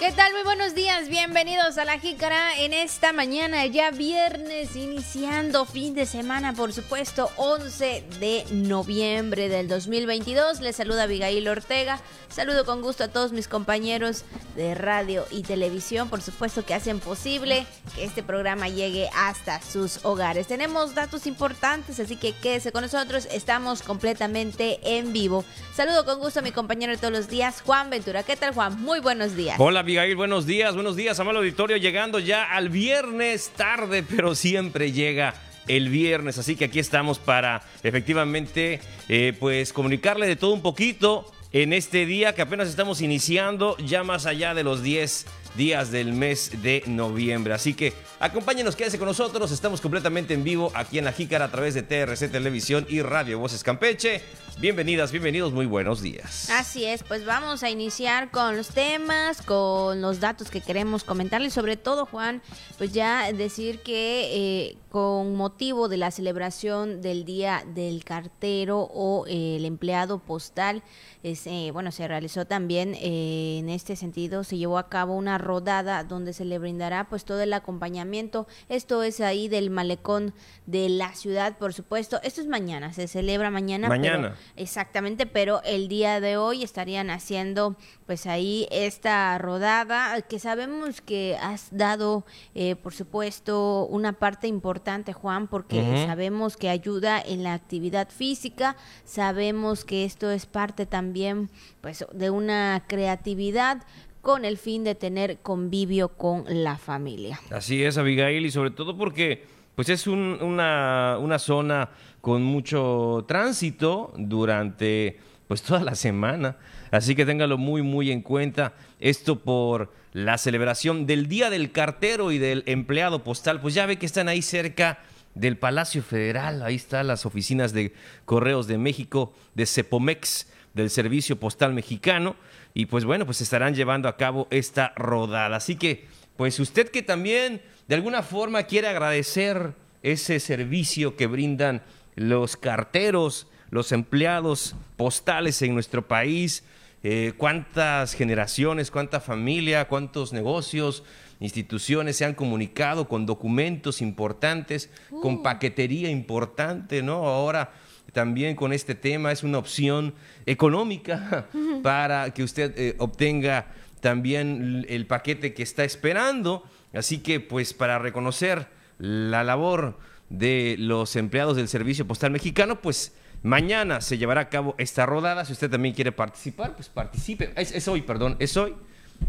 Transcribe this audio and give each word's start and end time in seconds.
¿Qué 0.00 0.12
tal? 0.12 0.32
Muy 0.32 0.44
buenos 0.44 0.74
días, 0.74 1.10
bienvenidos 1.10 1.76
a 1.76 1.84
La 1.84 1.98
Jícara 1.98 2.58
en 2.58 2.72
esta 2.72 3.12
mañana, 3.12 3.66
ya 3.66 3.90
viernes, 3.90 4.74
iniciando 4.74 5.66
fin 5.66 5.92
de 5.92 6.06
semana, 6.06 6.54
por 6.54 6.72
supuesto, 6.72 7.30
11 7.36 8.04
de 8.18 8.46
noviembre 8.50 9.50
del 9.50 9.68
2022. 9.68 10.62
Les 10.62 10.76
saluda 10.76 11.02
Abigail 11.02 11.46
Ortega, 11.46 12.00
saludo 12.30 12.64
con 12.64 12.80
gusto 12.80 13.04
a 13.04 13.08
todos 13.08 13.32
mis 13.32 13.46
compañeros 13.46 14.24
de 14.56 14.74
radio 14.74 15.26
y 15.30 15.42
televisión, 15.42 16.08
por 16.08 16.22
supuesto 16.22 16.64
que 16.64 16.72
hacen 16.72 16.98
posible 16.98 17.66
que 17.94 18.04
este 18.04 18.22
programa 18.22 18.70
llegue 18.70 19.10
hasta 19.14 19.60
sus 19.60 20.02
hogares. 20.02 20.46
Tenemos 20.46 20.94
datos 20.94 21.26
importantes, 21.26 22.00
así 22.00 22.16
que 22.16 22.32
quédese 22.32 22.72
con 22.72 22.80
nosotros, 22.80 23.28
estamos 23.30 23.82
completamente 23.82 24.80
en 24.82 25.12
vivo. 25.12 25.44
Saludo 25.74 26.06
con 26.06 26.20
gusto 26.20 26.40
a 26.40 26.42
mi 26.42 26.52
compañero 26.52 26.92
de 26.92 26.98
todos 26.98 27.12
los 27.12 27.28
días, 27.28 27.60
Juan 27.60 27.90
Ventura. 27.90 28.22
¿Qué 28.22 28.36
tal, 28.36 28.54
Juan? 28.54 28.80
Muy 28.80 29.00
buenos 29.00 29.36
días. 29.36 29.56
Hola, 29.58 29.82
Buenos 29.90 30.46
días, 30.46 30.74
buenos 30.76 30.94
días, 30.94 31.18
amable 31.18 31.40
auditorio, 31.40 31.76
llegando 31.76 32.20
ya 32.20 32.44
al 32.44 32.68
viernes 32.68 33.50
tarde, 33.56 34.04
pero 34.04 34.36
siempre 34.36 34.92
llega 34.92 35.34
el 35.66 35.88
viernes, 35.88 36.38
así 36.38 36.54
que 36.54 36.66
aquí 36.66 36.78
estamos 36.78 37.18
para 37.18 37.62
efectivamente, 37.82 38.80
eh, 39.08 39.34
pues 39.40 39.72
comunicarle 39.72 40.28
de 40.28 40.36
todo 40.36 40.52
un 40.52 40.62
poquito 40.62 41.26
en 41.52 41.72
este 41.72 42.06
día 42.06 42.36
que 42.36 42.42
apenas 42.42 42.68
estamos 42.68 43.00
iniciando, 43.00 43.76
ya 43.78 44.04
más 44.04 44.26
allá 44.26 44.54
de 44.54 44.62
los 44.62 44.84
10 44.84 45.26
días 45.56 45.90
del 45.90 46.12
mes 46.12 46.62
de 46.62 46.82
noviembre. 46.86 47.54
Así 47.54 47.74
que 47.74 47.92
acompáñenos, 48.18 48.76
quédese 48.76 48.98
con 48.98 49.08
nosotros. 49.08 49.50
Estamos 49.52 49.80
completamente 49.80 50.34
en 50.34 50.44
vivo 50.44 50.70
aquí 50.74 50.98
en 50.98 51.04
La 51.04 51.12
Jícara 51.12 51.46
a 51.46 51.50
través 51.50 51.74
de 51.74 51.82
TRC 51.82 52.30
Televisión 52.30 52.86
y 52.88 53.02
Radio 53.02 53.38
Voces 53.38 53.62
Campeche. 53.62 54.22
Bienvenidas, 54.60 55.10
bienvenidos, 55.10 55.54
muy 55.54 55.64
buenos 55.64 56.02
días. 56.02 56.50
Así 56.50 56.84
es, 56.84 57.02
pues 57.02 57.24
vamos 57.24 57.62
a 57.62 57.70
iniciar 57.70 58.30
con 58.30 58.58
los 58.58 58.68
temas, 58.68 59.40
con 59.40 60.02
los 60.02 60.20
datos 60.20 60.50
que 60.50 60.60
queremos 60.60 61.02
comentarles, 61.02 61.54
sobre 61.54 61.78
todo 61.78 62.04
Juan, 62.04 62.42
pues 62.76 62.92
ya 62.92 63.32
decir 63.32 63.80
que 63.80 64.68
eh, 64.68 64.76
con 64.90 65.34
motivo 65.34 65.88
de 65.88 65.96
la 65.96 66.10
celebración 66.10 67.00
del 67.00 67.24
Día 67.24 67.64
del 67.74 68.04
Cartero 68.04 68.80
o 68.80 69.24
eh, 69.26 69.56
el 69.56 69.64
empleado 69.64 70.18
postal, 70.18 70.82
es, 71.22 71.46
eh, 71.46 71.70
bueno, 71.72 71.90
se 71.90 72.06
realizó 72.06 72.44
también 72.44 72.94
en 73.00 73.70
este 73.70 73.96
sentido, 73.96 74.44
se 74.44 74.58
llevó 74.58 74.76
a 74.76 74.90
cabo 74.90 75.14
una 75.14 75.38
rodada 75.40 76.04
donde 76.04 76.32
se 76.32 76.44
le 76.44 76.58
brindará 76.58 77.08
pues 77.08 77.24
todo 77.24 77.40
el 77.42 77.52
acompañamiento. 77.52 78.46
Esto 78.68 79.02
es 79.02 79.20
ahí 79.20 79.48
del 79.48 79.70
malecón 79.70 80.34
de 80.66 80.88
la 80.88 81.14
ciudad, 81.14 81.58
por 81.58 81.72
supuesto. 81.72 82.20
Esto 82.22 82.40
es 82.40 82.46
mañana, 82.46 82.92
se 82.92 83.08
celebra 83.08 83.50
mañana. 83.50 83.88
Mañana. 83.88 84.36
exactamente, 84.56 85.26
pero 85.26 85.62
el 85.64 85.88
día 85.88 86.20
de 86.20 86.36
hoy 86.36 86.62
estarían 86.62 87.10
haciendo 87.10 87.76
pues 88.06 88.26
ahí 88.26 88.66
esta 88.70 89.38
rodada 89.38 90.20
que 90.22 90.38
sabemos 90.38 91.00
que 91.00 91.36
has 91.40 91.68
dado, 91.70 92.24
eh, 92.54 92.76
por 92.76 92.92
supuesto, 92.92 93.86
una 93.86 94.12
parte 94.12 94.48
importante, 94.48 95.12
Juan, 95.12 95.48
porque 95.48 96.04
sabemos 96.06 96.56
que 96.56 96.68
ayuda 96.68 97.20
en 97.20 97.42
la 97.42 97.54
actividad 97.54 98.08
física, 98.08 98.76
sabemos 99.04 99.84
que 99.84 100.04
esto 100.04 100.30
es 100.30 100.46
parte 100.46 100.86
también 100.86 101.50
pues 101.80 102.04
de 102.12 102.30
una 102.30 102.84
creatividad 102.86 103.82
con 104.22 104.44
el 104.44 104.58
fin 104.58 104.84
de 104.84 104.94
tener 104.94 105.38
convivio 105.38 106.08
con 106.10 106.44
la 106.48 106.76
familia. 106.76 107.40
Así 107.50 107.82
es, 107.82 107.98
Abigail, 107.98 108.44
y 108.44 108.50
sobre 108.50 108.70
todo 108.70 108.96
porque 108.96 109.44
pues 109.74 109.88
es 109.88 110.06
una, 110.06 111.16
una 111.18 111.38
zona 111.38 111.90
con 112.20 112.42
mucho 112.42 113.24
tránsito 113.26 114.12
durante 114.16 115.18
pues 115.48 115.62
toda 115.62 115.82
la 115.82 115.94
semana. 115.94 116.56
Así 116.90 117.14
que 117.14 117.26
téngalo 117.26 117.58
muy, 117.58 117.82
muy 117.82 118.10
en 118.10 118.22
cuenta. 118.22 118.74
Esto 119.00 119.40
por 119.40 119.92
la 120.12 120.38
celebración 120.38 121.06
del 121.06 121.28
Día 121.28 121.50
del 121.50 121.72
Cartero 121.72 122.30
y 122.30 122.38
del 122.38 122.62
Empleado 122.66 123.24
Postal. 123.24 123.60
Pues 123.60 123.74
ya 123.74 123.86
ve 123.86 123.98
que 123.98 124.06
están 124.06 124.28
ahí 124.28 124.42
cerca 124.42 124.98
del 125.34 125.56
Palacio 125.56 126.02
Federal. 126.02 126.62
Ahí 126.62 126.76
están 126.76 127.06
las 127.06 127.26
oficinas 127.26 127.72
de 127.72 127.92
Correos 128.26 128.66
de 128.66 128.78
México, 128.78 129.32
de 129.54 129.66
Cepomex, 129.66 130.46
del 130.74 130.90
Servicio 130.90 131.38
Postal 131.38 131.74
Mexicano 131.74 132.36
y 132.74 132.86
pues 132.86 133.04
bueno, 133.04 133.26
pues 133.26 133.40
estarán 133.40 133.74
llevando 133.74 134.08
a 134.08 134.16
cabo 134.16 134.46
esta 134.50 134.92
rodada. 134.96 135.56
Así 135.56 135.76
que, 135.76 136.06
pues 136.36 136.60
usted 136.60 136.90
que 136.90 137.02
también 137.02 137.62
de 137.88 137.94
alguna 137.94 138.22
forma 138.22 138.62
quiere 138.64 138.88
agradecer 138.88 139.74
ese 140.02 140.40
servicio 140.40 141.16
que 141.16 141.26
brindan 141.26 141.82
los 142.14 142.56
carteros, 142.56 143.48
los 143.70 143.92
empleados 143.92 144.74
postales 144.96 145.60
en 145.62 145.74
nuestro 145.74 146.06
país, 146.06 146.64
eh, 147.02 147.32
cuántas 147.36 148.14
generaciones, 148.14 148.90
cuánta 148.90 149.20
familia, 149.20 149.88
cuántos 149.88 150.32
negocios, 150.32 151.02
instituciones 151.40 152.16
se 152.16 152.26
han 152.26 152.34
comunicado 152.34 153.08
con 153.08 153.26
documentos 153.26 154.02
importantes, 154.02 154.90
con 155.22 155.34
uh. 155.36 155.42
paquetería 155.42 156.10
importante, 156.10 157.02
¿no? 157.02 157.26
Ahora 157.26 157.72
también 158.12 158.56
con 158.56 158.72
este 158.72 158.94
tema 158.94 159.32
es 159.32 159.42
una 159.42 159.58
opción 159.58 160.14
económica 160.46 161.48
para 161.82 162.30
que 162.34 162.42
usted 162.42 162.72
eh, 162.76 162.94
obtenga 162.98 163.66
también 164.00 164.84
el 164.88 165.06
paquete 165.06 165.54
que 165.54 165.62
está 165.62 165.84
esperando. 165.84 166.64
Así 166.92 167.18
que 167.18 167.40
pues 167.40 167.72
para 167.72 167.98
reconocer 167.98 168.66
la 168.98 169.44
labor 169.44 169.98
de 170.28 170.76
los 170.78 171.16
empleados 171.16 171.56
del 171.56 171.68
Servicio 171.68 172.06
Postal 172.06 172.30
Mexicano, 172.30 172.80
pues 172.80 173.12
mañana 173.42 174.00
se 174.00 174.18
llevará 174.18 174.42
a 174.42 174.48
cabo 174.48 174.74
esta 174.78 175.06
rodada. 175.06 175.44
Si 175.44 175.52
usted 175.52 175.70
también 175.70 175.94
quiere 175.94 176.12
participar, 176.12 176.74
pues 176.74 176.88
participe. 176.88 177.52
Es, 177.56 177.86
hoy, 177.88 178.02
perdón, 178.02 178.36
es 178.38 178.56
hoy 178.56 178.74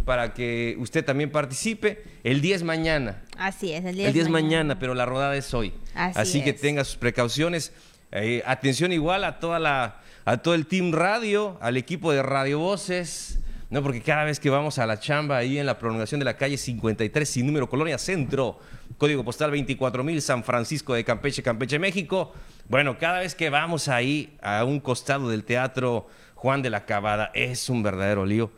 para 0.05 0.33
que 0.33 0.75
usted 0.79 1.03
también 1.03 1.31
participe. 1.31 2.03
El 2.23 2.41
día 2.41 2.55
es 2.55 2.63
mañana. 2.63 3.23
Así 3.37 3.73
es, 3.73 3.83
el 3.83 3.95
día, 3.95 4.09
es, 4.09 4.29
mañana. 4.29 4.79
pero 4.79 4.93
la 4.93 5.05
rodada 5.05 5.35
es 5.35 5.53
hoy. 5.53 5.73
Así, 5.93 6.43
que 6.43 6.53
tenga 6.53 6.83
sus 6.83 6.97
precauciones. 6.97 7.73
Eh, 8.11 8.44
atención 8.45 8.91
igual 8.91 9.23
a 9.23 9.39
toda 9.39 9.59
la 9.59 10.01
a 10.25 10.38
todo 10.38 10.53
el 10.53 10.67
team 10.67 10.91
radio, 10.91 11.57
al 11.61 11.77
equipo 11.77 12.11
de 12.11 12.22
Radio 12.22 12.59
Voces, 12.59 13.39
no 13.69 13.81
porque 13.81 14.01
cada 14.01 14.25
vez 14.25 14.39
que 14.39 14.49
vamos 14.49 14.77
a 14.77 14.85
la 14.85 14.99
chamba 14.99 15.38
ahí 15.38 15.57
en 15.57 15.66
la 15.66 15.79
prolongación 15.79 16.19
de 16.19 16.25
la 16.25 16.38
calle 16.38 16.57
53 16.57 17.27
sin 17.27 17.47
número 17.47 17.69
Colonia 17.69 17.97
Centro, 17.97 18.59
código 18.97 19.23
postal 19.23 19.51
24000 19.51 20.22
San 20.22 20.44
Francisco 20.44 20.94
de 20.94 21.03
Campeche, 21.03 21.41
Campeche, 21.41 21.79
México. 21.79 22.33
Bueno, 22.69 22.97
cada 22.97 23.19
vez 23.19 23.33
que 23.33 23.49
vamos 23.49 23.88
ahí 23.88 24.38
a 24.41 24.63
un 24.63 24.79
costado 24.79 25.29
del 25.29 25.43
teatro 25.43 26.07
Juan 26.35 26.61
de 26.61 26.69
la 26.69 26.85
Cabada 26.85 27.31
es 27.33 27.69
un 27.69 27.81
verdadero 27.81 28.25
lío. 28.25 28.51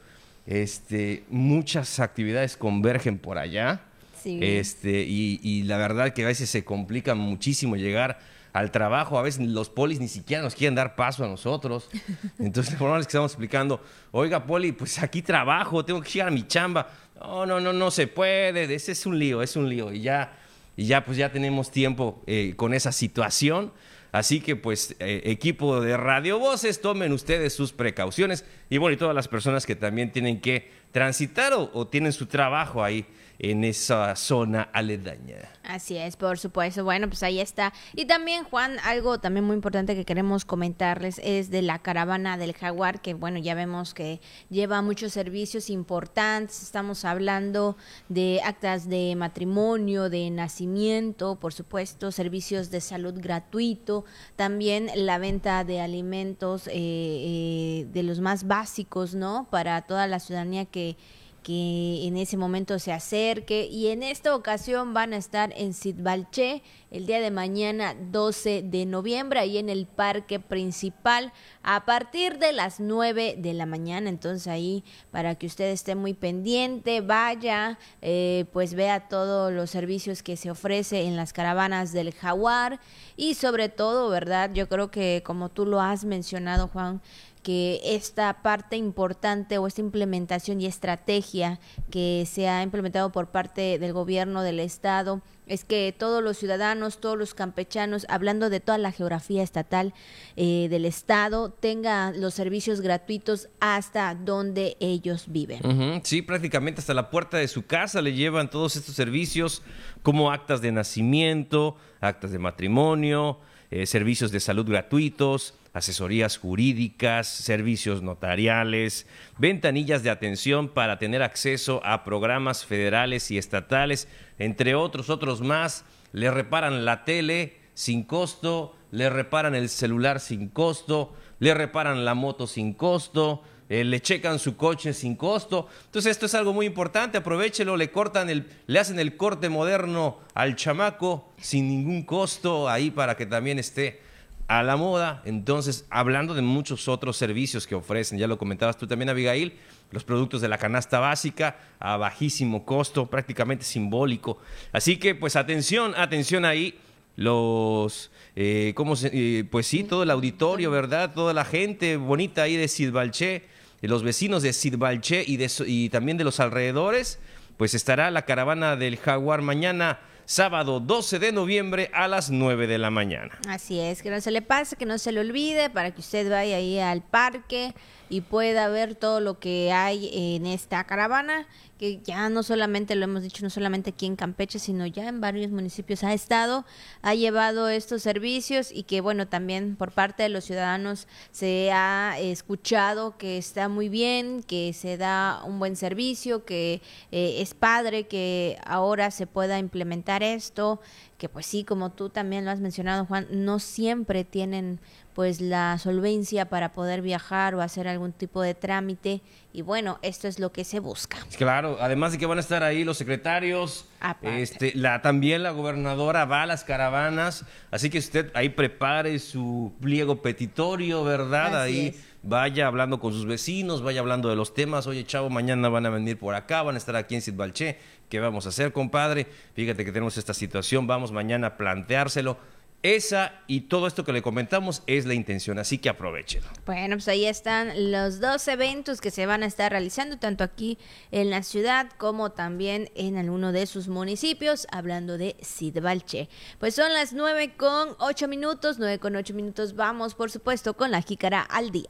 Este, 0.46 1.24
muchas 1.30 2.00
actividades 2.00 2.58
convergen 2.58 3.18
por 3.18 3.38
allá. 3.38 3.82
Este, 4.26 5.02
y, 5.02 5.42
y 5.44 5.64
la 5.64 5.78
verdad 5.78 6.14
que 6.14 6.24
a 6.24 6.28
veces 6.28 6.50
se 6.50 6.64
complica 6.64 7.14
muchísimo 7.14 7.76
llegar 7.76 8.20
al 8.54 8.72
trabajo. 8.72 9.20
A 9.20 9.24
veces 9.24 9.46
los 9.48 9.70
polis 9.70 10.00
ni 10.00 10.08
siquiera 10.08 10.42
nos 10.42 10.56
quieren 10.56 10.76
dar 10.76 10.96
paso 10.96 11.26
a 11.26 11.28
nosotros. 11.28 11.90
Entonces, 12.40 12.76
por 12.76 12.94
que 12.94 13.02
estamos 13.02 13.32
explicando, 13.32 13.82
oiga, 14.12 14.46
poli, 14.46 14.72
pues 14.72 15.02
aquí 15.02 15.22
trabajo, 15.22 15.84
tengo 15.84 16.02
que 16.02 16.10
llegar 16.10 16.30
a 16.30 16.32
mi 16.32 16.48
chamba. 16.48 16.88
No, 17.20 17.46
no, 17.46 17.60
no, 17.60 17.74
no 17.74 17.92
se 17.92 18.08
puede. 18.08 18.74
Ese 18.74 18.94
es 18.94 19.06
un 19.06 19.20
lío, 19.20 19.42
es 19.42 19.56
un 19.56 19.68
lío. 19.68 19.92
Y 19.92 20.02
ya, 20.02 20.38
y 20.78 20.86
ya 20.86 21.04
pues 21.04 21.18
ya 21.18 21.32
tenemos 21.32 21.72
tiempo 21.72 22.24
eh, 22.28 22.54
con 22.56 22.74
esa 22.74 22.92
situación. 22.92 23.74
Así 24.12 24.42
que 24.42 24.56
pues 24.56 24.96
eh, 25.00 25.24
equipo 25.26 25.82
de 25.82 25.98
Radio 25.98 26.38
Voces, 26.38 26.82
tomen 26.82 27.12
ustedes 27.14 27.54
sus 27.54 27.74
precauciones 27.74 28.46
y 28.70 28.78
bueno, 28.78 28.94
y 28.94 28.98
todas 28.98 29.16
las 29.16 29.28
personas 29.28 29.66
que 29.66 29.76
también 29.76 30.12
tienen 30.12 30.40
que 30.40 30.70
transitar 30.92 31.54
o 31.56 31.88
tienen 31.88 32.14
su 32.14 32.28
trabajo 32.28 32.84
ahí 32.84 33.08
en 33.40 33.64
esa 33.64 34.16
zona 34.16 34.70
aledaña. 34.74 35.50
Así 35.64 35.96
es, 35.96 36.18
por 36.18 36.38
supuesto. 36.38 36.84
Bueno, 36.84 37.08
pues 37.08 37.24
ahí 37.24 37.40
está. 37.40 37.74
Y 37.94 38.06
también, 38.06 38.44
Juan, 38.44 38.78
algo 38.84 39.20
también 39.20 39.46
muy 39.46 39.56
importante 39.56 39.96
que 39.96 40.04
queremos 40.04 40.44
comentarles 40.44 41.22
es 41.24 41.50
de 41.50 41.62
la 41.62 41.80
caravana 41.80 42.38
del 42.38 42.54
jaguar, 42.54 43.02
que 43.02 43.14
bueno, 43.14 43.40
ya 43.40 43.56
vemos 43.56 43.94
que 43.94 44.20
lleva 44.50 44.82
muchos 44.82 45.14
servicios 45.14 45.70
importantes. 45.70 46.62
Estamos 46.64 47.06
hablando 47.06 47.78
de 48.10 48.42
actas 48.44 48.90
de 48.90 49.16
matrimonio, 49.16 50.10
de 50.10 50.30
nacimiento, 50.30 51.36
por 51.40 51.54
supuesto, 51.54 52.12
servicios 52.12 52.70
de 52.70 52.82
salud 52.82 53.14
gratuito, 53.18 54.04
también 54.36 54.90
la 54.96 55.18
venta 55.18 55.64
de 55.64 55.80
alimentos 55.80 56.68
eh, 56.68 56.72
eh, 56.76 57.88
de 57.92 58.04
los 58.04 58.20
más 58.20 58.48
básicos, 58.48 59.16
¿no? 59.16 59.48
Para 59.50 59.82
toda 59.84 60.08
la 60.08 60.20
ciudadanía 60.20 60.66
que 60.66 60.98
que 61.44 62.08
en 62.08 62.18
ese 62.18 62.38
momento 62.38 62.80
se 62.80 62.92
acerque 62.92 63.66
y 63.66 63.88
en 63.88 64.02
esta 64.02 64.36
ocasión 64.36 64.94
van 64.94 65.14
a 65.14 65.18
estar 65.18 65.54
en 65.56 65.74
Sidbalché 65.74 66.64
el 66.90 67.06
día 67.06 67.20
de 67.20 67.32
mañana 67.32 67.96
12 67.96 68.64
de 68.64 68.86
noviembre 68.86 69.40
ahí 69.40 69.58
en 69.58 69.68
el 69.68 69.86
parque 69.86 70.40
principal 70.40 71.34
a 71.62 71.86
partir 71.86 72.40
de 72.40 72.54
las 72.54 72.80
9 72.80 73.36
de 73.38 73.54
la 73.54 73.66
mañana. 73.66 74.10
Entonces 74.10 74.48
ahí 74.48 74.84
para 75.12 75.36
que 75.36 75.48
usted 75.48 75.72
esté 75.72 75.96
muy 75.96 76.14
pendiente 76.14 77.02
vaya 77.02 77.78
eh, 78.02 78.46
pues 78.54 78.74
vea 78.74 79.08
todos 79.08 79.52
los 79.52 79.70
servicios 79.70 80.24
que 80.24 80.38
se 80.38 80.50
ofrece 80.50 81.04
en 81.04 81.16
las 81.16 81.34
caravanas 81.34 81.92
del 81.92 82.14
jaguar 82.14 82.80
y 83.18 83.34
sobre 83.34 83.70
todo 83.70 84.10
verdad 84.10 84.52
yo 84.54 84.70
creo 84.70 84.92
que 84.92 85.22
como 85.26 85.50
tú 85.50 85.66
lo 85.66 85.82
has 85.82 86.06
mencionado 86.06 86.68
Juan 86.68 87.02
que 87.44 87.82
esta 87.84 88.42
parte 88.42 88.78
importante 88.78 89.58
o 89.58 89.68
esta 89.68 89.82
implementación 89.82 90.62
y 90.62 90.66
estrategia 90.66 91.60
que 91.92 92.26
se 92.26 92.48
ha 92.48 92.64
implementado 92.64 93.12
por 93.12 93.28
parte 93.28 93.78
del 93.78 93.94
gobierno 93.94 94.42
del 94.42 94.60
estado 94.60 95.22
es 95.46 95.66
que 95.66 95.94
todos 95.98 96.24
los 96.24 96.38
ciudadanos, 96.38 97.00
todos 97.00 97.18
los 97.18 97.34
campechanos, 97.34 98.06
hablando 98.08 98.50
de 98.50 98.62
toda 98.62 98.78
la 98.78 98.94
geografía 98.94 99.44
estatal 99.44 99.94
eh, 100.38 100.68
del 100.70 100.86
estado, 100.86 101.50
tengan 101.50 102.22
los 102.22 102.34
servicios 102.34 102.80
gratuitos 102.80 103.50
hasta 103.60 104.16
donde 104.16 104.78
ellos 104.80 105.26
viven. 105.28 106.02
Sí, 106.04 106.22
prácticamente 106.22 106.80
hasta 106.80 106.94
la 106.94 107.10
puerta 107.10 107.38
de 107.38 107.50
su 107.50 107.66
casa 107.66 108.02
le 108.02 108.14
llevan 108.14 108.50
todos 108.50 108.78
estos 108.78 108.96
servicios 108.96 109.62
como 110.02 110.32
actas 110.32 110.62
de 110.62 110.72
nacimiento, 110.72 111.76
actas 112.00 112.32
de 112.32 112.40
matrimonio, 112.40 113.40
eh, 113.70 113.86
servicios 113.86 114.32
de 114.32 114.40
salud 114.40 114.66
gratuitos, 114.66 115.56
asesorías 115.74 116.38
jurídicas, 116.38 117.28
servicios 117.28 118.04
notariales, 118.04 119.08
ventanillas 119.38 120.04
de 120.04 120.12
atención 120.12 120.70
para 120.70 121.00
tener 121.00 121.24
acceso 121.24 121.82
a 121.84 122.04
programas 122.04 122.64
federales 122.64 123.32
y 123.32 123.40
estatales, 123.40 124.08
entre 124.38 124.76
otros, 124.76 125.10
otros 125.10 125.42
más. 125.42 125.84
Le 126.12 126.30
reparan 126.30 126.86
la 126.86 127.06
tele 127.06 127.58
sin 127.74 128.04
costo, 128.04 128.76
le 128.92 129.10
reparan 129.10 129.56
el 129.56 129.68
celular 129.68 130.20
sin 130.20 130.48
costo, 130.48 131.16
le 131.40 131.56
reparan 131.56 132.06
la 132.06 132.14
moto 132.14 132.46
sin 132.46 132.74
costo, 132.74 133.42
eh, 133.68 133.84
le 133.84 134.00
checan 134.00 134.38
su 134.38 134.56
coche 134.56 134.94
sin 134.94 135.16
costo. 135.16 135.68
Entonces 135.86 136.12
esto 136.12 136.28
es 136.28 136.36
algo 136.36 136.54
muy 136.54 136.68
importante, 136.68 137.18
aprovechelo, 137.18 137.78
le 137.78 137.90
cortan 137.90 138.30
el, 138.30 138.46
le 138.68 138.80
hacen 138.80 139.00
el 139.00 139.18
corte 139.18 139.50
moderno 139.50 140.20
al 140.36 140.56
chamaco 140.56 141.34
sin 141.38 141.68
ningún 141.68 142.04
costo 142.04 142.70
ahí 142.70 142.92
para 142.92 143.18
que 143.18 143.26
también 143.26 143.58
esté 143.58 144.00
a 144.48 144.64
la 144.64 144.76
moda. 144.76 145.22
Entonces, 145.26 145.86
hablando 145.90 146.34
de 146.34 146.42
muchos 146.42 146.88
otros 146.88 147.18
servicios 147.18 147.68
que 147.68 147.76
ofrecen, 147.76 148.18
ya 148.18 148.28
lo 148.28 148.38
comentabas 148.38 148.78
tú 148.78 148.88
también, 148.88 149.10
Abigail, 149.10 149.54
los 149.92 150.04
productos 150.04 150.42
de 150.42 150.48
la 150.48 150.58
canasta 150.58 151.00
básica 151.00 151.58
a 151.80 151.98
bajísimo 151.98 152.66
costo, 152.66 153.06
prácticamente 153.08 153.64
simbólico. 153.64 154.40
Así 154.72 154.98
que, 154.98 155.16
pues 155.16 155.36
atención, 155.36 155.94
atención 155.96 156.46
ahí 156.46 156.80
los, 157.16 158.12
eh, 158.36 158.74
¿cómo 158.76 158.96
se, 158.96 159.12
eh, 159.14 159.44
pues 159.44 159.68
sí, 159.68 159.84
todo 159.84 160.04
el 160.04 160.12
auditorio, 160.12 160.72
¿verdad? 160.72 161.14
Toda 161.14 161.34
la 161.34 161.46
gente 161.46 161.98
bonita 161.98 162.44
ahí 162.44 162.56
de 162.56 162.68
Sidbalché 162.68 163.44
los 163.88 164.04
vecinos 164.04 164.44
de 164.44 164.54
Sidbalché 164.54 165.24
y, 165.28 165.38
de, 165.38 165.52
y 165.68 165.90
también 165.90 166.18
de 166.18 166.24
los 166.24 166.40
alrededores, 166.40 167.20
pues 167.58 167.74
estará 167.74 168.10
la 168.12 168.24
caravana 168.24 168.76
del 168.76 168.98
Jaguar 168.98 169.42
mañana 169.42 170.00
sábado 170.26 170.80
12 170.80 171.20
de 171.20 171.32
noviembre 171.32 171.90
a 171.94 172.08
las 172.08 172.30
9 172.30 172.68
de 172.68 172.78
la 172.78 172.90
mañana. 172.90 173.38
Así 173.48 173.80
es, 173.80 174.02
que 174.02 174.10
no 174.10 174.22
se 174.22 174.32
le 174.32 174.42
pase, 174.42 174.76
que 174.76 174.86
no 174.86 174.98
se 174.98 175.12
le 175.12 175.20
olvide, 175.20 175.70
para 175.70 175.92
que 175.92 176.02
usted 176.02 176.30
vaya 176.30 176.58
ahí 176.58 176.80
al 176.80 177.02
parque 177.02 177.74
y 178.14 178.22
pueda 178.22 178.68
ver 178.68 178.94
todo 178.94 179.20
lo 179.20 179.40
que 179.40 179.72
hay 179.72 180.12
en 180.14 180.46
esta 180.46 180.84
caravana, 180.84 181.48
que 181.80 182.00
ya 182.04 182.30
no 182.30 182.44
solamente 182.44 182.94
lo 182.94 183.06
hemos 183.06 183.24
dicho, 183.24 183.44
no 183.44 183.50
solamente 183.50 183.90
aquí 183.90 184.06
en 184.06 184.16
Campeche, 184.16 184.60
sino 184.60 184.86
ya 184.86 185.08
en 185.08 185.20
varios 185.20 185.50
municipios 185.50 186.04
ha 186.04 186.14
estado, 186.14 186.64
ha 187.02 187.16
llevado 187.16 187.70
estos 187.70 188.04
servicios 188.04 188.72
y 188.72 188.84
que 188.84 189.02
bueno, 189.02 189.28
también 189.28 189.76
por 189.76 189.94
parte 189.94 190.22
de 190.22 190.30
los 190.30 190.44
ciudadanos 190.44 191.08
se 191.32 191.72
ha 191.72 192.16
escuchado 192.20 193.18
que 193.18 193.40
está 193.40 193.68
muy 193.68 193.90
bien, 193.90 194.44
que 194.44 194.74
se 194.74 194.96
da 194.98 195.42
un 195.44 195.58
buen 195.58 195.76
servicio, 195.76 196.46
que 196.46 196.84
eh, 197.12 197.38
es 197.40 197.56
padre 197.56 198.06
que 198.06 198.60
ahora 198.64 199.10
se 199.10 199.26
pueda 199.26 199.58
implementar 199.58 200.22
esto, 200.22 200.82
que 201.18 201.30
pues 201.30 201.48
sí, 201.48 201.64
como 201.64 201.92
tú 201.92 202.10
también 202.10 202.46
lo 202.46 202.52
has 202.52 202.60
mencionado, 202.60 203.06
Juan, 203.08 203.26
no 203.32 203.58
siempre 203.58 204.24
tienen 204.24 204.80
pues 205.14 205.42
la 205.42 205.78
solvencia 205.78 206.50
para 206.50 206.74
poder 206.74 207.02
viajar 207.02 207.56
o 207.56 207.62
hacer 207.62 207.88
algún 207.88 208.12
tipo 208.12 208.42
de 208.42 208.54
trámite 208.54 209.22
y 209.54 209.62
bueno, 209.62 210.00
esto 210.02 210.28
es 210.28 210.40
lo 210.40 210.52
que 210.52 210.64
se 210.64 210.80
busca. 210.80 211.18
Claro, 211.38 211.78
además 211.80 212.12
de 212.12 212.18
que 212.18 212.26
van 212.26 212.40
a 212.40 212.42
estar 212.42 212.64
ahí 212.64 212.84
los 212.84 212.98
secretarios, 212.98 213.86
este, 214.24 214.72
la, 214.76 215.04
también 215.04 215.44
la 215.44 215.52
gobernadora 215.52 216.26
va 216.26 216.42
a 216.42 216.46
las 216.48 216.64
caravanas, 216.64 217.46
así 217.70 217.92
que 217.92 218.00
usted 218.00 218.32
ahí 218.34 218.50
prepare 218.50 219.20
su 219.20 219.74
pliego 219.80 220.24
petitorio, 220.24 221.04
¿verdad? 221.04 221.62
ahí 221.62 221.96
vaya 222.24 222.66
hablando 222.66 223.00
con 223.00 223.14
sus 223.14 223.28
vecinos, 223.28 223.84
vaya 223.84 224.00
hablando 224.00 224.30
de 224.30 224.36
los 224.36 224.56
temas, 224.56 224.88
oye 224.88 225.06
chavo, 225.06 225.30
mañana 225.30 225.70
van 225.70 225.86
a 225.86 225.90
venir 225.90 226.18
por 226.18 226.34
acá, 226.34 226.64
van 226.64 226.76
a 226.76 226.78
estar 226.80 226.96
aquí 226.96 227.14
en 227.14 227.22
Sidbalché, 227.22 227.78
¿qué 228.10 228.20
vamos 228.20 228.48
a 228.48 228.50
hacer, 228.50 228.72
compadre? 228.74 229.28
Fíjate 229.54 229.86
que 229.86 229.92
tenemos 229.92 230.18
esta 230.18 230.34
situación, 230.34 230.88
vamos 230.88 231.12
mañana 231.12 231.48
a 231.48 231.58
planteárselo 231.58 232.38
esa 232.84 233.42
y 233.48 233.62
todo 233.62 233.88
esto 233.88 234.04
que 234.04 234.14
le 234.14 234.22
comentamos 234.22 234.84
es 234.88 235.06
la 235.06 235.14
intención, 235.14 235.58
así 235.58 235.78
que 235.78 235.90
aprovechenlo. 235.90 236.50
Bueno, 236.66 236.98
pues 236.98 237.08
ahí 237.08 237.26
están 237.26 237.92
los 237.92 238.20
dos 238.20 238.48
eventos 238.48 239.02
que 239.02 239.10
se 239.10 239.26
van 239.26 239.42
a 239.42 239.46
estar 239.46 239.72
realizando, 239.72 240.18
tanto 240.20 240.44
aquí 240.44 240.78
en 241.12 241.30
la 241.30 241.44
ciudad 241.44 241.90
como 241.98 242.34
también 242.34 242.92
en 242.96 243.18
alguno 243.18 243.52
de 243.52 243.66
sus 243.66 243.88
municipios, 243.88 244.68
hablando 244.72 245.18
de 245.18 245.36
Sidbalche. 245.42 246.30
Pues 246.60 246.76
son 246.76 246.94
las 246.94 247.14
nueve 247.14 247.56
con 247.58 247.96
ocho 248.00 248.28
minutos, 248.28 248.78
nueve 248.78 249.00
con 249.00 249.16
ocho 249.16 249.34
minutos, 249.34 249.76
vamos 249.76 250.14
por 250.14 250.30
supuesto 250.30 250.76
con 250.76 250.92
la 250.92 251.02
jícara 251.02 251.42
al 251.42 251.72
día. 251.72 251.90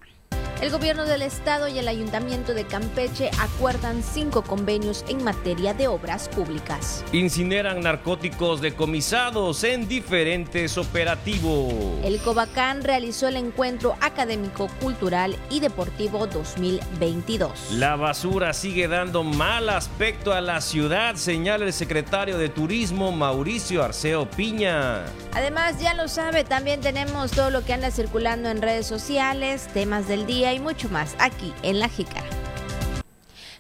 El 0.62 0.72
gobierno 0.72 1.06
del 1.06 1.24
estado 1.24 1.68
y 1.68 1.78
el 1.78 1.88
ayuntamiento 1.88 2.54
de 2.54 2.66
Campeche 2.66 3.30
acuerdan 3.40 4.02
cinco 4.02 4.44
convenios 4.44 5.04
en 5.10 5.24
materia 5.24 5.74
de 5.74 5.88
obras 5.90 6.30
públicas. 6.30 7.04
Incineran 7.12 7.82
narcóticos 7.82 8.62
decomisados 8.62 9.64
en 9.66 9.90
diferentes 9.90 10.78
operativos. 10.78 11.74
El 12.04 12.20
Cobacán 12.20 12.84
realizó 12.84 13.28
el 13.28 13.36
encuentro 13.36 13.96
académico, 14.00 14.70
cultural 14.80 15.36
y 15.50 15.60
deportivo 15.60 16.28
2022. 16.28 17.72
La 17.74 17.98
basura 17.98 18.54
sigue 18.54 18.88
dando 18.88 19.24
mal 19.24 19.68
aspecto 19.70 20.32
a 20.32 20.40
la 20.40 20.62
ciudad, 20.62 21.16
señala 21.16 21.66
el 21.66 21.74
secretario 21.74 22.38
de 22.38 22.48
Turismo 22.48 23.12
Mauricio 23.12 23.84
Arceo 23.84 24.30
Piña. 24.30 25.04
Además, 25.34 25.82
ya 25.82 25.94
lo 25.94 26.08
sabe, 26.08 26.44
también 26.44 26.80
tenemos 26.80 27.32
todo 27.32 27.50
lo 27.50 27.66
que 27.66 27.74
anda 27.74 27.92
circulando 27.92 28.50
en 28.50 28.62
redes 28.62 28.86
sociales, 28.86 29.68
temas 29.74 30.08
del 30.08 30.26
día 30.26 30.53
y 30.54 30.60
mucho 30.60 30.90
más 30.90 31.16
aquí 31.20 31.54
en 31.64 31.80
La 31.80 31.90
Jícara. 31.90 32.28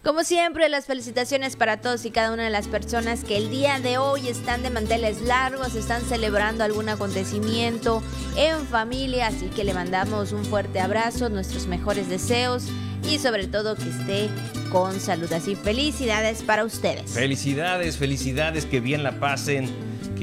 Como 0.03 0.25
siempre, 0.25 0.67
las 0.67 0.85
felicitaciones 0.85 1.55
para 1.55 1.79
todos 1.79 2.03
y 2.03 2.11
cada 2.11 2.33
una 2.33 2.43
de 2.43 2.49
las 2.49 2.67
personas 2.67 3.23
que 3.23 3.37
el 3.37 3.49
día 3.49 3.79
de 3.79 3.97
hoy 3.97 4.27
están 4.27 4.61
de 4.61 4.69
manteles 4.69 5.21
largos, 5.21 5.75
están 5.75 6.01
celebrando 6.01 6.65
algún 6.65 6.89
acontecimiento 6.89 8.03
en 8.35 8.67
familia, 8.67 9.27
así 9.27 9.45
que 9.45 9.63
le 9.63 9.73
mandamos 9.73 10.33
un 10.33 10.43
fuerte 10.43 10.81
abrazo, 10.81 11.29
nuestros 11.29 11.67
mejores 11.67 12.09
deseos 12.09 12.65
y 13.09 13.17
sobre 13.19 13.47
todo 13.47 13.75
que 13.75 13.89
esté 13.89 14.29
con 14.73 14.99
salud. 14.99 15.31
Así, 15.31 15.55
felicidades 15.55 16.43
para 16.43 16.65
ustedes. 16.65 17.11
Felicidades, 17.11 17.95
felicidades, 17.95 18.65
que 18.65 18.81
bien 18.81 19.03
la 19.03 19.21
pasen 19.21 19.69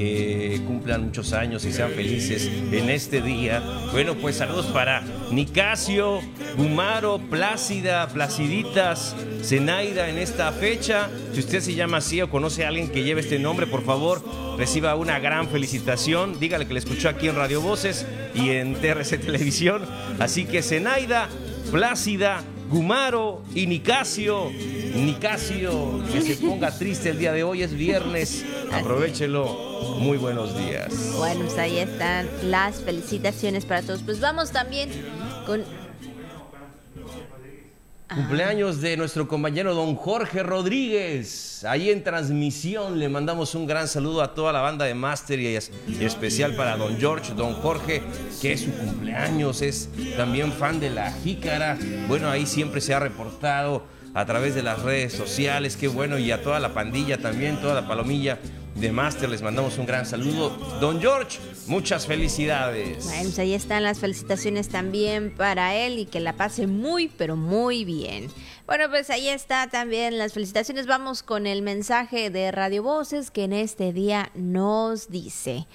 que 0.00 0.60
cumplan 0.66 1.04
muchos 1.04 1.32
años 1.32 1.64
y 1.64 1.72
sean 1.72 1.90
felices 1.90 2.50
en 2.72 2.88
este 2.88 3.20
día. 3.20 3.62
Bueno, 3.92 4.14
pues 4.14 4.36
saludos 4.36 4.66
para 4.66 5.02
Nicasio, 5.30 6.20
Gumaro, 6.56 7.18
Plácida, 7.18 8.08
Placiditas, 8.08 9.14
Zenaida 9.42 10.08
en 10.08 10.18
esta 10.18 10.52
fecha. 10.52 11.08
Si 11.34 11.40
usted 11.40 11.60
se 11.60 11.74
llama 11.74 11.98
así 11.98 12.20
o 12.22 12.30
conoce 12.30 12.64
a 12.64 12.68
alguien 12.68 12.88
que 12.88 13.02
lleve 13.02 13.20
este 13.20 13.38
nombre, 13.38 13.66
por 13.66 13.84
favor, 13.84 14.24
reciba 14.56 14.94
una 14.94 15.18
gran 15.18 15.48
felicitación. 15.48 16.40
Dígale 16.40 16.66
que 16.66 16.74
le 16.74 16.80
escuchó 16.80 17.08
aquí 17.08 17.28
en 17.28 17.36
Radio 17.36 17.60
Voces 17.60 18.06
y 18.34 18.50
en 18.50 18.74
TRC 18.74 19.20
Televisión. 19.24 19.82
Así 20.18 20.46
que 20.46 20.62
Zenaida, 20.62 21.28
Plácida, 21.70 22.42
Gumaro 22.70 23.42
y 23.54 23.66
Nicasio. 23.66 24.50
Nicasio, 24.94 26.02
que 26.12 26.22
se 26.22 26.36
ponga 26.36 26.70
triste 26.70 27.10
el 27.10 27.18
día 27.18 27.32
de 27.32 27.42
hoy, 27.42 27.62
es 27.62 27.74
viernes. 27.74 28.44
Aprovechelo. 28.72 29.70
Muy 29.98 30.18
buenos 30.18 30.56
días. 30.56 31.14
Bueno, 31.16 31.44
pues 31.44 31.58
ahí 31.58 31.78
están 31.78 32.28
las 32.44 32.80
felicitaciones 32.80 33.64
para 33.64 33.82
todos. 33.82 34.02
Pues 34.02 34.20
vamos 34.20 34.52
también 34.52 34.88
con 35.46 35.64
Cumpleaños 38.14 38.80
de 38.80 38.96
nuestro 38.96 39.28
compañero 39.28 39.72
don 39.72 39.94
Jorge 39.94 40.42
Rodríguez. 40.42 41.64
Ahí 41.64 41.90
en 41.90 42.02
transmisión 42.02 42.98
le 42.98 43.08
mandamos 43.08 43.54
un 43.54 43.68
gran 43.68 43.86
saludo 43.86 44.20
a 44.20 44.34
toda 44.34 44.52
la 44.52 44.60
banda 44.60 44.84
de 44.84 44.94
Master 44.94 45.38
y, 45.38 45.54
especial 46.00 46.56
para 46.56 46.76
don 46.76 46.98
George, 46.98 47.34
don 47.34 47.54
Jorge, 47.54 48.02
que 48.42 48.54
es 48.54 48.62
su 48.62 48.72
cumpleaños, 48.72 49.62
es 49.62 49.88
también 50.16 50.50
fan 50.50 50.80
de 50.80 50.90
la 50.90 51.12
jícara. 51.12 51.78
Bueno, 52.08 52.28
ahí 52.28 52.46
siempre 52.46 52.80
se 52.80 52.94
ha 52.94 52.98
reportado 52.98 53.84
a 54.12 54.26
través 54.26 54.56
de 54.56 54.64
las 54.64 54.82
redes 54.82 55.12
sociales, 55.12 55.76
qué 55.76 55.86
bueno, 55.86 56.18
y 56.18 56.32
a 56.32 56.42
toda 56.42 56.58
la 56.58 56.74
pandilla 56.74 57.18
también, 57.18 57.60
toda 57.60 57.74
la 57.74 57.86
palomilla 57.86 58.40
de 58.80 58.92
Master, 58.92 59.28
les 59.28 59.42
mandamos 59.42 59.76
un 59.76 59.84
gran 59.84 60.06
saludo. 60.06 60.50
Don 60.80 61.00
George, 61.00 61.38
muchas 61.66 62.06
felicidades. 62.06 63.04
Bueno, 63.04 63.24
pues 63.24 63.38
ahí 63.38 63.52
están 63.52 63.82
las 63.82 63.98
felicitaciones 63.98 64.70
también 64.70 65.34
para 65.34 65.74
él 65.76 65.98
y 65.98 66.06
que 66.06 66.18
la 66.18 66.32
pase 66.32 66.66
muy, 66.66 67.08
pero 67.08 67.36
muy 67.36 67.84
bien. 67.84 68.28
Bueno, 68.66 68.88
pues 68.88 69.10
ahí 69.10 69.28
está 69.28 69.68
también 69.68 70.16
las 70.16 70.32
felicitaciones. 70.32 70.86
Vamos 70.86 71.22
con 71.22 71.46
el 71.46 71.60
mensaje 71.60 72.30
de 72.30 72.50
Radio 72.52 72.82
Voces 72.82 73.30
que 73.30 73.44
en 73.44 73.52
este 73.52 73.92
día 73.92 74.30
nos 74.34 75.10
dice. 75.10 75.66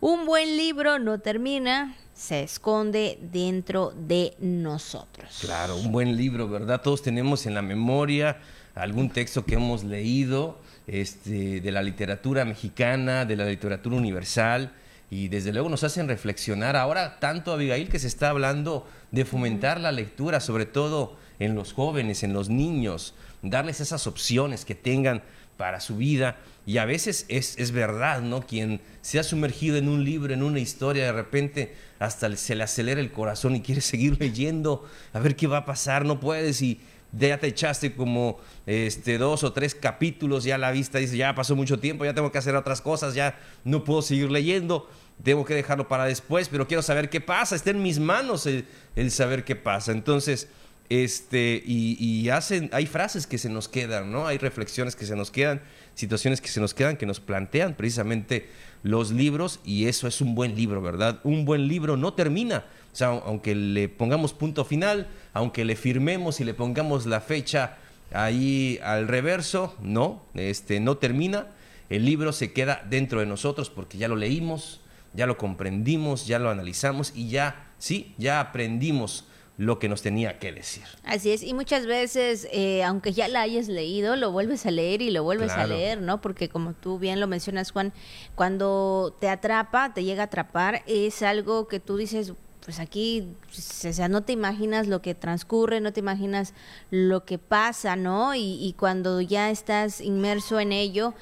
Un 0.00 0.24
buen 0.24 0.56
libro 0.56 0.98
no 0.98 1.18
termina, 1.18 1.94
se 2.14 2.42
esconde 2.42 3.18
dentro 3.20 3.92
de 3.94 4.34
nosotros. 4.40 5.40
Claro, 5.42 5.76
un 5.76 5.92
buen 5.92 6.16
libro, 6.16 6.48
¿verdad? 6.48 6.80
Todos 6.80 7.02
tenemos 7.02 7.44
en 7.44 7.52
la 7.52 7.62
memoria 7.62 8.40
algún 8.74 9.10
texto 9.10 9.44
que 9.44 9.56
hemos 9.56 9.84
leído 9.84 10.58
este, 10.86 11.60
de 11.60 11.72
la 11.72 11.82
literatura 11.82 12.44
mexicana, 12.44 13.24
de 13.24 13.36
la 13.36 13.46
literatura 13.46 13.96
universal, 13.96 14.72
y 15.10 15.28
desde 15.28 15.52
luego 15.52 15.68
nos 15.68 15.84
hacen 15.84 16.08
reflexionar. 16.08 16.76
Ahora 16.76 17.20
tanto, 17.20 17.52
Abigail, 17.52 17.88
que 17.88 17.98
se 17.98 18.08
está 18.08 18.30
hablando 18.30 18.86
de 19.12 19.24
fomentar 19.24 19.80
la 19.80 19.92
lectura, 19.92 20.40
sobre 20.40 20.66
todo 20.66 21.16
en 21.38 21.54
los 21.54 21.72
jóvenes, 21.72 22.22
en 22.22 22.32
los 22.32 22.48
niños, 22.48 23.14
darles 23.42 23.80
esas 23.80 24.06
opciones 24.06 24.64
que 24.64 24.74
tengan 24.74 25.22
para 25.56 25.80
su 25.80 25.96
vida. 25.96 26.36
Y 26.66 26.78
a 26.78 26.84
veces 26.84 27.26
es, 27.28 27.56
es 27.58 27.70
verdad, 27.70 28.20
¿no? 28.20 28.42
Quien 28.42 28.80
se 29.00 29.18
ha 29.18 29.22
sumergido 29.22 29.76
en 29.76 29.88
un 29.88 30.04
libro, 30.04 30.34
en 30.34 30.42
una 30.42 30.58
historia, 30.58 31.04
de 31.04 31.12
repente 31.12 31.74
hasta 31.98 32.34
se 32.36 32.54
le 32.54 32.64
acelera 32.64 33.00
el 33.00 33.12
corazón 33.12 33.54
y 33.54 33.62
quiere 33.62 33.80
seguir 33.80 34.18
leyendo, 34.18 34.84
a 35.12 35.20
ver 35.20 35.36
qué 35.36 35.46
va 35.46 35.58
a 35.58 35.64
pasar, 35.64 36.04
no 36.04 36.18
puedes 36.20 36.60
y 36.62 36.80
ya 37.12 37.38
te 37.38 37.46
echaste 37.46 37.94
como 37.94 38.38
este, 38.66 39.18
dos 39.18 39.44
o 39.44 39.52
tres 39.52 39.74
capítulos, 39.74 40.44
ya 40.44 40.58
la 40.58 40.70
vista 40.70 40.98
dice, 40.98 41.16
ya 41.16 41.34
pasó 41.34 41.56
mucho 41.56 41.78
tiempo, 41.78 42.04
ya 42.04 42.14
tengo 42.14 42.30
que 42.32 42.38
hacer 42.38 42.54
otras 42.56 42.80
cosas, 42.80 43.14
ya 43.14 43.38
no 43.64 43.84
puedo 43.84 44.02
seguir 44.02 44.30
leyendo, 44.30 44.88
tengo 45.22 45.44
que 45.44 45.54
dejarlo 45.54 45.88
para 45.88 46.04
después, 46.04 46.48
pero 46.48 46.66
quiero 46.66 46.82
saber 46.82 47.08
qué 47.08 47.20
pasa, 47.20 47.56
está 47.56 47.70
en 47.70 47.82
mis 47.82 47.98
manos 47.98 48.46
el, 48.46 49.10
saber 49.10 49.44
qué 49.44 49.56
pasa. 49.56 49.92
Entonces, 49.92 50.48
este, 50.88 51.62
y, 51.64 52.28
hacen, 52.28 52.70
hay 52.72 52.86
frases 52.86 53.26
que 53.26 53.38
se 53.38 53.48
nos 53.48 53.68
quedan, 53.68 54.12
¿no? 54.12 54.26
Hay 54.26 54.38
reflexiones 54.38 54.94
que 54.94 55.06
se 55.06 55.16
nos 55.16 55.30
quedan, 55.30 55.62
situaciones 55.94 56.40
que 56.40 56.48
se 56.48 56.60
nos 56.60 56.74
quedan, 56.74 56.96
que 56.96 57.06
nos 57.06 57.20
plantean 57.20 57.74
precisamente 57.74 58.48
los 58.82 59.10
libros, 59.10 59.60
y 59.64 59.86
eso 59.86 60.06
es 60.06 60.20
un 60.20 60.34
buen 60.34 60.54
libro, 60.54 60.82
¿verdad? 60.82 61.20
Un 61.24 61.44
buen 61.44 61.66
libro 61.66 61.96
no 61.96 62.12
termina, 62.12 62.66
o 62.96 62.98
sea, 62.98 63.08
aunque 63.08 63.54
le 63.54 63.90
pongamos 63.90 64.32
punto 64.32 64.64
final, 64.64 65.06
aunque 65.34 65.66
le 65.66 65.76
firmemos 65.76 66.40
y 66.40 66.44
le 66.44 66.54
pongamos 66.54 67.04
la 67.04 67.20
fecha 67.20 67.76
ahí 68.10 68.80
al 68.82 69.06
reverso, 69.06 69.76
no, 69.82 70.22
este, 70.32 70.80
no 70.80 70.96
termina, 70.96 71.48
el 71.90 72.06
libro 72.06 72.32
se 72.32 72.54
queda 72.54 72.82
dentro 72.88 73.20
de 73.20 73.26
nosotros 73.26 73.68
porque 73.68 73.98
ya 73.98 74.08
lo 74.08 74.16
leímos, 74.16 74.80
ya 75.12 75.26
lo 75.26 75.36
comprendimos, 75.36 76.26
ya 76.26 76.38
lo 76.38 76.48
analizamos 76.48 77.12
y 77.14 77.28
ya, 77.28 77.66
sí, 77.76 78.14
ya 78.16 78.40
aprendimos 78.40 79.26
lo 79.58 79.78
que 79.78 79.90
nos 79.90 80.00
tenía 80.00 80.38
que 80.38 80.52
decir. 80.52 80.84
Así 81.04 81.32
es, 81.32 81.42
y 81.42 81.52
muchas 81.52 81.84
veces, 81.84 82.48
eh, 82.50 82.82
aunque 82.82 83.12
ya 83.12 83.28
la 83.28 83.42
hayas 83.42 83.68
leído, 83.68 84.16
lo 84.16 84.32
vuelves 84.32 84.64
a 84.64 84.70
leer 84.70 85.02
y 85.02 85.10
lo 85.10 85.22
vuelves 85.22 85.52
a 85.52 85.66
leer, 85.66 86.00
¿no? 86.00 86.22
Porque 86.22 86.48
como 86.48 86.72
tú 86.72 86.98
bien 86.98 87.20
lo 87.20 87.26
mencionas, 87.26 87.72
Juan, 87.72 87.92
cuando 88.34 89.14
te 89.20 89.28
atrapa, 89.28 89.92
te 89.92 90.02
llega 90.02 90.22
a 90.22 90.26
atrapar, 90.26 90.82
es 90.86 91.20
algo 91.20 91.68
que 91.68 91.78
tú 91.78 91.98
dices, 91.98 92.32
pues 92.66 92.80
aquí, 92.80 93.28
o 93.48 93.92
sea, 93.92 94.08
no 94.08 94.24
te 94.24 94.32
imaginas 94.32 94.88
lo 94.88 95.00
que 95.00 95.14
transcurre, 95.14 95.80
no 95.80 95.92
te 95.92 96.00
imaginas 96.00 96.52
lo 96.90 97.24
que 97.24 97.38
pasa, 97.38 97.94
¿no? 97.94 98.34
Y, 98.34 98.58
y 98.60 98.74
cuando 98.76 99.20
ya 99.20 99.50
estás 99.50 100.00
inmerso 100.00 100.58
en 100.58 100.72
ello, 100.72 101.14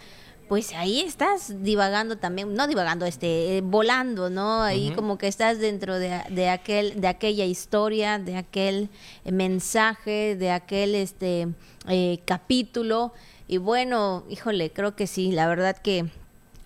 pues 0.49 0.73
ahí 0.73 1.01
estás 1.01 1.63
divagando 1.63 2.17
también, 2.17 2.55
no 2.55 2.67
divagando, 2.67 3.05
este, 3.05 3.59
eh, 3.59 3.61
volando, 3.61 4.31
¿no? 4.31 4.63
Ahí 4.63 4.91
como 4.97 5.19
que 5.19 5.27
estás 5.27 5.59
dentro 5.59 5.99
de, 5.99 6.19
de, 6.31 6.49
aquel, 6.49 6.99
de 6.99 7.09
aquella 7.09 7.45
historia, 7.45 8.19
de 8.19 8.39
aquel 8.39 8.89
mensaje, 9.25 10.37
de 10.37 10.51
aquel 10.51 10.95
este 10.95 11.49
eh, 11.89 12.21
capítulo. 12.25 13.13
Y 13.49 13.59
bueno, 13.59 14.25
híjole, 14.31 14.73
creo 14.73 14.97
que 14.97 15.07
sí, 15.07 15.31
la 15.31 15.47
verdad 15.47 15.77
que 15.77 16.07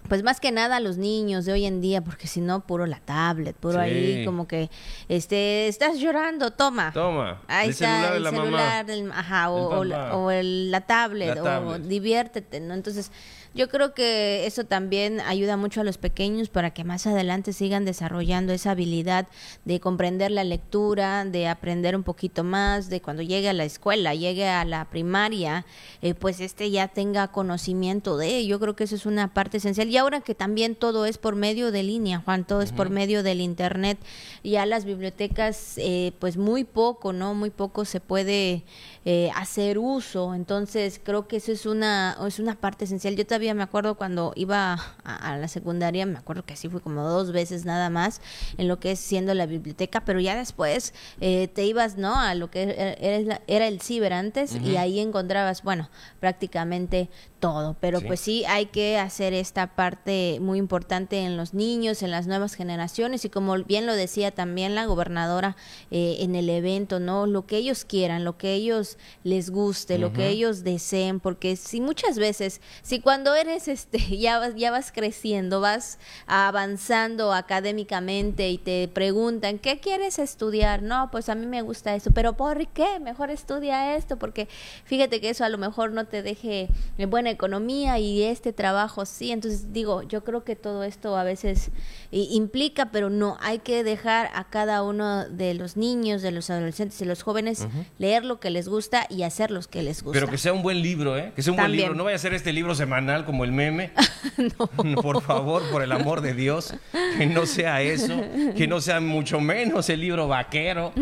pues 0.08 0.22
más 0.22 0.40
que 0.40 0.50
nada 0.52 0.76
a 0.76 0.80
los 0.80 0.96
niños 0.96 1.44
de 1.44 1.52
hoy 1.52 1.66
en 1.66 1.80
día, 1.80 2.02
porque 2.02 2.26
si 2.26 2.40
no, 2.40 2.66
puro 2.66 2.86
la 2.86 3.00
tablet, 3.00 3.56
puro 3.56 3.78
ahí 3.80 4.24
como 4.24 4.48
que, 4.48 4.70
este, 5.08 5.68
estás 5.68 5.98
llorando, 5.98 6.50
toma. 6.50 6.92
Toma. 6.92 7.42
Ahí 7.46 7.70
está 7.70 8.16
el 8.16 8.24
celular, 8.24 8.86
ajá, 9.12 9.50
o, 9.50 9.84
la 9.84 10.80
tablet, 10.82 11.38
o 11.38 11.78
diviértete, 11.78 12.60
¿no? 12.60 12.74
Entonces, 12.74 13.10
yo 13.54 13.68
creo 13.68 13.94
que 13.94 14.46
eso 14.46 14.64
también 14.64 15.20
ayuda 15.20 15.56
mucho 15.56 15.80
a 15.80 15.84
los 15.84 15.98
pequeños 15.98 16.48
para 16.48 16.70
que 16.72 16.84
más 16.84 17.06
adelante 17.06 17.52
sigan 17.52 17.84
desarrollando 17.84 18.52
esa 18.52 18.72
habilidad 18.72 19.26
de 19.64 19.80
comprender 19.80 20.30
la 20.30 20.44
lectura, 20.44 21.24
de 21.24 21.48
aprender 21.48 21.96
un 21.96 22.02
poquito 22.02 22.44
más, 22.44 22.88
de 22.88 23.00
cuando 23.00 23.22
llegue 23.22 23.48
a 23.48 23.52
la 23.52 23.64
escuela, 23.64 24.14
llegue 24.14 24.48
a 24.48 24.64
la 24.64 24.84
primaria, 24.86 25.64
eh, 26.02 26.14
pues 26.14 26.40
este 26.40 26.70
ya 26.70 26.88
tenga 26.88 27.28
conocimiento 27.28 28.16
de. 28.16 28.46
Yo 28.46 28.60
creo 28.60 28.76
que 28.76 28.84
eso 28.84 28.94
es 28.94 29.06
una 29.06 29.32
parte 29.34 29.56
esencial. 29.56 29.88
Y 29.88 29.96
ahora 29.96 30.20
que 30.20 30.34
también 30.34 30.74
todo 30.74 31.06
es 31.06 31.18
por 31.18 31.34
medio 31.34 31.72
de 31.72 31.82
línea, 31.82 32.22
Juan, 32.24 32.46
todo 32.46 32.62
es 32.62 32.72
por 32.72 32.90
medio 32.90 33.22
del 33.22 33.40
internet, 33.40 33.98
ya 34.44 34.66
las 34.66 34.84
bibliotecas, 34.84 35.74
eh, 35.78 36.12
pues 36.18 36.36
muy 36.36 36.64
poco, 36.64 37.12
¿no? 37.12 37.34
Muy 37.34 37.50
poco 37.50 37.84
se 37.84 38.00
puede 38.00 38.64
eh, 39.04 39.30
hacer 39.34 39.78
uso. 39.78 40.34
Entonces 40.34 41.00
creo 41.02 41.28
que 41.28 41.36
eso 41.36 41.52
es 41.52 41.66
una, 41.66 42.16
es 42.26 42.38
una 42.38 42.54
parte 42.54 42.84
esencial. 42.84 43.16
Yo 43.16 43.26
todavía 43.38 43.54
me 43.54 43.62
acuerdo 43.62 43.95
cuando 43.95 44.33
iba 44.35 44.80
a, 45.04 45.37
la 45.37 45.47
secundaria, 45.47 46.04
me 46.07 46.18
acuerdo 46.18 46.45
que 46.45 46.54
así 46.54 46.68
fue 46.68 46.80
como 46.80 47.04
dos 47.04 47.30
veces 47.30 47.64
nada 47.64 47.88
más 47.88 48.21
en 48.57 48.66
lo 48.66 48.80
que 48.80 48.90
es 48.90 48.99
siendo 48.99 49.33
la 49.33 49.47
biblioteca, 49.47 50.00
pero 50.04 50.18
ya 50.18 50.35
después 50.35 50.92
eh, 51.21 51.47
te 51.47 51.64
ibas, 51.64 51.97
¿no? 51.97 52.18
A 52.18 52.35
lo 52.35 52.50
que 52.50 52.97
era, 52.99 53.40
era 53.47 53.68
el 53.68 53.80
ciber 53.80 54.12
antes 54.12 54.57
y 54.57 54.76
ahí 54.76 54.99
encontrabas, 54.99 55.62
bueno, 55.62 55.88
prácticamente 56.18 57.11
todo, 57.38 57.76
pero 57.80 58.00
pues 58.00 58.21
sí 58.21 58.45
hay 58.47 58.66
que 58.66 58.99
hacer 58.99 59.33
esta 59.33 59.68
parte 59.68 60.38
muy 60.40 60.59
importante 60.59 61.21
en 61.21 61.37
los 61.37 61.54
niños, 61.54 62.02
en 62.02 62.11
las 62.11 62.26
nuevas 62.26 62.54
generaciones 62.54 63.25
y 63.25 63.30
como 63.30 63.57
bien 63.64 63.87
lo 63.87 63.95
decía 63.95 64.30
también 64.30 64.75
la 64.75 64.87
gobernadora 64.87 65.57
eh, 65.90 66.16
en 66.21 66.35
el 66.35 66.50
evento, 66.50 67.00
¿no? 67.00 67.26
Lo 67.26 67.47
que 67.47 67.57
ellos 67.57 67.85
quieran, 67.85 68.25
lo 68.25 68.37
que 68.37 68.54
ellos 68.54 68.99
les 69.25 69.50
guste, 69.50 69.99
lo 69.99 70.12
que 70.12 70.28
ellos 70.28 70.64
deseen, 70.64 71.21
porque 71.21 71.57
si 71.57 71.80
muchas 71.80 72.18
veces, 72.18 72.61
si 72.83 73.00
cuando 73.00 73.27
eres 73.35 73.68
este, 73.68 73.99
ya 74.18 74.38
vas, 74.38 74.54
ya 74.56 74.70
vas 74.70 74.92
creciendo, 74.92 75.61
vas 75.61 75.99
avanzando 76.26 77.32
académicamente 77.32 78.50
y 78.50 78.58
te 78.58 78.88
preguntan, 78.88 79.58
¿qué 79.58 79.80
quieres 79.80 80.18
estudiar? 80.18 80.82
No, 80.82 81.11
pues 81.11 81.28
a 81.28 81.35
mí 81.35 81.47
me 81.47 81.62
gusta 81.62 81.94
eso, 81.94 82.11
pero 82.12 82.35
¿por 82.35 82.66
qué? 82.68 83.00
Mejor 83.00 83.30
estudia 83.30 83.97
esto, 83.97 84.18
porque 84.18 84.49
fíjate 84.85 85.20
que 85.20 85.30
eso 85.30 85.44
a 85.44 85.49
lo 85.49 85.58
mejor 85.58 85.92
no 85.92 86.06
te 86.06 86.23
deje 86.23 86.68
buena 87.08 87.30
economía 87.30 87.99
y 87.99 88.23
este 88.23 88.52
trabajo 88.52 89.06
sí. 89.06 89.30
Entonces 89.32 89.73
digo, 89.73 90.02
yo 90.02 90.25
creo 90.25 90.44
que 90.44 90.56
todo 90.56 90.85
esto 90.85 91.16
a 91.16 91.25
veces 91.25 91.70
implica, 92.11 92.90
pero 92.90 93.11
no, 93.11 93.37
hay 93.40 93.58
que 93.58 93.85
dejar 93.85 94.30
a 94.35 94.44
cada 94.44 94.82
uno 94.82 95.28
de 95.28 95.54
los 95.54 95.76
niños, 95.76 96.23
de 96.23 96.30
los 96.30 96.50
adolescentes 96.50 97.00
y 97.00 97.04
los 97.04 97.23
jóvenes 97.23 97.66
leer 97.99 98.25
lo 98.25 98.40
que 98.40 98.50
les 98.50 98.68
gusta 98.68 99.06
y 99.08 99.23
hacer 99.23 99.50
lo 99.50 99.61
que 99.62 99.82
les 99.82 100.02
gusta. 100.02 100.18
Pero 100.18 100.30
que 100.30 100.38
sea 100.38 100.52
un 100.52 100.62
buen 100.62 100.82
libro, 100.82 101.18
¿eh? 101.18 101.32
Que 101.35 101.42
sea 101.42 101.52
un 101.52 101.58
buen 101.58 101.73
libro. 101.73 101.94
No 101.94 102.04
vaya 102.04 102.16
a 102.16 102.18
ser 102.18 102.35
este 102.35 102.52
libro 102.52 102.75
semanal 102.75 103.17
como 103.25 103.44
el 103.44 103.52
meme. 103.52 103.90
no. 104.58 104.94
Por 104.94 105.22
favor, 105.22 105.62
por 105.70 105.82
el 105.82 105.92
amor 105.92 106.20
de 106.20 106.34
Dios, 106.34 106.75
que 107.16 107.26
no 107.26 107.46
sea 107.46 107.82
eso, 107.82 108.20
que 108.56 108.66
no 108.66 108.80
sea 108.80 109.00
mucho 109.00 109.40
menos 109.40 109.88
el 109.88 110.00
libro 110.00 110.28
vaquero. 110.28 110.92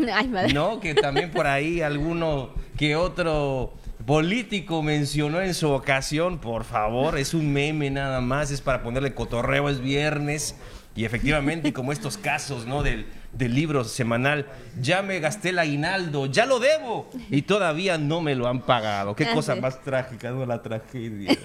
No, 0.52 0.80
que 0.80 0.94
también 0.94 1.30
por 1.30 1.46
ahí 1.46 1.80
alguno 1.80 2.50
que 2.76 2.96
otro 2.96 3.74
político 4.04 4.82
mencionó 4.82 5.40
en 5.40 5.54
su 5.54 5.70
ocasión, 5.70 6.38
por 6.38 6.64
favor, 6.64 7.18
es 7.18 7.34
un 7.34 7.52
meme 7.52 7.90
nada 7.90 8.20
más, 8.20 8.50
es 8.50 8.60
para 8.60 8.82
ponerle 8.82 9.14
cotorreo, 9.14 9.68
es 9.68 9.80
viernes. 9.80 10.56
Y 10.94 11.04
efectivamente, 11.04 11.74
como 11.74 11.92
estos 11.92 12.16
casos, 12.16 12.66
¿no? 12.66 12.82
Del, 12.82 13.06
del 13.36 13.54
libro 13.54 13.84
semanal, 13.84 14.46
ya 14.80 15.02
me 15.02 15.20
gasté 15.20 15.50
el 15.50 15.58
aguinaldo, 15.58 16.26
ya 16.26 16.46
lo 16.46 16.58
debo 16.58 17.08
y 17.30 17.42
todavía 17.42 17.98
no 17.98 18.20
me 18.20 18.34
lo 18.34 18.46
han 18.46 18.62
pagado. 18.62 19.14
Qué 19.14 19.26
cosa 19.32 19.56
más 19.56 19.82
trágica, 19.82 20.30
no 20.30 20.46
la 20.46 20.62
tragedia. 20.62 21.36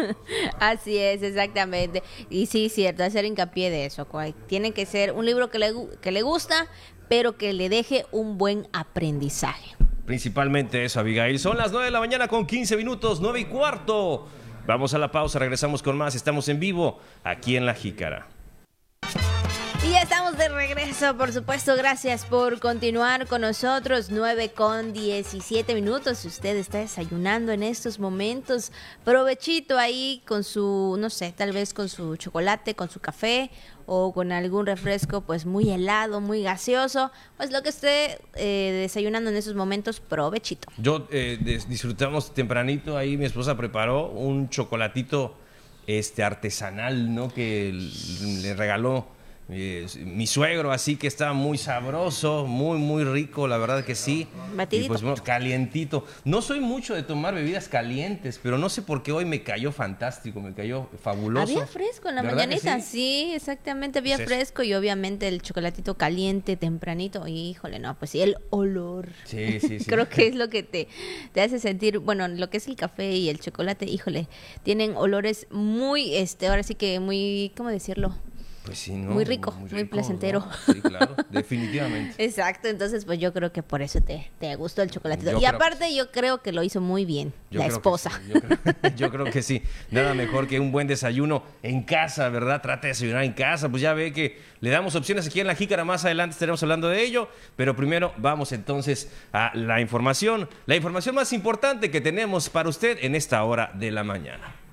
Así 0.60 0.96
es, 0.96 1.22
exactamente. 1.22 2.02
Y 2.30 2.46
sí, 2.46 2.68
cierto, 2.68 3.04
hacer 3.04 3.24
hincapié 3.24 3.70
de 3.70 3.86
eso. 3.86 4.06
Tiene 4.46 4.72
que 4.72 4.86
ser 4.86 5.12
un 5.12 5.26
libro 5.26 5.50
que 5.50 5.58
le, 5.58 5.72
que 6.00 6.10
le 6.10 6.22
gusta, 6.22 6.66
pero 7.08 7.36
que 7.36 7.52
le 7.52 7.68
deje 7.68 8.06
un 8.12 8.38
buen 8.38 8.66
aprendizaje. 8.72 9.76
Principalmente 10.06 10.84
eso, 10.84 11.00
Abigail. 11.00 11.38
Son 11.38 11.56
las 11.56 11.72
9 11.72 11.86
de 11.86 11.90
la 11.90 12.00
mañana 12.00 12.28
con 12.28 12.46
15 12.46 12.76
minutos, 12.76 13.20
9 13.20 13.40
y 13.40 13.44
cuarto. 13.46 14.28
Vamos 14.66 14.94
a 14.94 14.98
la 14.98 15.10
pausa, 15.10 15.38
regresamos 15.38 15.82
con 15.82 15.96
más. 15.96 16.14
Estamos 16.14 16.48
en 16.48 16.60
vivo 16.60 17.00
aquí 17.24 17.56
en 17.56 17.66
La 17.66 17.74
Jícara. 17.74 18.26
Y 19.88 19.94
estamos 19.94 20.36
de 20.36 20.48
regreso, 20.48 21.16
por 21.16 21.32
supuesto. 21.32 21.76
Gracias 21.76 22.24
por 22.24 22.58
continuar 22.58 23.28
con 23.28 23.42
nosotros. 23.42 24.10
9 24.10 24.50
con 24.50 24.92
17 24.92 25.74
minutos. 25.74 26.18
Si 26.18 26.28
usted 26.28 26.56
está 26.56 26.78
desayunando 26.78 27.52
en 27.52 27.62
estos 27.62 28.00
momentos, 28.00 28.72
provechito 29.04 29.78
ahí 29.78 30.22
con 30.26 30.42
su, 30.42 30.96
no 30.98 31.08
sé, 31.08 31.32
tal 31.36 31.52
vez 31.52 31.72
con 31.72 31.88
su 31.88 32.16
chocolate, 32.16 32.74
con 32.74 32.90
su 32.90 32.98
café 32.98 33.50
o 33.86 34.12
con 34.12 34.32
algún 34.32 34.66
refresco 34.66 35.20
pues 35.20 35.46
muy 35.46 35.70
helado, 35.70 36.20
muy 36.20 36.42
gaseoso, 36.42 37.12
pues 37.36 37.52
lo 37.52 37.62
que 37.62 37.68
esté 37.68 38.18
eh, 38.34 38.78
desayunando 38.82 39.30
en 39.30 39.36
esos 39.36 39.54
momentos, 39.54 40.00
provechito. 40.00 40.68
Yo 40.78 41.06
eh, 41.12 41.38
disfrutamos 41.68 42.34
tempranito 42.34 42.96
ahí, 42.96 43.16
mi 43.16 43.26
esposa 43.26 43.56
preparó 43.56 44.08
un 44.08 44.48
chocolatito 44.48 45.36
este 45.86 46.24
artesanal, 46.24 47.14
¿no? 47.14 47.32
Que 47.32 47.72
le 48.42 48.54
regaló 48.54 49.14
mi 49.48 50.26
suegro, 50.26 50.72
así 50.72 50.96
que 50.96 51.06
está 51.06 51.32
muy 51.32 51.56
sabroso, 51.56 52.46
muy, 52.46 52.78
muy 52.78 53.04
rico, 53.04 53.46
la 53.46 53.58
verdad 53.58 53.84
que 53.84 53.94
sí. 53.94 54.26
Batidito. 54.56 54.86
Y 54.86 54.88
pues 54.88 55.02
bueno, 55.02 55.22
calientito. 55.22 56.04
No 56.24 56.42
soy 56.42 56.58
mucho 56.58 56.94
de 56.94 57.04
tomar 57.04 57.34
bebidas 57.34 57.68
calientes, 57.68 58.40
pero 58.42 58.58
no 58.58 58.68
sé 58.68 58.82
por 58.82 59.04
qué 59.04 59.12
hoy 59.12 59.24
me 59.24 59.44
cayó 59.44 59.70
fantástico, 59.70 60.40
me 60.40 60.52
cayó 60.52 60.88
fabuloso. 61.00 61.52
Había 61.52 61.66
fresco 61.66 62.08
en 62.08 62.16
la 62.16 62.22
mañanita, 62.24 62.80
sí? 62.80 63.32
exactamente, 63.34 64.00
había 64.00 64.18
fresco 64.18 64.64
y 64.64 64.74
obviamente 64.74 65.28
el 65.28 65.40
chocolatito 65.42 65.96
caliente 65.96 66.56
tempranito. 66.56 67.28
híjole, 67.28 67.78
no, 67.78 67.96
pues 67.96 68.10
sí, 68.10 68.20
el 68.22 68.36
olor. 68.50 69.10
Sí, 69.24 69.60
sí, 69.60 69.78
sí. 69.78 69.84
Creo 69.84 70.08
que 70.08 70.26
es 70.26 70.34
lo 70.34 70.48
que 70.48 70.64
te, 70.64 70.88
te 71.32 71.40
hace 71.40 71.60
sentir, 71.60 72.00
bueno, 72.00 72.26
lo 72.26 72.50
que 72.50 72.56
es 72.56 72.66
el 72.66 72.74
café 72.74 73.12
y 73.12 73.28
el 73.28 73.38
chocolate, 73.38 73.86
híjole, 73.86 74.26
tienen 74.64 74.96
olores 74.96 75.46
muy, 75.50 76.16
este, 76.16 76.48
ahora 76.48 76.64
sí 76.64 76.74
que 76.74 76.98
muy, 76.98 77.52
¿cómo 77.56 77.70
decirlo? 77.70 78.16
Pues 78.66 78.78
sí, 78.78 78.92
¿no? 78.92 79.12
Muy 79.12 79.24
rico, 79.24 79.52
muy, 79.52 79.84
placentero. 79.84 80.44
Sí, 80.66 80.80
claro, 80.80 81.14
definitivamente. 81.30 82.22
Exacto, 82.22 82.66
entonces 82.66 83.04
pues 83.04 83.20
yo 83.20 83.32
creo 83.32 83.52
que 83.52 83.62
por 83.62 83.80
eso 83.80 84.00
te, 84.00 84.28
te 84.40 84.56
gustó 84.56 84.82
el 84.82 84.90
chocolatito. 84.90 85.40
y 85.40 85.44
aparte 85.44 85.94
yo 85.94 86.10
creo 86.10 86.42
que 86.42 86.50
lo 86.50 86.64
hizo 86.64 86.80
muy 86.80 87.04
bien 87.04 87.32
la 87.50 87.66
esposa. 87.66 88.10
yo, 88.96 89.10
creo, 89.10 89.26
que 89.26 89.42
sí. 89.42 89.62
Nada 89.92 90.14
mejor 90.14 90.48
que 90.48 90.58
un 90.58 90.72
buen 90.72 90.88
desayuno 90.88 91.44
en 91.62 91.84
casa, 91.84 92.28
¿verdad? 92.28 92.60
Trate 92.60 92.88
de 92.88 92.92
desayunar 92.92 93.22
en 93.22 93.32
casa. 93.32 93.68
Pues 93.68 93.82
ya 93.82 93.94
ve 93.94 94.12
que 94.12 94.40
le 94.60 94.70
damos 94.70 94.96
opciones 94.96 95.26
aquí 95.26 95.40
en 95.40 95.46
la 95.46 95.54
jícara. 95.54 95.84
Más 95.84 96.04
adelante 96.04 96.32
estaremos 96.32 96.62
hablando 96.62 96.88
de 96.88 97.02
ello. 97.02 97.28
Pero 97.54 97.76
primero 97.76 98.12
vamos 98.18 98.50
entonces 98.50 99.10
a 99.32 99.52
la 99.54 99.80
información. 99.80 100.48
La 100.66 100.74
información 100.74 101.14
más 101.14 101.32
importante 101.32 101.90
que 101.90 102.00
tenemos 102.00 102.50
para 102.50 102.68
usted 102.68 102.98
en 103.02 103.14
esta 103.14 103.42
hora 103.44 103.70
de 103.74 103.92
la 103.92 104.02
mañana. 104.02 104.65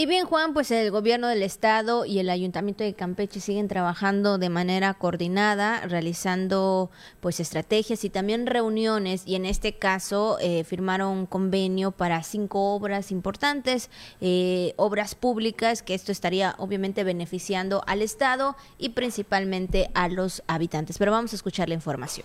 Y 0.00 0.06
bien, 0.06 0.26
Juan, 0.26 0.54
pues 0.54 0.70
el 0.70 0.92
gobierno 0.92 1.26
del 1.26 1.42
estado 1.42 2.04
y 2.04 2.20
el 2.20 2.30
ayuntamiento 2.30 2.84
de 2.84 2.94
Campeche 2.94 3.40
siguen 3.40 3.66
trabajando 3.66 4.38
de 4.38 4.48
manera 4.48 4.94
coordinada, 4.94 5.80
realizando 5.80 6.92
pues 7.18 7.40
estrategias 7.40 8.04
y 8.04 8.08
también 8.08 8.46
reuniones. 8.46 9.24
Y 9.26 9.34
en 9.34 9.44
este 9.44 9.76
caso 9.76 10.38
eh, 10.40 10.62
firmaron 10.62 11.18
un 11.18 11.26
convenio 11.26 11.90
para 11.90 12.22
cinco 12.22 12.76
obras 12.76 13.10
importantes, 13.10 13.90
eh, 14.20 14.72
obras 14.76 15.16
públicas, 15.16 15.82
que 15.82 15.94
esto 15.94 16.12
estaría 16.12 16.54
obviamente 16.58 17.02
beneficiando 17.02 17.82
al 17.88 18.00
estado 18.00 18.54
y 18.78 18.90
principalmente 18.90 19.90
a 19.94 20.06
los 20.06 20.44
habitantes. 20.46 20.96
Pero 20.98 21.10
vamos 21.10 21.32
a 21.32 21.34
escuchar 21.34 21.68
la 21.68 21.74
información. 21.74 22.24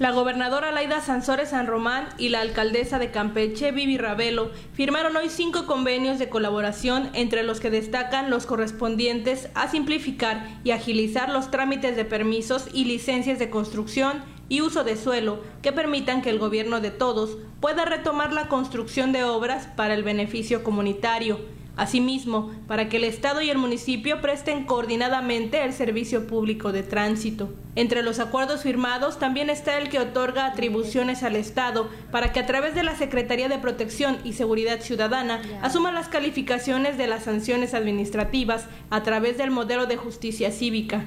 La 0.00 0.10
gobernadora 0.10 0.72
Laida 0.72 1.00
Sansores 1.00 1.50
San 1.50 1.68
Román 1.68 2.08
y 2.18 2.30
la 2.30 2.40
alcaldesa 2.40 2.98
de 2.98 3.12
Campeche, 3.12 3.70
Vivi 3.70 3.96
Ravelo, 3.96 4.50
firmaron 4.72 5.16
hoy 5.16 5.28
cinco 5.28 5.66
convenios 5.66 6.18
de 6.18 6.28
colaboración 6.28 7.10
entre 7.12 7.44
los 7.44 7.60
que 7.60 7.70
destacan 7.70 8.28
los 8.28 8.44
correspondientes 8.44 9.50
a 9.54 9.68
simplificar 9.68 10.48
y 10.64 10.72
agilizar 10.72 11.28
los 11.28 11.52
trámites 11.52 11.94
de 11.94 12.04
permisos 12.04 12.66
y 12.72 12.86
licencias 12.86 13.38
de 13.38 13.50
construcción 13.50 14.24
y 14.48 14.62
uso 14.62 14.82
de 14.82 14.96
suelo 14.96 15.40
que 15.62 15.70
permitan 15.70 16.22
que 16.22 16.30
el 16.30 16.40
gobierno 16.40 16.80
de 16.80 16.90
todos 16.90 17.38
pueda 17.60 17.84
retomar 17.84 18.32
la 18.32 18.48
construcción 18.48 19.12
de 19.12 19.22
obras 19.22 19.68
para 19.76 19.94
el 19.94 20.02
beneficio 20.02 20.64
comunitario 20.64 21.38
Asimismo, 21.76 22.52
para 22.68 22.88
que 22.88 22.98
el 22.98 23.04
Estado 23.04 23.42
y 23.42 23.50
el 23.50 23.58
municipio 23.58 24.20
presten 24.20 24.64
coordinadamente 24.64 25.64
el 25.64 25.72
servicio 25.72 26.28
público 26.28 26.70
de 26.70 26.84
tránsito. 26.84 27.52
Entre 27.74 28.04
los 28.04 28.20
acuerdos 28.20 28.62
firmados 28.62 29.18
también 29.18 29.50
está 29.50 29.76
el 29.78 29.88
que 29.88 29.98
otorga 29.98 30.46
atribuciones 30.46 31.24
al 31.24 31.34
Estado 31.34 31.90
para 32.12 32.32
que 32.32 32.38
a 32.38 32.46
través 32.46 32.76
de 32.76 32.84
la 32.84 32.94
Secretaría 32.94 33.48
de 33.48 33.58
Protección 33.58 34.18
y 34.22 34.34
Seguridad 34.34 34.80
Ciudadana 34.80 35.42
asuma 35.62 35.90
las 35.90 36.06
calificaciones 36.06 36.96
de 36.96 37.08
las 37.08 37.24
sanciones 37.24 37.74
administrativas 37.74 38.66
a 38.90 39.02
través 39.02 39.36
del 39.36 39.50
modelo 39.50 39.86
de 39.86 39.96
justicia 39.96 40.52
cívica. 40.52 41.04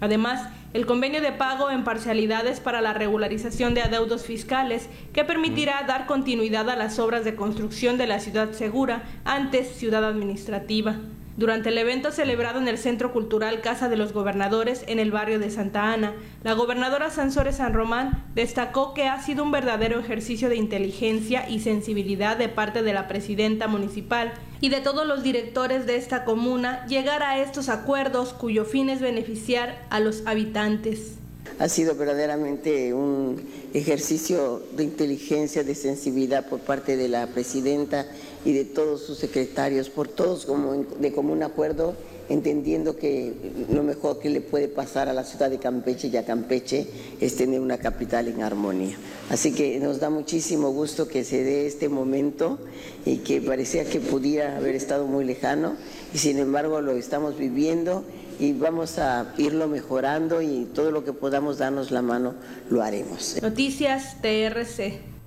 Además, 0.00 0.48
el 0.74 0.84
convenio 0.84 1.22
de 1.22 1.32
pago 1.32 1.70
en 1.70 1.82
parcialidades 1.82 2.60
para 2.60 2.80
la 2.80 2.92
regularización 2.92 3.74
de 3.74 3.80
adeudos 3.80 4.24
fiscales 4.24 4.88
que 5.12 5.24
permitirá 5.24 5.82
dar 5.86 6.06
continuidad 6.06 6.68
a 6.68 6.76
las 6.76 6.98
obras 6.98 7.24
de 7.24 7.34
construcción 7.34 7.96
de 7.96 8.06
la 8.06 8.20
ciudad 8.20 8.52
segura, 8.52 9.04
antes 9.24 9.68
ciudad 9.76 10.04
administrativa. 10.04 10.96
Durante 11.38 11.68
el 11.68 11.78
evento 11.78 12.10
celebrado 12.10 12.60
en 12.60 12.66
el 12.66 12.78
Centro 12.78 13.12
Cultural 13.12 13.60
Casa 13.60 13.88
de 13.88 13.96
los 13.96 14.12
Gobernadores 14.12 14.84
en 14.88 14.98
el 14.98 15.12
barrio 15.12 15.38
de 15.38 15.50
Santa 15.50 15.92
Ana, 15.92 16.14
la 16.42 16.54
gobernadora 16.54 17.10
Sansores 17.10 17.58
San 17.58 17.74
Román 17.74 18.24
destacó 18.34 18.92
que 18.92 19.06
ha 19.06 19.22
sido 19.22 19.44
un 19.44 19.52
verdadero 19.52 20.00
ejercicio 20.00 20.48
de 20.48 20.56
inteligencia 20.56 21.48
y 21.48 21.60
sensibilidad 21.60 22.36
de 22.36 22.48
parte 22.48 22.82
de 22.82 22.92
la 22.92 23.06
presidenta 23.06 23.68
municipal 23.68 24.32
y 24.60 24.68
de 24.68 24.80
todos 24.80 25.06
los 25.06 25.22
directores 25.22 25.86
de 25.86 25.96
esta 25.96 26.24
comuna 26.24 26.86
llegar 26.86 27.22
a 27.22 27.40
estos 27.42 27.68
acuerdos 27.68 28.32
cuyo 28.32 28.64
fin 28.64 28.90
es 28.90 29.00
beneficiar 29.00 29.86
a 29.90 30.00
los 30.00 30.22
habitantes. 30.26 31.12
Ha 31.58 31.68
sido 31.68 31.94
verdaderamente 31.94 32.94
un 32.94 33.40
ejercicio 33.74 34.62
de 34.76 34.84
inteligencia, 34.84 35.64
de 35.64 35.74
sensibilidad 35.74 36.46
por 36.46 36.60
parte 36.60 36.96
de 36.96 37.08
la 37.08 37.26
presidenta 37.28 38.06
y 38.44 38.52
de 38.52 38.64
todos 38.64 39.02
sus 39.02 39.18
secretarios, 39.18 39.88
por 39.88 40.08
todos 40.08 40.46
como 40.46 40.74
de 40.74 41.12
común 41.12 41.42
acuerdo, 41.42 41.94
entendiendo 42.28 42.96
que 42.96 43.32
lo 43.70 43.82
mejor 43.82 44.18
que 44.18 44.30
le 44.30 44.40
puede 44.40 44.68
pasar 44.68 45.08
a 45.08 45.12
la 45.12 45.24
ciudad 45.24 45.50
de 45.50 45.58
Campeche 45.58 46.08
y 46.08 46.16
a 46.16 46.24
Campeche 46.24 46.86
es 47.20 47.36
tener 47.36 47.60
una 47.60 47.78
capital 47.78 48.28
en 48.28 48.42
armonía. 48.42 48.96
Así 49.30 49.52
que 49.52 49.78
nos 49.80 50.00
da 50.00 50.10
muchísimo 50.10 50.70
gusto 50.70 51.08
que 51.08 51.24
se 51.24 51.42
dé 51.42 51.66
este 51.66 51.88
momento 51.88 52.58
y 53.04 53.18
que 53.18 53.40
parecía 53.40 53.84
que 53.84 54.00
pudiera 54.00 54.56
haber 54.56 54.74
estado 54.74 55.06
muy 55.06 55.24
lejano 55.24 55.76
y 56.12 56.18
sin 56.18 56.38
embargo 56.38 56.80
lo 56.80 56.92
estamos 56.92 57.38
viviendo 57.38 58.04
y 58.40 58.52
vamos 58.52 58.98
a 58.98 59.34
irlo 59.36 59.66
mejorando 59.66 60.42
y 60.42 60.68
todo 60.74 60.90
lo 60.90 61.04
que 61.04 61.12
podamos 61.12 61.58
darnos 61.58 61.90
la 61.90 62.02
mano 62.02 62.34
lo 62.70 62.82
haremos. 62.82 63.36
Noticias 63.42 64.16
TRC. 64.22 65.17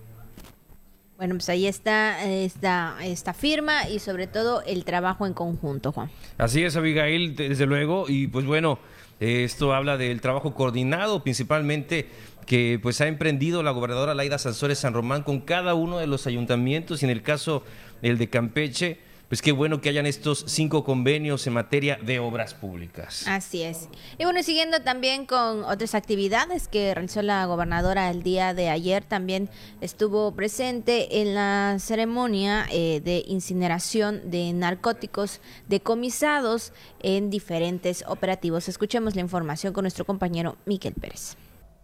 Bueno, 1.22 1.36
pues 1.36 1.50
ahí 1.50 1.68
está 1.68 2.26
esta, 2.26 2.98
firma 3.36 3.88
y 3.88 4.00
sobre 4.00 4.26
todo 4.26 4.64
el 4.64 4.84
trabajo 4.86 5.28
en 5.28 5.34
conjunto, 5.34 5.92
Juan. 5.92 6.10
Así 6.40 6.64
es, 6.64 6.76
Abigail, 6.76 7.36
desde 7.36 7.68
luego. 7.68 8.06
Y 8.08 8.26
pues 8.26 8.48
bueno, 8.48 8.80
esto 9.20 9.72
habla 9.76 9.98
del 9.98 10.20
trabajo 10.20 10.56
coordinado, 10.56 11.22
principalmente 11.22 12.10
que 12.48 12.80
pues 12.82 13.02
ha 13.02 13.08
emprendido 13.08 13.62
la 13.62 13.70
gobernadora 13.70 14.16
Laida 14.16 14.40
Sansores 14.40 14.80
San 14.80 14.96
Román 14.96 15.22
con 15.22 15.42
cada 15.42 15.76
uno 15.76 16.00
de 16.00 16.08
los 16.08 16.26
ayuntamientos 16.26 17.04
y 17.04 17.06
en 17.06 17.12
el 17.12 17.22
caso 17.22 17.64
el 18.02 18.18
de 18.18 18.28
Campeche 18.28 18.98
pues 19.32 19.42
qué 19.42 19.54
bueno 19.54 19.80
que 19.80 19.88
hayan 19.88 20.06
estos 20.06 20.44
cinco 20.46 20.84
convenios 20.84 21.48
en 21.48 21.54
materia 21.54 21.98
de 22.02 22.20
obras 22.20 22.54
públicas. 22.54 23.24
Así 23.30 23.64
es. 23.64 23.88
Y 24.18 24.26
bueno, 24.26 24.44
siguiendo 24.44 24.82
también 24.82 25.26
con 25.26 25.64
otras 25.64 25.96
actividades 25.96 26.68
que 26.68 26.94
realizó 26.94 27.22
la 27.22 27.46
gobernadora 27.46 28.10
el 28.10 28.24
día 28.24 28.54
de 28.54 28.68
ayer, 28.68 29.06
también 29.06 29.50
estuvo 29.80 30.34
presente 30.34 31.22
en 31.22 31.34
la 31.34 31.78
ceremonia 31.80 32.66
eh, 32.72 33.00
de 33.06 33.24
incineración 33.26 34.30
de 34.30 34.52
narcóticos 34.52 35.40
decomisados 35.70 36.74
en 37.02 37.30
diferentes 37.30 38.04
operativos. 38.10 38.68
Escuchemos 38.68 39.16
la 39.16 39.22
información 39.22 39.72
con 39.72 39.86
nuestro 39.86 40.04
compañero 40.04 40.58
Miquel 40.66 40.94
Pérez. 40.94 41.38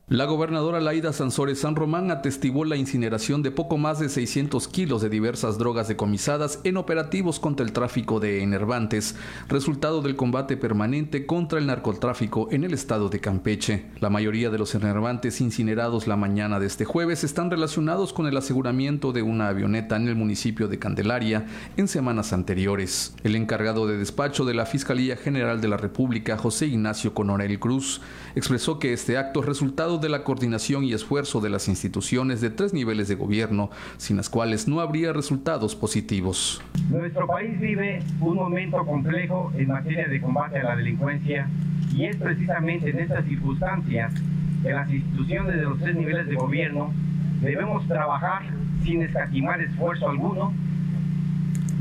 La 0.10 0.24
gobernadora 0.24 0.80
Laida 0.80 1.12
Sansores 1.12 1.60
San 1.60 1.76
Román 1.76 2.12
atestiguó 2.12 2.64
la 2.64 2.78
incineración 2.78 3.44
de 3.44 3.52
poco 3.52 3.78
más 3.78 4.00
de 4.00 4.08
600 4.08 4.70
kilos 4.70 5.02
de 5.02 5.10
diversas 5.10 5.58
drogas 5.58 5.90
decomisadas 5.90 6.62
en 6.64 6.78
operativos 6.78 7.42
contra 7.42 7.66
el 7.66 7.74
tráfico 7.74 8.22
de 8.22 8.42
enervantes, 8.42 9.18
resultado 9.50 10.02
del 10.02 10.16
combate 10.16 10.56
permanente 10.56 11.26
contra 11.26 11.60
el 11.60 11.66
narcotráfico 11.66 12.48
en 12.52 12.64
el 12.64 12.74
estado 12.74 13.10
de 13.10 13.20
Campeche. 13.20 13.88
La 14.00 14.10
mayoría 14.10 14.50
de 14.50 14.58
los 14.58 14.74
enervantes 14.76 15.42
incinerados 15.42 16.08
la 16.08 16.16
mañana 16.16 16.62
de 16.62 16.68
este 16.68 16.86
jueves 16.86 17.26
están 17.26 17.52
relacionados 17.52 18.14
con 18.14 18.28
el 18.28 18.38
aseguramiento 18.38 19.12
de 19.12 19.24
una 19.24 19.50
avioneta 19.50 19.98
en 19.98 20.08
el 20.08 20.16
municipio 20.16 20.70
de 20.70 20.80
Candelaria 20.80 21.48
en 21.76 21.90
semanas 21.90 22.32
anteriores. 22.32 23.14
El 23.26 23.36
encargado 23.36 23.88
de 23.88 23.98
despacho 23.98 24.46
de 24.46 24.54
la 24.54 24.66
Fiscalía 24.66 25.18
General 25.18 25.60
de 25.60 25.68
la 25.68 25.76
República, 25.76 26.38
José 26.38 26.68
Ignacio 26.68 27.14
Conorel 27.14 27.60
Cruz, 27.60 28.00
expresó 28.38 28.78
que 28.78 28.94
este 28.94 29.18
acto 29.18 29.40
es 29.40 29.46
resultado 29.48 29.98
de 29.98 30.10
la 30.10 30.24
coordinación 30.24 30.84
y 30.84 30.94
esfuerzo 30.94 31.42
de 31.42 31.50
las 31.50 31.68
instituciones 31.68 32.40
de 32.40 32.52
tres 32.52 32.72
niveles 32.72 33.08
de 33.08 33.16
gobierno, 33.16 33.72
sin 33.98 34.18
las 34.18 34.30
cuales 34.30 34.68
no 34.68 34.80
habría 34.80 35.12
resultados 35.12 35.76
positivos. 35.76 36.62
Nuestro 36.90 37.26
país 37.26 37.60
vive 37.60 38.04
un 38.20 38.36
momento 38.36 38.86
complejo 38.86 39.52
en 39.58 39.70
materia 39.70 40.08
de 40.08 40.22
combate 40.22 40.60
a 40.60 40.64
la 40.64 40.76
delincuencia 40.76 41.50
y 41.96 42.06
es 42.06 42.16
precisamente 42.18 42.92
en 42.92 43.00
estas 43.00 43.26
circunstancias 43.26 44.14
que 44.62 44.70
las 44.70 44.88
instituciones 44.92 45.56
de 45.56 45.62
los 45.64 45.80
tres 45.80 45.96
niveles 45.96 46.28
de 46.28 46.36
gobierno 46.36 46.94
debemos 47.42 47.88
trabajar 47.88 48.44
sin 48.84 49.02
escatimar 49.02 49.62
esfuerzo 49.62 50.10
alguno, 50.10 50.54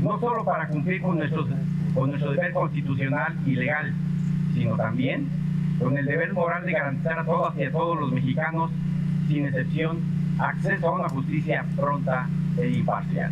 no 0.01 0.19
solo 0.19 0.43
para 0.43 0.67
cumplir 0.69 1.01
con, 1.03 1.17
nuestros, 1.17 1.47
con 1.93 2.09
nuestro 2.09 2.31
deber 2.31 2.51
constitucional 2.53 3.35
y 3.45 3.55
legal, 3.55 3.93
sino 4.55 4.75
también 4.75 5.27
con 5.79 5.97
el 5.97 6.05
deber 6.05 6.33
moral 6.33 6.65
de 6.65 6.71
garantizar 6.71 7.19
a 7.19 7.25
todas 7.25 7.57
y 7.57 7.63
a 7.63 7.71
todos 7.71 7.99
los 7.99 8.11
mexicanos, 8.11 8.71
sin 9.27 9.45
excepción, 9.45 9.99
acceso 10.39 10.87
a 10.87 10.91
una 10.99 11.09
justicia 11.09 11.65
pronta 11.75 12.27
e 12.57 12.69
imparcial. 12.69 13.31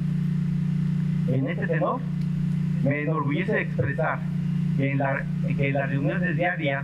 En 1.31 1.47
este 1.47 1.67
tenor, 1.67 1.99
me 2.83 3.01
enorgullece 3.01 3.61
expresar 3.61 4.19
que 4.77 4.91
en, 4.91 4.99
que 5.55 5.69
en 5.69 5.73
las 5.73 5.89
reuniones 5.89 6.35
diarias 6.35 6.83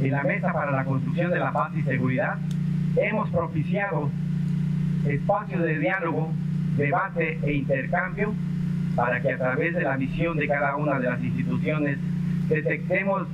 en 0.00 0.10
la 0.10 0.22
Mesa 0.22 0.52
para 0.52 0.70
la 0.70 0.84
Construcción 0.84 1.30
de 1.30 1.38
la 1.38 1.52
Paz 1.52 1.72
y 1.76 1.82
Seguridad 1.82 2.36
hemos 2.96 3.28
propiciado 3.30 4.10
espacios 5.06 5.62
de 5.62 5.78
diálogo, 5.78 6.32
debate 6.76 7.38
e 7.42 7.52
intercambio 7.54 8.32
para 8.94 9.20
que 9.20 9.32
a 9.32 9.38
través 9.38 9.74
de 9.74 9.82
la 9.82 9.96
visión 9.96 10.36
de 10.36 10.46
cada 10.46 10.76
una 10.76 10.98
de 10.98 11.08
las 11.08 11.22
instituciones 11.22 11.98
detectemos 12.48 13.26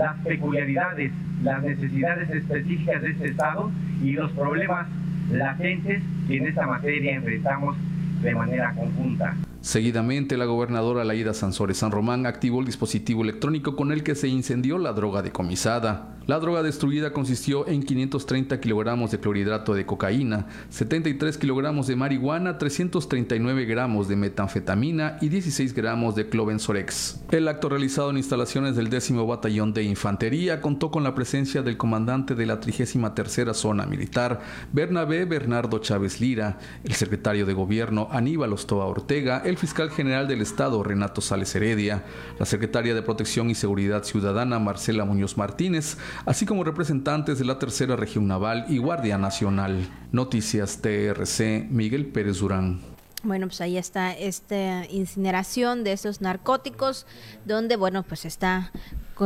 las 0.00 0.16
peculiaridades, 0.24 1.12
las 1.42 1.62
necesidades 1.62 2.30
específicas 2.30 3.02
de 3.02 3.10
este 3.10 3.28
Estado 3.28 3.70
y 4.02 4.12
los 4.12 4.32
problemas 4.32 4.88
latentes 5.30 6.02
que 6.26 6.36
en 6.38 6.46
esta 6.46 6.66
materia 6.66 7.16
enfrentamos 7.16 7.76
de 8.22 8.34
manera 8.34 8.72
conjunta. 8.72 9.36
Seguidamente, 9.62 10.38
la 10.38 10.46
gobernadora 10.46 11.04
Laida 11.04 11.34
Sansores 11.34 11.76
San 11.76 11.90
Román 11.90 12.24
activó 12.24 12.60
el 12.60 12.66
dispositivo 12.66 13.22
electrónico 13.22 13.76
con 13.76 13.92
el 13.92 14.02
que 14.02 14.14
se 14.14 14.28
incendió 14.28 14.78
la 14.78 14.94
droga 14.94 15.20
decomisada. 15.20 16.16
La 16.26 16.38
droga 16.38 16.62
destruida 16.62 17.12
consistió 17.12 17.66
en 17.66 17.82
530 17.82 18.60
kilogramos 18.60 19.10
de 19.10 19.18
clorhidrato 19.18 19.74
de 19.74 19.84
cocaína, 19.84 20.46
73 20.68 21.36
kilogramos 21.36 21.88
de 21.88 21.96
marihuana, 21.96 22.56
339 22.56 23.64
gramos 23.64 24.06
de 24.06 24.14
metanfetamina 24.14 25.18
y 25.20 25.28
16 25.28 25.74
gramos 25.74 26.14
de 26.14 26.28
clobenzorex. 26.28 27.22
El 27.32 27.48
acto 27.48 27.68
realizado 27.68 28.10
en 28.10 28.18
instalaciones 28.18 28.76
del 28.76 28.90
décimo 28.90 29.26
batallón 29.26 29.72
de 29.72 29.82
infantería 29.82 30.60
contó 30.60 30.92
con 30.92 31.02
la 31.02 31.16
presencia 31.16 31.62
del 31.62 31.76
comandante 31.76 32.36
de 32.36 32.46
la 32.46 32.60
33 32.60 33.50
zona 33.52 33.86
militar, 33.86 34.40
Bernabé 34.72 35.24
Bernardo 35.24 35.80
Chávez 35.80 36.20
Lira, 36.20 36.58
el 36.84 36.92
secretario 36.92 37.44
de 37.44 37.54
gobierno 37.54 38.06
Aníbal 38.10 38.52
Ostoa 38.52 38.86
Ortega, 38.86 39.42
el 39.50 39.58
fiscal 39.58 39.90
general 39.90 40.28
del 40.28 40.40
estado 40.40 40.82
Renato 40.82 41.20
Sales 41.20 41.54
Heredia, 41.54 42.04
la 42.38 42.46
secretaria 42.46 42.94
de 42.94 43.02
Protección 43.02 43.50
y 43.50 43.54
Seguridad 43.54 44.04
Ciudadana 44.04 44.58
Marcela 44.58 45.04
Muñoz 45.04 45.36
Martínez, 45.36 45.98
así 46.24 46.46
como 46.46 46.64
representantes 46.64 47.38
de 47.38 47.44
la 47.44 47.58
Tercera 47.58 47.96
Región 47.96 48.26
Naval 48.26 48.64
y 48.68 48.78
Guardia 48.78 49.18
Nacional. 49.18 49.88
Noticias 50.12 50.80
TRC, 50.80 51.66
Miguel 51.68 52.06
Pérez 52.06 52.38
Durán. 52.38 52.89
Bueno, 53.22 53.48
pues 53.48 53.60
ahí 53.60 53.76
está 53.76 54.12
esta 54.12 54.86
incineración 54.86 55.84
de 55.84 55.92
esos 55.92 56.22
narcóticos, 56.22 57.06
donde, 57.44 57.76
bueno, 57.76 58.02
pues 58.02 58.24
está 58.24 58.72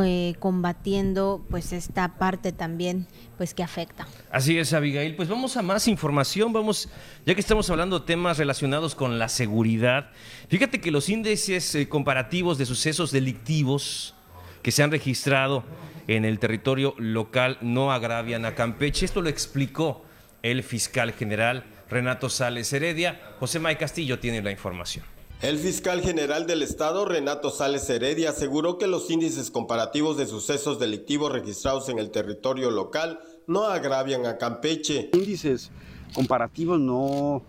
eh, 0.03 0.35
combatiendo 0.39 1.45
pues 1.49 1.71
esta 1.71 2.17
parte 2.17 2.51
también 2.51 3.07
pues 3.37 3.53
que 3.53 3.63
afecta. 3.63 4.05
Así 4.29 4.57
es, 4.57 4.73
Abigail. 4.73 5.15
Pues 5.15 5.29
vamos 5.29 5.55
a 5.55 5.61
más 5.61 5.87
información. 5.87 6.51
Vamos, 6.51 6.89
ya 7.25 7.33
que 7.33 7.39
estamos 7.39 7.69
hablando 7.69 7.99
de 7.99 8.05
temas 8.05 8.37
relacionados 8.37 8.95
con 8.95 9.17
la 9.17 9.29
seguridad. 9.29 10.11
Fíjate 10.49 10.81
que 10.81 10.91
los 10.91 11.07
índices 11.07 11.73
eh, 11.75 11.87
comparativos 11.87 12.57
de 12.57 12.65
sucesos 12.65 13.11
delictivos 13.11 14.13
que 14.61 14.71
se 14.71 14.83
han 14.83 14.91
registrado 14.91 15.63
en 16.07 16.25
el 16.25 16.39
territorio 16.39 16.95
local 16.97 17.57
no 17.61 17.93
agravian 17.93 18.43
a 18.43 18.55
Campeche. 18.55 19.05
Esto 19.05 19.21
lo 19.21 19.29
explicó 19.29 20.03
el 20.43 20.63
fiscal 20.63 21.13
general 21.13 21.63
Renato 21.89 22.29
Sales 22.29 22.71
Heredia. 22.73 23.19
José 23.39 23.59
May 23.59 23.77
Castillo 23.77 24.19
tiene 24.19 24.41
la 24.41 24.51
información. 24.51 25.05
El 25.41 25.57
fiscal 25.59 26.01
general 26.01 26.47
del 26.47 26.63
Estado, 26.63 27.05
Renato 27.05 27.49
Sales 27.49 27.89
Heredia, 27.89 28.29
aseguró 28.29 28.77
que 28.77 28.87
los 28.87 29.11
índices 29.11 29.51
comparativos 29.51 30.17
de 30.17 30.25
sucesos 30.25 30.79
delictivos 30.79 31.31
registrados 31.31 31.89
en 31.89 31.99
el 31.99 32.09
territorio 32.09 32.71
local 32.71 33.19
no 33.45 33.65
agravian 33.65 34.25
a 34.25 34.37
Campeche. 34.37 35.09
Índices 35.13 35.71
comparativos 36.13 36.79
no, 36.79 37.43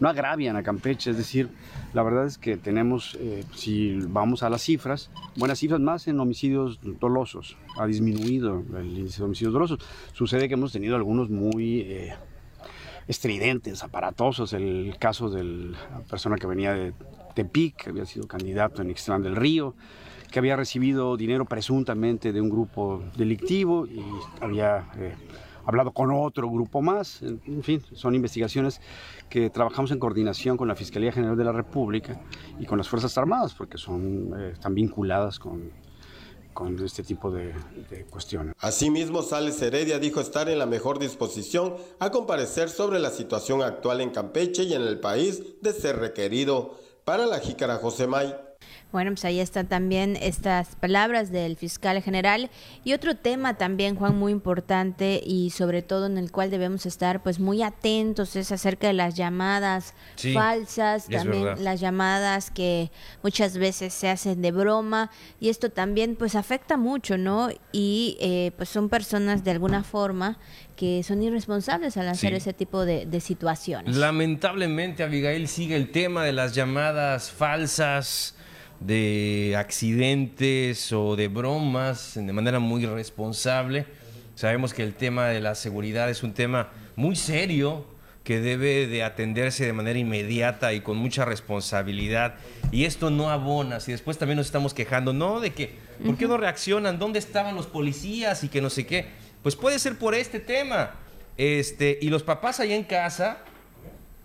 no 0.00 0.08
agravian 0.08 0.56
a 0.56 0.62
Campeche, 0.62 1.12
es 1.12 1.16
decir, 1.16 1.48
la 1.94 2.02
verdad 2.02 2.26
es 2.26 2.36
que 2.36 2.56
tenemos, 2.56 3.16
eh, 3.20 3.44
si 3.54 3.96
vamos 4.08 4.42
a 4.42 4.50
las 4.50 4.62
cifras, 4.62 5.10
buenas 5.36 5.60
cifras 5.60 5.80
más 5.80 6.08
en 6.08 6.18
homicidios 6.18 6.80
dolosos. 6.82 7.56
Ha 7.78 7.86
disminuido 7.86 8.64
el 8.76 8.98
índice 8.98 9.18
de 9.18 9.24
homicidios 9.24 9.52
dolosos. 9.52 9.78
Sucede 10.12 10.48
que 10.48 10.54
hemos 10.54 10.72
tenido 10.72 10.96
algunos 10.96 11.30
muy 11.30 11.80
eh, 11.82 12.14
estridentes, 13.06 13.82
aparatosos. 13.82 14.52
El 14.52 14.96
caso 14.98 15.30
de 15.30 15.44
la 15.44 16.00
persona 16.08 16.36
que 16.36 16.46
venía 16.46 16.72
de 16.74 16.92
Tepic, 17.34 17.76
que 17.76 17.90
había 17.90 18.04
sido 18.04 18.26
candidato 18.26 18.82
en 18.82 18.90
Ixtlán 18.90 19.22
del 19.22 19.36
Río, 19.36 19.74
que 20.30 20.38
había 20.38 20.56
recibido 20.56 21.16
dinero 21.16 21.44
presuntamente 21.44 22.32
de 22.32 22.40
un 22.40 22.50
grupo 22.50 23.02
delictivo 23.16 23.86
y 23.86 24.02
había... 24.40 24.88
Eh, 24.96 25.14
hablado 25.66 25.92
con 25.92 26.10
otro 26.10 26.50
grupo 26.50 26.82
más. 26.82 27.22
En 27.22 27.62
fin, 27.62 27.82
son 27.92 28.14
investigaciones 28.14 28.80
que 29.28 29.50
trabajamos 29.50 29.90
en 29.92 29.98
coordinación 29.98 30.56
con 30.56 30.66
la 30.66 30.74
Fiscalía 30.74 31.12
General 31.12 31.36
de 31.36 31.44
la 31.44 31.52
República 31.52 32.20
y 32.58 32.66
con 32.66 32.78
las 32.78 32.88
Fuerzas 32.88 33.16
Armadas, 33.18 33.54
porque 33.54 33.78
son, 33.78 34.32
eh, 34.36 34.50
están 34.52 34.74
vinculadas 34.74 35.38
con, 35.38 35.70
con 36.52 36.82
este 36.84 37.02
tipo 37.02 37.30
de, 37.30 37.54
cuestiones. 38.10 38.54
Asimismo, 38.58 39.22
Sales 39.22 39.60
Heredia 39.62 39.98
dijo 39.98 40.20
estar 40.20 40.48
en 40.48 40.58
la 40.58 40.66
mejor 40.66 40.98
disposición 40.98 41.76
a 41.98 42.10
comparecer 42.10 42.68
sobre 42.68 42.98
la 42.98 43.10
situación 43.10 43.62
actual 43.62 44.00
en 44.00 44.10
Campeche 44.10 44.64
y 44.64 44.74
en 44.74 44.82
el 44.82 45.00
país 45.00 45.42
de 45.60 45.72
ser 45.72 45.96
requerido. 45.96 46.78
Para 47.04 47.26
la 47.26 47.40
Jícara 47.40 47.76
José 47.76 48.06
May. 48.06 48.34
Bueno, 48.92 49.12
pues 49.12 49.24
ahí 49.24 49.38
están 49.38 49.68
también 49.68 50.16
estas 50.20 50.74
palabras 50.74 51.30
del 51.30 51.56
fiscal 51.56 52.02
general 52.02 52.50
y 52.82 52.92
otro 52.92 53.16
tema 53.16 53.54
también, 53.54 53.94
Juan, 53.94 54.18
muy 54.18 54.32
importante 54.32 55.20
y 55.24 55.50
sobre 55.50 55.82
todo 55.82 56.06
en 56.06 56.18
el 56.18 56.32
cual 56.32 56.50
debemos 56.50 56.86
estar 56.86 57.22
pues 57.22 57.38
muy 57.38 57.62
atentos 57.62 58.34
es 58.34 58.50
acerca 58.50 58.88
de 58.88 58.94
las 58.94 59.14
llamadas 59.14 59.94
falsas, 60.34 61.06
también 61.06 61.62
las 61.62 61.78
llamadas 61.80 62.50
que 62.50 62.90
muchas 63.22 63.56
veces 63.58 63.94
se 63.94 64.08
hacen 64.08 64.42
de 64.42 64.50
broma 64.50 65.10
y 65.38 65.50
esto 65.50 65.70
también 65.70 66.16
pues 66.16 66.34
afecta 66.34 66.76
mucho, 66.76 67.16
¿no? 67.16 67.48
Y 67.70 68.16
eh, 68.20 68.50
pues 68.56 68.68
son 68.68 68.88
personas 68.88 69.44
de 69.44 69.52
alguna 69.52 69.84
forma 69.84 70.38
que 70.74 71.02
son 71.04 71.22
irresponsables 71.22 71.96
al 71.96 72.08
hacer 72.08 72.34
ese 72.34 72.54
tipo 72.54 72.84
de, 72.84 73.06
de 73.06 73.20
situaciones. 73.20 73.94
Lamentablemente, 73.96 75.02
Abigail, 75.02 75.46
sigue 75.46 75.76
el 75.76 75.90
tema 75.92 76.24
de 76.24 76.32
las 76.32 76.54
llamadas 76.54 77.30
falsas 77.30 78.34
de 78.80 79.54
accidentes 79.58 80.92
o 80.92 81.14
de 81.14 81.28
bromas 81.28 82.14
de 82.14 82.32
manera 82.32 82.58
muy 82.58 82.86
responsable. 82.86 83.86
Sabemos 84.34 84.72
que 84.72 84.82
el 84.82 84.94
tema 84.94 85.28
de 85.28 85.40
la 85.40 85.54
seguridad 85.54 86.08
es 86.08 86.22
un 86.22 86.32
tema 86.32 86.70
muy 86.96 87.14
serio 87.14 87.84
que 88.24 88.40
debe 88.40 88.86
de 88.86 89.02
atenderse 89.02 89.66
de 89.66 89.72
manera 89.72 89.98
inmediata 89.98 90.72
y 90.72 90.80
con 90.80 90.96
mucha 90.96 91.24
responsabilidad. 91.24 92.36
Y 92.70 92.84
esto 92.84 93.10
no 93.10 93.30
abona. 93.30 93.80
Si 93.80 93.92
después 93.92 94.18
también 94.18 94.36
nos 94.36 94.46
estamos 94.46 94.72
quejando, 94.74 95.12
no, 95.12 95.40
de 95.40 95.52
que, 95.52 95.74
¿por 96.04 96.16
qué 96.16 96.26
no 96.26 96.36
reaccionan? 96.36 96.98
¿Dónde 96.98 97.18
estaban 97.18 97.54
los 97.54 97.66
policías? 97.66 98.44
Y 98.44 98.48
que 98.48 98.60
no 98.60 98.70
sé 98.70 98.86
qué. 98.86 99.06
Pues 99.42 99.56
puede 99.56 99.78
ser 99.78 99.98
por 99.98 100.14
este 100.14 100.40
tema. 100.40 100.92
Este, 101.36 101.98
y 102.00 102.10
los 102.10 102.22
papás 102.22 102.60
allá 102.60 102.76
en 102.76 102.84
casa 102.84 103.38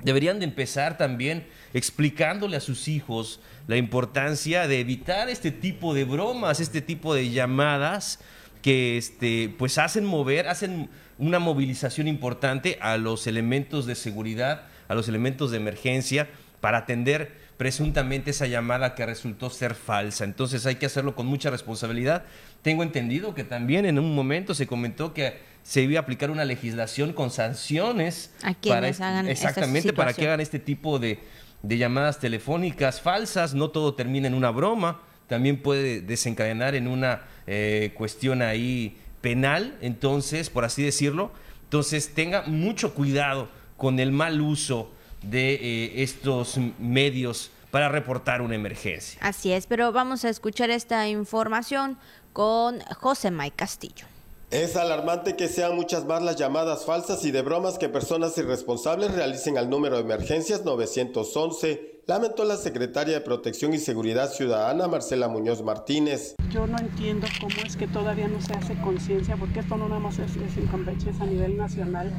deberían 0.04 0.40
de 0.40 0.46
empezar 0.46 0.98
también 0.98 1.48
explicándole 1.74 2.58
a 2.58 2.62
sus 2.62 2.88
hijos 2.88 3.40
la 3.68 3.78
importancia 3.78 4.68
de 4.68 4.80
evitar 4.80 5.30
este 5.30 5.52
tipo 5.52 5.94
de 5.94 6.04
bromas, 6.04 6.60
este 6.60 6.82
tipo 6.82 7.14
de 7.14 7.32
llamadas 7.32 8.20
que 8.62 8.98
este, 8.98 9.54
pues 9.58 9.78
hacen 9.78 10.06
mover, 10.06 10.48
hacen 10.48 10.90
una 11.18 11.40
movilización 11.40 12.08
importante 12.08 12.78
a 12.82 12.98
los 12.98 13.28
elementos 13.28 13.86
de 13.86 13.96
seguridad, 13.96 14.64
a 14.88 14.96
los 14.96 15.08
elementos 15.08 15.52
de 15.52 15.58
emergencia 15.58 16.28
para 16.62 16.80
atender 16.80 17.46
presuntamente 17.58 18.32
esa 18.32 18.48
llamada 18.48 18.96
que 18.96 19.06
resultó 19.06 19.50
ser 19.50 19.76
falsa. 19.76 20.24
Entonces 20.26 20.66
hay 20.66 20.76
que 20.76 20.88
hacerlo 20.88 21.16
con 21.16 21.26
mucha 21.26 21.50
responsabilidad. 21.50 22.24
Tengo 22.62 22.84
entendido 22.84 23.34
que 23.34 23.44
también 23.44 23.86
en 23.86 23.98
un 23.98 24.14
momento 24.14 24.54
se 24.54 24.68
comentó 24.68 25.14
que 25.14 25.40
se 25.64 25.82
iba 25.82 26.00
a 26.00 26.04
aplicar 26.04 26.32
una 26.32 26.46
legislación 26.46 27.14
con 27.14 27.32
sanciones 27.32 28.32
a 28.44 28.54
quienes 28.54 28.98
para, 28.98 29.10
hagan 29.10 29.28
exactamente 29.28 29.94
para 29.94 30.14
que 30.14 30.28
hagan 30.28 30.42
este 30.42 30.60
tipo 30.60 31.00
de, 31.00 31.20
de 31.68 31.78
llamadas 31.78 32.20
telefónicas 32.20 33.02
falsas, 33.02 33.54
no 33.54 33.70
todo 33.70 33.96
termina 33.96 34.28
en 34.28 34.34
una 34.34 34.52
broma, 34.52 35.02
también 35.28 35.62
puede 35.62 36.02
desencadenar 36.02 36.76
en 36.76 36.88
una 36.88 37.24
eh, 37.48 37.94
cuestión 37.96 38.42
ahí 38.42 38.98
penal, 39.22 39.76
entonces, 39.82 40.50
por 40.50 40.66
así 40.66 40.84
decirlo, 40.84 41.32
entonces 41.64 42.14
tenga 42.14 42.44
mucho 42.44 42.94
cuidado 42.94 43.50
con 43.78 44.00
el 44.00 44.12
mal 44.12 44.40
uso 44.42 44.92
de 45.24 45.56
eh, 45.56 46.04
estos 46.04 46.60
medios 46.80 47.52
para 47.72 47.90
reportar 47.90 48.42
una 48.42 48.56
emergencia. 48.56 49.20
Así 49.24 49.52
es, 49.52 49.66
pero 49.66 49.92
vamos 49.92 50.24
a 50.24 50.30
escuchar 50.30 50.70
esta 50.70 51.08
información 51.08 51.98
con 52.32 52.80
José 53.00 53.32
May 53.32 53.50
Castillo. 53.50 54.06
Es 54.52 54.76
alarmante 54.76 55.36
que 55.36 55.48
sean 55.48 55.76
muchas 55.76 56.06
más 56.06 56.22
las 56.22 56.36
llamadas 56.36 56.86
falsas 56.86 57.26
y 57.26 57.32
de 57.32 57.42
bromas 57.42 57.80
que 57.80 57.90
personas 57.90 58.38
irresponsables 58.38 59.12
realicen 59.12 59.58
al 59.58 59.72
número 59.72 59.96
de 59.96 60.04
emergencias 60.04 60.64
911, 60.64 62.04
lamentó 62.06 62.46
la 62.46 62.56
secretaria 62.56 63.16
de 63.16 63.22
Protección 63.22 63.74
y 63.74 63.80
Seguridad 63.80 64.30
Ciudadana 64.30 64.88
Marcela 64.88 65.28
Muñoz 65.28 65.64
Martínez. 65.64 66.36
Yo 66.52 66.68
no 66.68 66.78
entiendo 66.78 67.26
cómo 67.42 67.56
es 67.66 67.76
que 67.76 67.88
todavía 67.88 68.28
no 68.28 68.40
se 68.40 68.54
hace 68.54 68.80
conciencia, 68.82 69.36
porque 69.36 69.62
esto 69.62 69.78
no 69.78 69.90
nada 69.90 70.00
más 70.00 70.20
es, 70.20 70.36
en 70.36 70.44
es 70.46 71.20
a 71.20 71.26
nivel 71.26 71.58
nacional. 71.58 72.14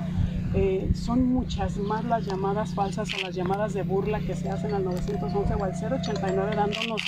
Eh, 0.59 0.91
son 0.95 1.27
muchas 1.27 1.77
más 1.77 2.03
las 2.07 2.25
llamadas 2.25 2.75
falsas 2.75 3.13
o 3.13 3.21
las 3.21 3.35
llamadas 3.35 3.75
de 3.75 3.83
burla 3.83 4.21
que 4.21 4.35
se 4.35 4.49
hacen 4.49 4.73
al 4.73 4.85
911 4.85 5.55
o 5.55 5.63
al 5.63 5.73
089 5.73 6.57
dándonos 6.57 7.03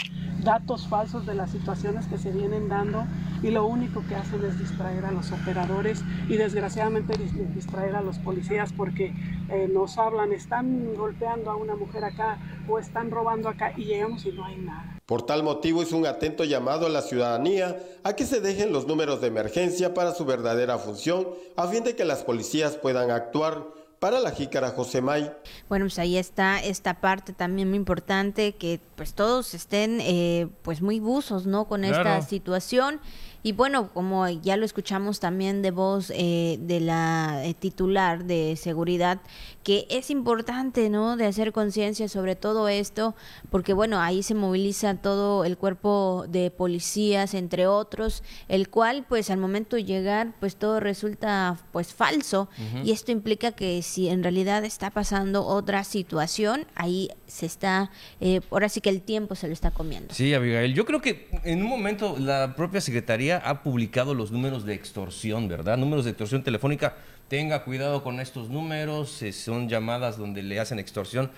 datos 0.45 0.87
falsos 0.87 1.25
de 1.25 1.35
las 1.35 1.51
situaciones 1.51 2.07
que 2.09 2.19
se 2.19 2.31
vienen 2.31 2.69
dando 2.69 3.07
y 3.43 3.51
lo 3.51 3.65
único 3.65 4.05
que 4.07 4.17
hacen 4.17 4.45
es 4.45 4.59
distraer 4.59 5.07
a 5.07 5.13
los 5.13 5.33
operadores 5.33 6.05
y 6.29 6.37
desgraciadamente 6.37 7.17
distraer 7.55 7.97
a 7.97 8.03
los 8.03 8.19
policías 8.19 8.75
porque 8.75 9.15
eh, 9.49 9.67
nos 9.73 9.97
hablan, 9.97 10.35
están 10.35 10.95
golpeando 10.95 11.51
a 11.51 11.57
una 11.57 11.75
mujer 11.75 12.05
acá 12.05 12.37
o 12.69 12.79
están 12.79 13.11
robando 13.11 13.49
acá 13.49 13.73
y 13.79 13.87
llegamos 13.87 14.27
y 14.27 14.33
no 14.33 14.45
hay 14.45 14.59
nada. 14.59 14.98
Por 15.09 15.23
tal 15.23 15.43
motivo 15.43 15.83
es 15.83 15.93
un 15.93 16.05
atento 16.05 16.45
llamado 16.45 16.85
a 16.85 16.91
la 16.91 17.01
ciudadanía 17.01 17.83
a 18.03 18.15
que 18.15 18.27
se 18.27 18.43
dejen 18.43 18.75
los 18.75 18.87
números 18.87 19.23
de 19.23 19.29
emergencia 19.29 19.95
para 19.95 20.13
su 20.13 20.27
verdadera 20.27 20.77
función 20.77 21.29
a 21.57 21.67
fin 21.67 21.83
de 21.83 21.97
que 21.97 22.05
las 22.05 22.25
policías 22.25 22.77
puedan 22.77 23.11
actuar 23.11 23.65
para 24.01 24.21
la 24.21 24.33
jícara 24.33 24.69
José 24.69 25.01
May. 25.01 25.33
Bueno, 25.71 25.87
pues 25.87 25.99
ahí 25.99 26.19
está 26.19 26.63
esta 26.63 27.01
parte 27.01 27.33
también 27.33 27.71
muy 27.71 27.79
importante, 27.79 28.53
que 28.53 28.81
pues 28.97 29.15
todos 29.15 29.55
estén 29.55 30.03
eh, 30.03 30.49
pues 30.61 30.83
muy 30.83 31.01
buzos, 31.01 31.47
¿no? 31.47 31.65
Con 31.65 31.87
esta 31.87 32.21
situación 32.21 33.01
y 33.49 33.53
bueno, 33.53 33.91
como 33.95 34.29
ya 34.29 34.59
lo 34.59 34.67
escuchamos 34.67 35.21
también 35.21 35.63
de 35.63 35.71
voz 35.71 36.13
eh, 36.15 36.59
de 36.61 36.81
la 36.81 37.41
eh, 37.47 37.55
titular 37.55 38.25
de 38.25 38.57
seguridad, 38.57 39.23
que 39.63 39.87
es 39.89 40.11
importante, 40.11 40.91
¿no? 40.91 41.17
De 41.17 41.25
hacer 41.25 41.53
conciencia 41.53 42.09
sobre 42.09 42.37
todo 42.37 42.69
esto, 42.69 43.15
porque 43.49 43.73
bueno, 43.73 44.01
ahí 44.01 44.23
se 44.23 44.35
moviliza 44.35 44.97
todo 44.97 45.47
el 45.47 45.57
cuerpo 45.57 46.27
de 46.29 46.51
policías, 46.51 47.33
entre 47.33 47.67
otros, 47.67 48.23
el 48.49 48.69
cual 48.69 49.07
pues 49.09 49.31
al 49.31 49.39
momento 49.39 49.77
de 49.77 49.85
llegar, 49.85 50.35
pues 50.41 50.57
todo 50.57 50.79
resulta 50.79 51.57
pues 51.73 51.95
falso 51.95 52.51
y 52.85 52.93
esto 52.93 53.13
implica 53.13 53.53
que 53.53 53.81
si 53.81 54.11
en 54.11 54.23
realidad 54.23 54.63
está 54.67 54.91
pasando 54.91 55.47
otra 55.47 55.85
situación, 55.85 56.67
ahí 56.75 57.09
se 57.27 57.47
está, 57.47 57.91
eh, 58.21 58.41
ahora 58.51 58.69
sí 58.69 58.83
que 58.83 58.91
el 58.91 59.01
tiempo 59.01 59.35
se 59.37 59.47
lo 59.47 59.55
está 59.55 59.71
comiendo. 59.71 60.13
Sí, 60.13 60.35
Abigail, 60.35 60.75
yo 60.75 60.85
creo 60.85 61.01
que 61.01 61.29
en 61.45 61.63
un 61.63 61.69
momento 61.69 62.17
la 62.19 62.55
propia 62.55 62.83
Secretaría 62.83 63.38
ha 63.45 63.63
publicado 63.63 64.15
los 64.15 64.31
números 64.31 64.65
de 64.65 64.75
extorsión, 64.75 65.49
¿verdad? 65.49 65.77
Números 65.77 66.05
de 66.05 66.13
extorsión 66.13 66.43
telefónica. 66.43 66.97
Tenga 67.29 67.65
cuidado 67.65 68.03
con 68.03 68.21
estos 68.21 68.49
números, 68.49 69.23
eh, 69.23 69.33
son 69.33 69.69
llamadas 69.69 70.17
donde 70.17 70.43
le 70.43 70.61
hacen 70.61 70.79
extorsión. 70.79 71.31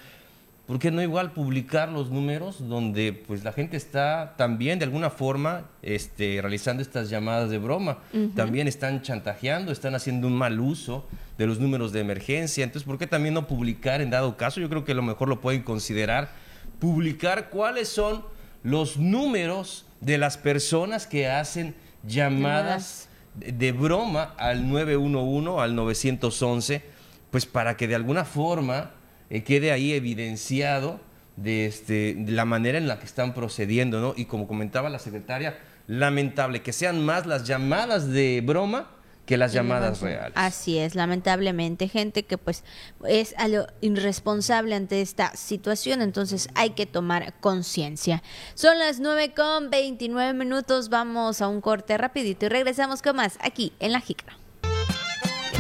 ¿Por 0.71 0.79
qué 0.79 0.93
no 0.93 1.03
igual 1.03 1.33
publicar 1.33 1.89
los 1.89 2.11
números 2.11 2.69
donde 2.69 3.13
pues 3.13 3.43
la 3.43 3.51
gente 3.53 3.77
está 3.77 4.35
también 4.37 4.79
de 4.79 4.85
alguna 4.85 5.11
forma 5.11 5.65
este, 5.83 6.39
realizando 6.41 6.81
estas 6.81 7.11
llamadas 7.11 7.51
de 7.51 7.59
broma? 7.59 7.99
También 8.37 8.69
están 8.69 9.03
chantajeando, 9.03 9.73
están 9.73 9.97
haciendo 9.97 10.29
un 10.29 10.37
mal 10.37 10.61
uso 10.61 11.09
de 11.39 11.49
los 11.49 11.59
números 11.59 11.91
de 11.91 11.99
emergencia. 11.99 12.63
Entonces, 12.63 12.87
¿por 12.87 12.99
qué 12.99 13.09
también 13.09 13.35
no 13.35 13.49
publicar 13.49 14.01
en 14.01 14.11
dado 14.11 14.37
caso? 14.37 14.61
Yo 14.61 14.69
creo 14.69 14.85
que 14.85 14.93
a 14.93 14.95
lo 14.95 15.03
mejor 15.03 15.29
lo 15.29 15.41
pueden 15.41 15.65
considerar. 15.65 16.31
Publicar 16.79 17.51
cuáles 17.51 17.89
son 17.89 18.23
los 18.63 18.97
números 18.97 19.87
de 20.01 20.19
las 20.19 20.37
personas 20.37 21.09
que 21.09 21.29
hacen 21.29 21.75
llamadas 22.05 23.09
de 23.35 23.73
broma 23.73 24.35
al 24.37 24.69
911, 24.69 25.61
al 25.61 25.75
911, 25.75 26.83
pues 27.31 27.47
para 27.47 27.77
que 27.77 27.89
de 27.89 27.95
alguna 27.95 28.25
forma 28.25 28.91
eh, 29.31 29.43
quede 29.45 29.73
ahí 29.73 29.93
evidenciado 29.93 31.01
de, 31.37 31.67
este, 31.67 32.15
de 32.15 32.33
la 32.33 32.45
manera 32.45 32.79
en 32.79 32.89
la 32.89 32.99
que 32.99 33.07
están 33.07 33.35
procediendo, 33.35 34.01
¿no? 34.01 34.15
Y 34.17 34.27
como 34.27 34.47
comentaba 34.47 34.91
la 34.91 34.99
secretaria, 34.99 35.59
lamentable 35.87 36.63
que 36.63 36.73
sean 36.73 37.05
más 37.05 37.27
las 37.27 37.45
llamadas 37.47 38.11
de 38.11 38.43
broma 38.45 38.89
que 39.31 39.37
las 39.37 39.53
llamadas 39.53 40.01
reales. 40.01 40.33
Así 40.35 40.77
es, 40.77 40.97
lamentablemente, 40.97 41.87
gente 41.87 42.25
que 42.25 42.37
pues 42.37 42.65
es 43.07 43.33
algo 43.39 43.65
irresponsable 43.81 44.75
ante 44.75 45.01
esta 45.01 45.37
situación, 45.37 46.03
entonces 46.03 46.49
hay 46.57 46.71
que 46.71 46.85
tomar 46.85 47.33
conciencia. 47.39 48.25
Son 48.55 48.77
las 48.81 48.99
9 48.99 49.33
con 49.37 49.71
29 49.71 50.33
minutos, 50.33 50.89
vamos 50.89 51.41
a 51.43 51.47
un 51.47 51.61
corte 51.61 51.97
rapidito 51.97 52.47
y 52.47 52.49
regresamos 52.49 53.03
con 53.03 53.15
más 53.15 53.39
aquí 53.41 53.73
en 53.79 53.93
La 53.93 54.01
Jícara. 54.01 54.40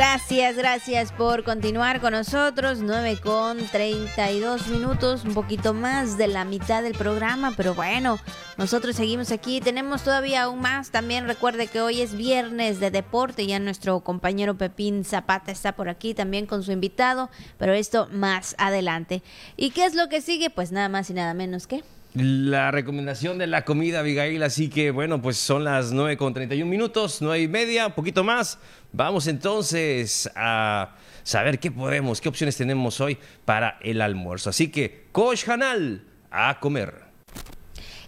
Gracias, 0.00 0.56
gracias 0.56 1.12
por 1.12 1.44
continuar 1.44 2.00
con 2.00 2.12
nosotros. 2.12 2.78
9 2.80 3.18
con 3.22 3.58
32 3.58 4.68
minutos, 4.68 5.26
un 5.26 5.34
poquito 5.34 5.74
más 5.74 6.16
de 6.16 6.26
la 6.26 6.46
mitad 6.46 6.82
del 6.82 6.94
programa, 6.94 7.52
pero 7.54 7.74
bueno, 7.74 8.18
nosotros 8.56 8.96
seguimos 8.96 9.30
aquí. 9.30 9.60
Tenemos 9.60 10.02
todavía 10.02 10.44
aún 10.44 10.62
más. 10.62 10.90
También 10.90 11.26
recuerde 11.26 11.66
que 11.66 11.82
hoy 11.82 12.00
es 12.00 12.16
viernes 12.16 12.80
de 12.80 12.90
deporte. 12.90 13.46
Ya 13.46 13.58
nuestro 13.58 14.00
compañero 14.00 14.56
Pepín 14.56 15.04
Zapata 15.04 15.52
está 15.52 15.72
por 15.72 15.90
aquí 15.90 16.14
también 16.14 16.46
con 16.46 16.62
su 16.62 16.72
invitado, 16.72 17.28
pero 17.58 17.74
esto 17.74 18.08
más 18.10 18.54
adelante. 18.56 19.22
¿Y 19.58 19.68
qué 19.72 19.84
es 19.84 19.94
lo 19.94 20.08
que 20.08 20.22
sigue? 20.22 20.48
Pues 20.48 20.72
nada 20.72 20.88
más 20.88 21.10
y 21.10 21.12
nada 21.12 21.34
menos 21.34 21.66
que 21.66 21.84
la 22.14 22.70
recomendación 22.72 23.38
de 23.38 23.46
la 23.46 23.64
comida, 23.64 24.00
Abigail. 24.00 24.42
Así 24.42 24.68
que, 24.68 24.90
bueno, 24.90 25.22
pues 25.22 25.36
son 25.36 25.64
las 25.64 25.92
9 25.92 26.16
con 26.16 26.34
31 26.34 26.68
minutos, 26.68 27.18
9 27.20 27.42
y 27.42 27.48
media, 27.48 27.94
poquito 27.94 28.24
más. 28.24 28.58
Vamos 28.92 29.26
entonces 29.26 30.28
a 30.34 30.96
saber 31.22 31.58
qué 31.58 31.70
podemos, 31.70 32.20
qué 32.20 32.28
opciones 32.28 32.56
tenemos 32.56 33.00
hoy 33.00 33.18
para 33.44 33.78
el 33.82 34.00
almuerzo. 34.00 34.50
Así 34.50 34.70
que, 34.70 35.06
Coach 35.12 35.48
Hanal, 35.48 36.04
a 36.30 36.58
comer. 36.60 37.09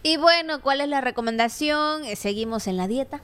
Y 0.05 0.17
bueno, 0.17 0.61
¿cuál 0.61 0.81
es 0.81 0.88
la 0.88 1.01
recomendación? 1.01 2.05
Eh, 2.05 2.17
¿Seguimos 2.17 2.67
en 2.67 2.77
la 2.77 2.88
dieta? 2.88 3.21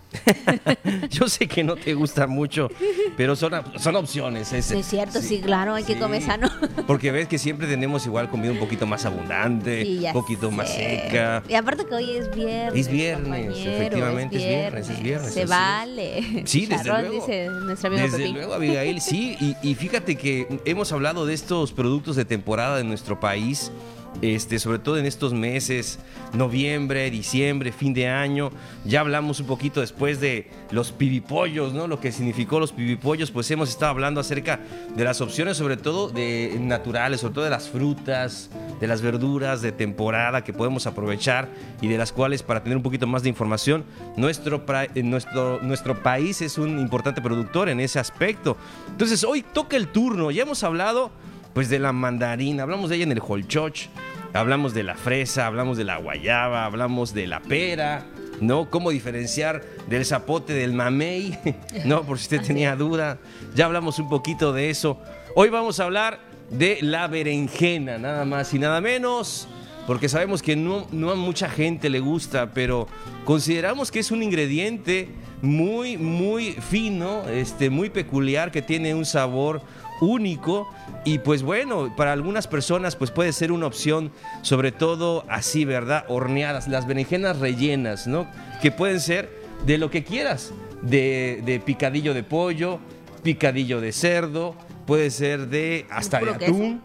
Yo 1.10 1.28
sé 1.28 1.48
que 1.48 1.64
no 1.64 1.74
te 1.74 1.94
gusta 1.94 2.28
mucho, 2.28 2.70
pero 3.16 3.34
son, 3.34 3.52
son 3.78 3.96
opciones. 3.96 4.52
Es, 4.52 4.70
es 4.70 4.86
cierto, 4.86 5.20
sí, 5.20 5.40
claro, 5.40 5.74
hay 5.74 5.82
que 5.82 5.98
comer 5.98 6.22
sano. 6.22 6.48
Porque 6.86 7.10
ves 7.10 7.26
que 7.26 7.36
siempre 7.36 7.66
tenemos 7.66 8.06
igual 8.06 8.30
comida 8.30 8.52
un 8.52 8.60
poquito 8.60 8.86
más 8.86 9.04
abundante, 9.04 9.84
un 10.06 10.12
poquito 10.12 10.52
más 10.52 10.72
seca. 10.72 11.42
Y 11.48 11.54
aparte 11.54 11.84
que 11.84 11.94
hoy 11.96 12.16
es 12.16 12.32
viernes. 12.32 12.86
Es 12.86 12.92
viernes, 12.92 13.56
efectivamente 13.58 14.36
es 14.36 14.44
viernes, 14.44 14.88
es 14.88 15.02
viernes. 15.02 15.34
Se 15.34 15.46
vale. 15.46 16.44
Sí, 16.46 16.66
desde 16.66 16.90
luego. 16.90 17.12
dice 17.12 17.48
nuestro 17.48 17.88
amigo 17.88 18.04
Desde 18.04 18.28
luego, 18.28 18.54
Abigail, 18.54 19.00
sí. 19.00 19.36
Y, 19.40 19.56
y 19.68 19.74
fíjate 19.74 20.14
que 20.14 20.60
hemos 20.64 20.92
hablado 20.92 21.26
de 21.26 21.34
estos 21.34 21.72
productos 21.72 22.14
de 22.14 22.24
temporada 22.24 22.76
de 22.76 22.84
nuestro 22.84 23.18
país 23.18 23.72
este, 24.22 24.58
sobre 24.58 24.78
todo 24.78 24.98
en 24.98 25.06
estos 25.06 25.32
meses, 25.32 25.98
noviembre, 26.32 27.10
diciembre, 27.10 27.72
fin 27.72 27.94
de 27.94 28.08
año. 28.08 28.50
Ya 28.84 29.00
hablamos 29.00 29.40
un 29.40 29.46
poquito 29.46 29.80
después 29.80 30.20
de 30.20 30.50
los 30.70 30.92
pibipollos, 30.92 31.72
¿no? 31.72 31.86
Lo 31.86 32.00
que 32.00 32.12
significó 32.12 32.60
los 32.60 32.72
pibipollos, 32.72 33.30
pues 33.30 33.50
hemos 33.50 33.68
estado 33.68 33.90
hablando 33.90 34.20
acerca 34.20 34.60
de 34.94 35.04
las 35.04 35.20
opciones, 35.20 35.56
sobre 35.56 35.76
todo 35.76 36.08
de 36.08 36.56
naturales, 36.60 37.20
sobre 37.20 37.34
todo 37.34 37.44
de 37.44 37.50
las 37.50 37.68
frutas, 37.68 38.50
de 38.80 38.86
las 38.86 39.02
verduras 39.02 39.62
de 39.62 39.72
temporada 39.72 40.44
que 40.44 40.52
podemos 40.52 40.86
aprovechar 40.86 41.48
y 41.80 41.88
de 41.88 41.98
las 41.98 42.12
cuales, 42.12 42.42
para 42.42 42.62
tener 42.62 42.76
un 42.76 42.82
poquito 42.82 43.06
más 43.06 43.22
de 43.22 43.28
información, 43.28 43.84
nuestro, 44.16 44.64
eh, 44.94 45.02
nuestro, 45.02 45.60
nuestro 45.62 46.02
país 46.02 46.42
es 46.42 46.58
un 46.58 46.78
importante 46.78 47.22
productor 47.22 47.68
en 47.68 47.80
ese 47.80 47.98
aspecto. 47.98 48.56
Entonces, 48.88 49.24
hoy 49.24 49.42
toca 49.42 49.76
el 49.76 49.88
turno, 49.88 50.30
ya 50.30 50.42
hemos 50.42 50.62
hablado 50.62 51.10
pues 51.54 51.68
de 51.70 51.78
la 51.78 51.92
mandarina, 51.92 52.62
hablamos 52.62 52.90
de 52.90 52.96
ella 52.96 53.04
en 53.04 53.12
el 53.12 53.22
holchoch, 53.26 53.88
hablamos 54.32 54.74
de 54.74 54.82
la 54.82 54.94
fresa, 54.94 55.46
hablamos 55.46 55.76
de 55.76 55.84
la 55.84 55.96
guayaba, 55.98 56.64
hablamos 56.64 57.14
de 57.14 57.26
la 57.26 57.40
pera, 57.40 58.06
¿no? 58.40 58.70
Cómo 58.70 58.90
diferenciar 58.90 59.62
del 59.88 60.04
zapote 60.04 60.52
del 60.52 60.72
mamey, 60.72 61.38
¿no? 61.84 62.02
Por 62.02 62.18
si 62.18 62.24
usted 62.24 62.46
tenía 62.46 62.76
duda. 62.76 63.18
Ya 63.54 63.66
hablamos 63.66 63.98
un 63.98 64.08
poquito 64.08 64.52
de 64.52 64.70
eso. 64.70 65.00
Hoy 65.34 65.48
vamos 65.48 65.80
a 65.80 65.84
hablar 65.84 66.20
de 66.50 66.78
la 66.80 67.06
berenjena, 67.08 67.98
nada 67.98 68.24
más 68.24 68.52
y 68.54 68.58
nada 68.58 68.80
menos, 68.80 69.48
porque 69.86 70.08
sabemos 70.08 70.42
que 70.42 70.56
no, 70.56 70.86
no 70.92 71.10
a 71.10 71.14
mucha 71.14 71.48
gente 71.48 71.90
le 71.90 72.00
gusta, 72.00 72.50
pero 72.52 72.88
consideramos 73.24 73.90
que 73.90 74.00
es 74.00 74.10
un 74.10 74.22
ingrediente 74.22 75.08
muy, 75.42 75.96
muy 75.96 76.52
fino, 76.52 77.28
este, 77.28 77.70
muy 77.70 77.90
peculiar, 77.90 78.50
que 78.50 78.62
tiene 78.62 78.94
un 78.94 79.04
sabor 79.04 79.62
único 80.00 80.68
y 81.04 81.18
pues 81.18 81.42
bueno, 81.42 81.94
para 81.96 82.12
algunas 82.12 82.46
personas 82.46 82.96
pues 82.96 83.10
puede 83.10 83.32
ser 83.32 83.52
una 83.52 83.66
opción, 83.66 84.12
sobre 84.42 84.72
todo 84.72 85.24
así, 85.28 85.64
¿verdad? 85.64 86.04
Horneadas, 86.08 86.68
las 86.68 86.86
berenjenas 86.86 87.38
rellenas, 87.38 88.06
¿no? 88.06 88.28
Que 88.60 88.70
pueden 88.70 89.00
ser 89.00 89.30
de 89.66 89.78
lo 89.78 89.90
que 89.90 90.04
quieras, 90.04 90.52
de, 90.82 91.62
picadillo 91.64 92.14
de 92.14 92.22
pollo, 92.22 92.78
picadillo 93.22 93.80
de 93.80 93.92
cerdo, 93.92 94.54
puede 94.86 95.10
ser 95.10 95.48
de 95.48 95.86
hasta 95.90 96.20
de 96.20 96.30
atún. 96.30 96.82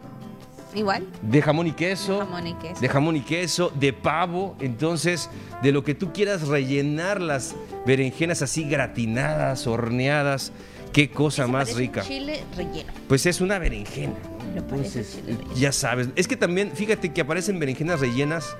Igual. 0.74 1.06
De 1.22 1.40
jamón 1.40 1.68
y 1.68 1.72
queso. 1.72 2.18
De 2.18 2.18
jamón 2.18 2.46
y 2.46 2.54
queso. 2.54 2.80
De 2.80 2.88
jamón 2.88 3.16
y 3.16 3.20
queso, 3.20 3.72
de 3.78 3.92
pavo. 3.92 4.56
Entonces, 4.60 5.30
de 5.62 5.70
lo 5.70 5.84
que 5.84 5.94
tú 5.94 6.12
quieras 6.12 6.48
rellenar 6.48 7.20
las 7.20 7.54
berenjenas 7.86 8.42
así 8.42 8.64
gratinadas, 8.64 9.66
horneadas. 9.68 10.52
Qué 10.94 11.10
cosa 11.10 11.48
más 11.48 11.74
rica. 11.74 12.02
chile 12.02 12.44
relleno. 12.56 12.92
Pues 13.08 13.26
es 13.26 13.40
una 13.40 13.58
berenjena. 13.58 14.14
Entonces, 14.54 15.20
ya 15.56 15.72
sabes. 15.72 16.08
Es 16.14 16.28
que 16.28 16.36
también, 16.36 16.70
fíjate 16.72 17.12
que 17.12 17.20
aparecen 17.20 17.58
berenjenas 17.58 17.98
rellenas, 17.98 18.56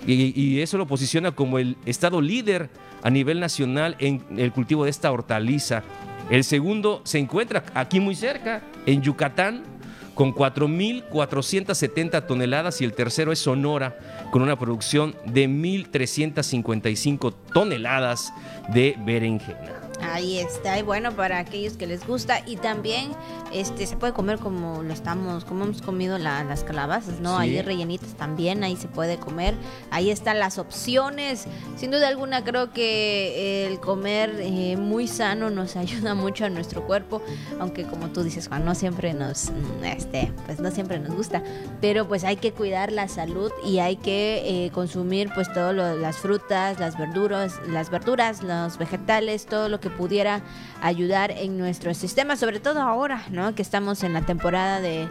y, 0.06 0.38
y 0.40 0.60
eso 0.60 0.76
lo 0.76 0.86
posiciona 0.86 1.32
como 1.32 1.58
el 1.58 1.78
estado 1.86 2.20
líder 2.20 2.68
a 3.02 3.08
nivel 3.10 3.38
nacional 3.38 3.96
en 4.00 4.24
el 4.36 4.50
cultivo 4.50 4.82
de 4.84 4.90
esta 4.90 5.12
hortaliza. 5.12 5.84
El 6.30 6.42
segundo 6.42 7.02
se 7.04 7.18
encuentra 7.18 7.64
aquí 7.74 8.00
muy 8.00 8.14
cerca, 8.14 8.62
en 8.86 9.02
Yucatán, 9.02 9.73
con 10.14 10.34
4.470 10.34 12.26
toneladas 12.26 12.80
y 12.80 12.84
el 12.84 12.92
tercero 12.94 13.32
es 13.32 13.40
Sonora, 13.40 13.98
con 14.30 14.42
una 14.42 14.58
producción 14.58 15.14
de 15.26 15.48
1.355 15.48 17.34
toneladas 17.52 18.32
de 18.72 18.96
berenjena. 19.04 19.83
Ahí 20.00 20.38
está, 20.38 20.78
y 20.78 20.82
bueno, 20.82 21.12
para 21.12 21.38
aquellos 21.38 21.74
que 21.74 21.86
les 21.86 22.06
gusta 22.06 22.42
y 22.46 22.56
también 22.56 23.12
este 23.52 23.86
se 23.86 23.96
puede 23.96 24.12
comer 24.12 24.38
como 24.38 24.82
lo 24.82 24.92
estamos, 24.92 25.44
como 25.44 25.64
hemos 25.64 25.80
comido 25.80 26.18
las 26.18 26.64
calabazas, 26.64 27.20
¿no? 27.20 27.36
Sí. 27.36 27.42
Ahí 27.42 27.62
rellenitas 27.62 28.14
también, 28.14 28.64
ahí 28.64 28.76
se 28.76 28.88
puede 28.88 29.18
comer. 29.18 29.54
Ahí 29.90 30.10
están 30.10 30.38
las 30.38 30.58
opciones. 30.58 31.46
Sin 31.76 31.90
duda 31.90 32.08
alguna 32.08 32.42
creo 32.42 32.72
que 32.72 33.66
el 33.66 33.80
comer 33.80 34.34
eh, 34.40 34.76
muy 34.76 35.06
sano 35.06 35.50
nos 35.50 35.76
ayuda 35.84 36.14
mucho 36.14 36.44
a 36.44 36.50
nuestro 36.50 36.84
cuerpo, 36.86 37.22
aunque 37.60 37.84
como 37.84 38.08
tú 38.08 38.22
dices, 38.22 38.48
Juan, 38.48 38.64
no 38.64 38.74
siempre 38.74 39.14
nos 39.14 39.50
este, 39.84 40.32
pues 40.46 40.60
no 40.60 40.70
siempre 40.70 40.98
nos 40.98 41.14
gusta, 41.14 41.42
pero 41.80 42.06
pues 42.08 42.24
hay 42.24 42.36
que 42.36 42.52
cuidar 42.52 42.90
la 42.92 43.08
salud 43.08 43.52
y 43.64 43.78
hay 43.78 43.96
que 43.96 44.64
eh, 44.66 44.70
consumir 44.70 45.30
pues 45.34 45.52
todas 45.52 45.74
las 45.74 46.16
frutas, 46.16 46.80
las 46.80 46.98
verduras, 46.98 47.60
las 47.68 47.90
verduras, 47.90 48.42
los 48.42 48.78
vegetales, 48.78 49.46
todo 49.46 49.68
lo 49.68 49.80
que 49.80 49.83
pudiera 49.90 50.42
ayudar 50.82 51.30
en 51.30 51.56
nuestro 51.56 51.94
sistema, 51.94 52.36
sobre 52.36 52.60
todo 52.60 52.80
ahora, 52.80 53.24
¿no? 53.30 53.54
Que 53.54 53.62
estamos 53.62 54.02
en 54.02 54.12
la 54.12 54.22
temporada 54.22 54.80
de, 54.80 55.08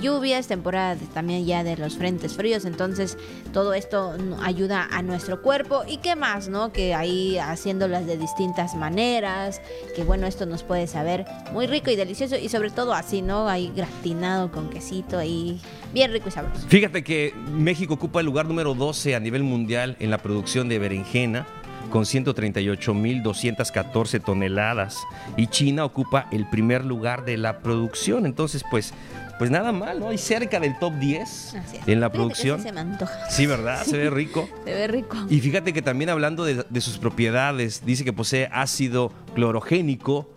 lluvias, 0.00 0.46
temporada 0.46 0.96
también 1.12 1.44
ya 1.44 1.64
de 1.64 1.76
los 1.76 1.96
frentes 1.96 2.36
fríos, 2.36 2.64
entonces 2.64 3.18
todo 3.52 3.74
esto 3.74 4.16
ayuda 4.42 4.88
a 4.90 5.02
nuestro 5.02 5.42
cuerpo 5.42 5.82
y 5.86 5.98
qué 5.98 6.16
más, 6.16 6.48
¿no? 6.48 6.72
Que 6.72 6.94
ahí 6.94 7.38
haciéndolas 7.38 8.06
de 8.06 8.16
distintas 8.16 8.74
maneras, 8.74 9.60
que 9.96 10.04
bueno, 10.04 10.26
esto 10.26 10.46
nos 10.46 10.62
puede 10.62 10.86
saber 10.86 11.24
muy 11.52 11.66
rico 11.66 11.90
y 11.90 11.96
delicioso 11.96 12.36
y 12.36 12.48
sobre 12.48 12.70
todo 12.70 12.94
así, 12.94 13.20
¿no? 13.20 13.48
Ahí 13.48 13.72
gratinado 13.74 14.50
con 14.52 14.70
quesito 14.70 15.18
ahí, 15.18 15.60
bien 15.92 16.12
rico 16.12 16.28
y 16.28 16.32
sabroso. 16.32 16.66
Fíjate 16.68 17.02
que 17.04 17.34
México 17.52 17.94
ocupa 17.94 18.20
el 18.20 18.26
lugar 18.26 18.46
número 18.46 18.74
12 18.74 19.14
a 19.14 19.20
nivel 19.20 19.42
mundial 19.42 19.96
en 19.98 20.10
la 20.10 20.18
producción 20.18 20.68
de 20.68 20.78
berenjena 20.78 21.46
con 21.90 22.04
138.214 22.04 24.22
toneladas 24.22 24.98
y 25.36 25.46
China 25.48 25.84
ocupa 25.84 26.26
el 26.32 26.48
primer 26.48 26.84
lugar 26.84 27.24
de 27.24 27.36
la 27.36 27.60
producción. 27.60 28.26
Entonces, 28.26 28.64
pues, 28.70 28.92
pues 29.38 29.50
nada 29.50 29.72
mal, 29.72 30.00
¿no? 30.00 30.12
Y 30.12 30.18
cerca 30.18 30.60
del 30.60 30.78
top 30.78 30.94
10 30.94 31.54
Así 31.54 31.76
es. 31.76 31.88
en 31.88 32.00
la 32.00 32.10
producción. 32.10 32.62
se 32.62 32.72
me 32.72 32.80
antoja. 32.80 33.30
Sí, 33.30 33.46
¿verdad? 33.46 33.84
Se 33.84 33.96
ve 33.96 34.10
rico. 34.10 34.48
Se 34.64 34.74
ve 34.74 34.86
rico. 34.86 35.16
Y 35.28 35.40
fíjate 35.40 35.72
que 35.72 35.82
también 35.82 36.10
hablando 36.10 36.44
de, 36.44 36.64
de 36.68 36.80
sus 36.80 36.98
propiedades, 36.98 37.84
dice 37.84 38.04
que 38.04 38.12
posee 38.12 38.48
ácido 38.52 39.12
clorogénico, 39.34 40.28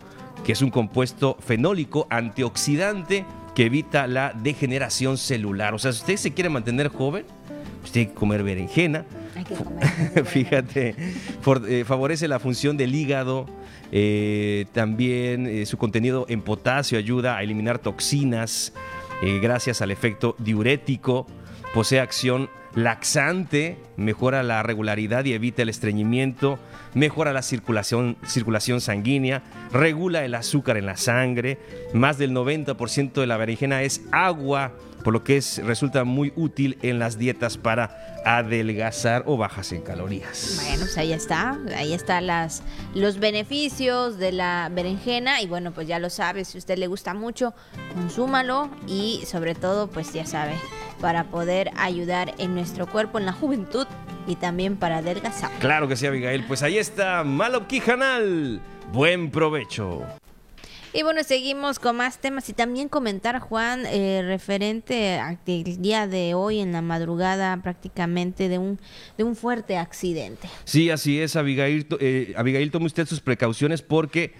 que 0.44 0.52
es 0.52 0.62
un 0.62 0.70
compuesto 0.70 1.36
fenólico 1.40 2.06
antioxidante 2.10 3.24
que 3.54 3.66
evita 3.66 4.06
la 4.06 4.32
degeneración 4.32 5.16
celular. 5.16 5.74
O 5.74 5.78
sea, 5.78 5.92
si 5.92 6.00
usted 6.00 6.16
se 6.16 6.34
quiere 6.34 6.50
mantener 6.50 6.88
joven, 6.88 7.24
pues 7.84 7.92
tiene 7.92 8.08
que 8.08 8.14
comer 8.14 8.42
berenjena. 8.42 9.04
Hay 9.36 9.44
que 9.44 9.54
comer. 9.54 10.24
Fíjate, 10.24 10.94
for- 11.42 11.68
eh, 11.68 11.84
favorece 11.84 12.26
la 12.28 12.38
función 12.38 12.78
del 12.78 12.94
hígado. 12.94 13.44
eh, 13.92 14.64
también 14.72 15.46
eh, 15.46 15.66
su 15.66 15.76
contenido 15.76 16.24
en 16.30 16.40
potasio 16.40 16.96
ayuda 16.98 17.36
a 17.36 17.42
eliminar 17.42 17.78
toxinas 17.78 18.72
gracias 19.42 19.80
al 19.82 19.90
efecto 19.90 20.34
diurético. 20.38 21.26
Posee 21.74 22.00
acción 22.00 22.48
laxante, 22.74 23.76
mejora 23.96 24.42
la 24.42 24.62
regularidad 24.62 25.24
y 25.24 25.32
evita 25.32 25.62
el 25.62 25.68
estreñimiento, 25.68 26.58
mejora 26.94 27.32
la 27.32 27.42
circulación, 27.42 28.16
circulación 28.26 28.80
sanguínea, 28.80 29.42
regula 29.72 30.24
el 30.24 30.34
azúcar 30.34 30.76
en 30.76 30.86
la 30.86 30.96
sangre. 30.96 31.58
Más 31.92 32.18
del 32.18 32.32
90% 32.32 33.12
de 33.12 33.26
la 33.26 33.36
berenjena 33.36 33.82
es 33.82 34.02
agua, 34.12 34.72
por 35.04 35.12
lo 35.12 35.22
que 35.22 35.36
es, 35.36 35.58
resulta 35.62 36.02
muy 36.02 36.32
útil 36.34 36.78
en 36.82 36.98
las 36.98 37.18
dietas 37.18 37.58
para 37.58 38.22
adelgazar 38.24 39.22
o 39.26 39.36
bajas 39.36 39.70
en 39.72 39.82
calorías. 39.82 40.60
Bueno, 40.64 40.80
pues 40.80 40.98
ahí 40.98 41.12
está, 41.12 41.58
ahí 41.76 41.92
están 41.92 42.26
las, 42.26 42.62
los 42.94 43.18
beneficios 43.20 44.18
de 44.18 44.32
la 44.32 44.70
berenjena 44.72 45.42
y 45.42 45.46
bueno, 45.46 45.72
pues 45.72 45.86
ya 45.86 45.98
lo 45.98 46.08
sabe, 46.08 46.44
si 46.44 46.56
a 46.56 46.58
usted 46.58 46.78
le 46.78 46.86
gusta 46.86 47.12
mucho, 47.12 47.54
consúmalo 47.94 48.70
y 48.88 49.22
sobre 49.26 49.54
todo, 49.54 49.88
pues 49.88 50.12
ya 50.12 50.24
sabe, 50.24 50.54
para 51.00 51.24
poder 51.24 51.70
ayudar 51.76 52.34
en 52.38 52.54
nuestro 52.54 52.86
cuerpo, 52.86 53.18
en 53.18 53.26
la 53.26 53.32
juventud 53.32 53.86
y 54.26 54.36
también 54.36 54.76
para 54.76 54.98
adelgazar. 54.98 55.50
Claro 55.60 55.86
que 55.86 55.96
sí, 55.96 56.06
Abigail. 56.06 56.44
Pues 56.44 56.62
ahí 56.62 56.78
está 56.78 57.22
Malo 57.24 57.68
Quijanal. 57.68 58.60
Buen 58.90 59.30
provecho. 59.30 60.02
Y 60.96 61.02
bueno, 61.02 61.24
seguimos 61.24 61.80
con 61.80 61.96
más 61.96 62.18
temas 62.18 62.48
y 62.48 62.52
también 62.52 62.88
comentar, 62.88 63.40
Juan, 63.40 63.84
eh, 63.86 64.22
referente 64.24 65.18
al 65.18 65.38
día 65.44 66.06
de 66.06 66.34
hoy 66.34 66.60
en 66.60 66.70
la 66.70 66.82
madrugada 66.82 67.56
prácticamente 67.60 68.48
de 68.48 68.58
un, 68.58 68.78
de 69.18 69.24
un 69.24 69.34
fuerte 69.34 69.76
accidente. 69.76 70.48
Sí, 70.64 70.90
así 70.90 71.18
es, 71.20 71.34
Abigail. 71.34 71.88
Eh, 71.98 72.32
Abigail, 72.36 72.70
tome 72.70 72.86
usted 72.86 73.06
sus 73.08 73.20
precauciones 73.20 73.82
porque 73.82 74.34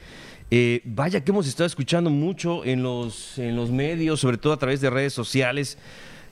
eh, 0.53 0.81
vaya 0.85 1.25
que 1.25 1.33
hemos 1.33 1.49
estado 1.49 1.67
escuchando 1.67 2.09
mucho 2.09 2.65
en 2.65 2.85
los, 2.85 3.37
en 3.37 3.57
los 3.57 3.73
medios, 3.73 4.21
sobre 4.21 4.37
todo 4.39 4.53
a 4.53 4.59
través 4.59 4.81
de 4.81 4.91
redes 4.91 5.13
sociales, 5.13 5.77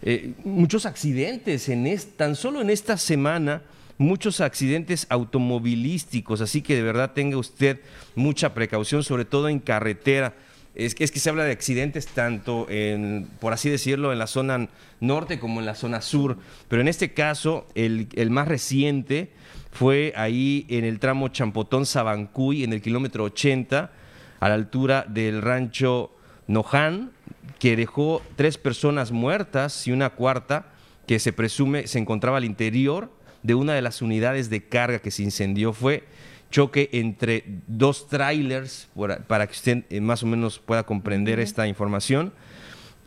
eh, 0.03 0.35
muchos 0.45 0.87
accidentes 0.87 1.69
en 1.69 1.89
es- 1.89 2.17
tan 2.17 2.37
solo 2.37 2.61
en 2.61 2.71
esta 2.71 2.97
semana. 2.97 3.63
Muchos 4.03 4.41
accidentes 4.41 5.07
automovilísticos, 5.11 6.41
así 6.41 6.61
que 6.61 6.75
de 6.75 6.83
verdad 6.83 7.13
tenga 7.13 7.37
usted 7.37 7.79
mucha 8.17 8.53
precaución, 8.53 9.05
sobre 9.05 9.25
todo 9.25 9.49
en 9.49 9.61
carretera. 9.61 10.35
Es 10.75 10.97
que, 10.97 11.05
es 11.05 11.13
que 11.13 11.21
se 11.21 11.31
habla 11.31 11.45
de 11.45 11.53
accidentes 11.53 12.09
tanto 12.09 12.67
en, 12.69 13.29
por 13.39 13.53
así 13.53 13.71
decirlo, 13.71 14.13
en 14.13 14.19
la 14.19 14.27
zona 14.27 14.69
norte 14.99 15.39
como 15.39 15.61
en 15.61 15.67
la 15.67 15.77
zona 15.77 16.01
sur. 16.01 16.37
Pero 16.67 16.83
en 16.83 16.89
este 16.89 17.13
caso, 17.13 17.69
el, 17.77 18.09
el 18.15 18.31
más 18.31 18.49
reciente 18.49 19.31
fue 19.71 20.13
ahí 20.17 20.67
en 20.69 20.85
el 20.85 20.99
tramo 20.99 21.29
Champotón-Sabancuy, 21.29 22.65
en 22.65 22.73
el 22.73 22.83
kilómetro 22.83 23.23
80, 23.23 23.93
a 24.41 24.49
la 24.49 24.55
altura 24.55 25.07
del 25.09 25.43
rancho 25.43 26.11
Noján, 26.49 27.13
que 27.61 27.77
dejó 27.77 28.21
tres 28.35 28.59
personas 28.59 29.13
muertas 29.13 29.87
y 29.87 29.93
una 29.93 30.11
cuarta 30.11 30.73
que 31.07 31.21
se 31.21 31.33
presume 31.33 31.87
se 31.87 32.01
encontraba 32.01 32.39
al 32.39 32.45
interior 32.45 33.22
de 33.43 33.55
una 33.55 33.75
de 33.75 33.83
las 33.83 34.03
unidades 34.03 34.51
de 34.51 34.63
carga 34.65 34.99
que 35.01 35.11
se 35.11 35.23
incendió. 35.23 35.73
Fue 35.73 36.05
choque 36.51 36.91
entre 36.93 37.45
dos 37.67 38.09
trailers, 38.09 38.89
para 39.27 39.47
que 39.47 39.53
usted 39.53 39.85
eh, 39.91 40.01
más 40.01 40.23
o 40.23 40.27
menos 40.27 40.59
pueda 40.59 40.83
comprender 40.85 41.41
esta 41.41 41.67
información, 41.67 42.33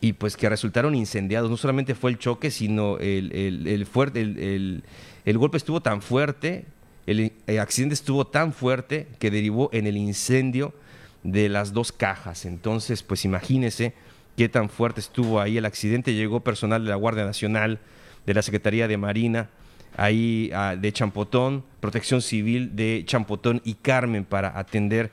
y 0.00 0.12
pues 0.12 0.36
que 0.36 0.48
resultaron 0.48 0.94
incendiados. 0.94 1.50
No 1.50 1.56
solamente 1.56 1.94
fue 1.94 2.10
el 2.10 2.18
choque, 2.18 2.50
sino 2.50 2.98
el, 2.98 3.32
el- 3.32 3.66
el 3.66 3.86
fuerte, 3.86 4.20
el, 4.20 4.38
el- 4.38 4.84
el 5.24 5.38
golpe 5.38 5.56
estuvo 5.56 5.80
tan 5.80 6.02
fuerte, 6.02 6.66
el, 7.06 7.32
el 7.46 7.58
accidente 7.60 7.94
estuvo 7.94 8.26
tan 8.26 8.52
fuerte 8.52 9.06
que 9.18 9.30
derivó 9.30 9.70
en 9.72 9.86
el 9.86 9.96
incendio 9.96 10.74
de 11.22 11.48
las 11.48 11.72
dos 11.72 11.92
cajas. 11.92 12.44
Entonces, 12.44 13.02
pues 13.02 13.24
imagínese 13.24 13.94
qué 14.36 14.48
tan 14.48 14.68
fuerte 14.68 15.00
estuvo 15.00 15.40
ahí 15.40 15.56
el 15.56 15.64
accidente. 15.64 16.14
Llegó 16.14 16.40
personal 16.40 16.84
de 16.84 16.90
la 16.90 16.96
Guardia 16.96 17.24
Nacional, 17.24 17.78
de 18.26 18.34
la 18.34 18.42
Secretaría 18.42 18.86
de 18.88 18.96
Marina, 18.96 19.48
ahí 19.96 20.50
ah, 20.54 20.76
de 20.78 20.92
Champotón, 20.92 21.64
Protección 21.80 22.22
Civil 22.22 22.76
de 22.76 23.02
Champotón 23.06 23.60
y 23.64 23.74
Carmen 23.74 24.24
para 24.24 24.58
atender 24.58 25.10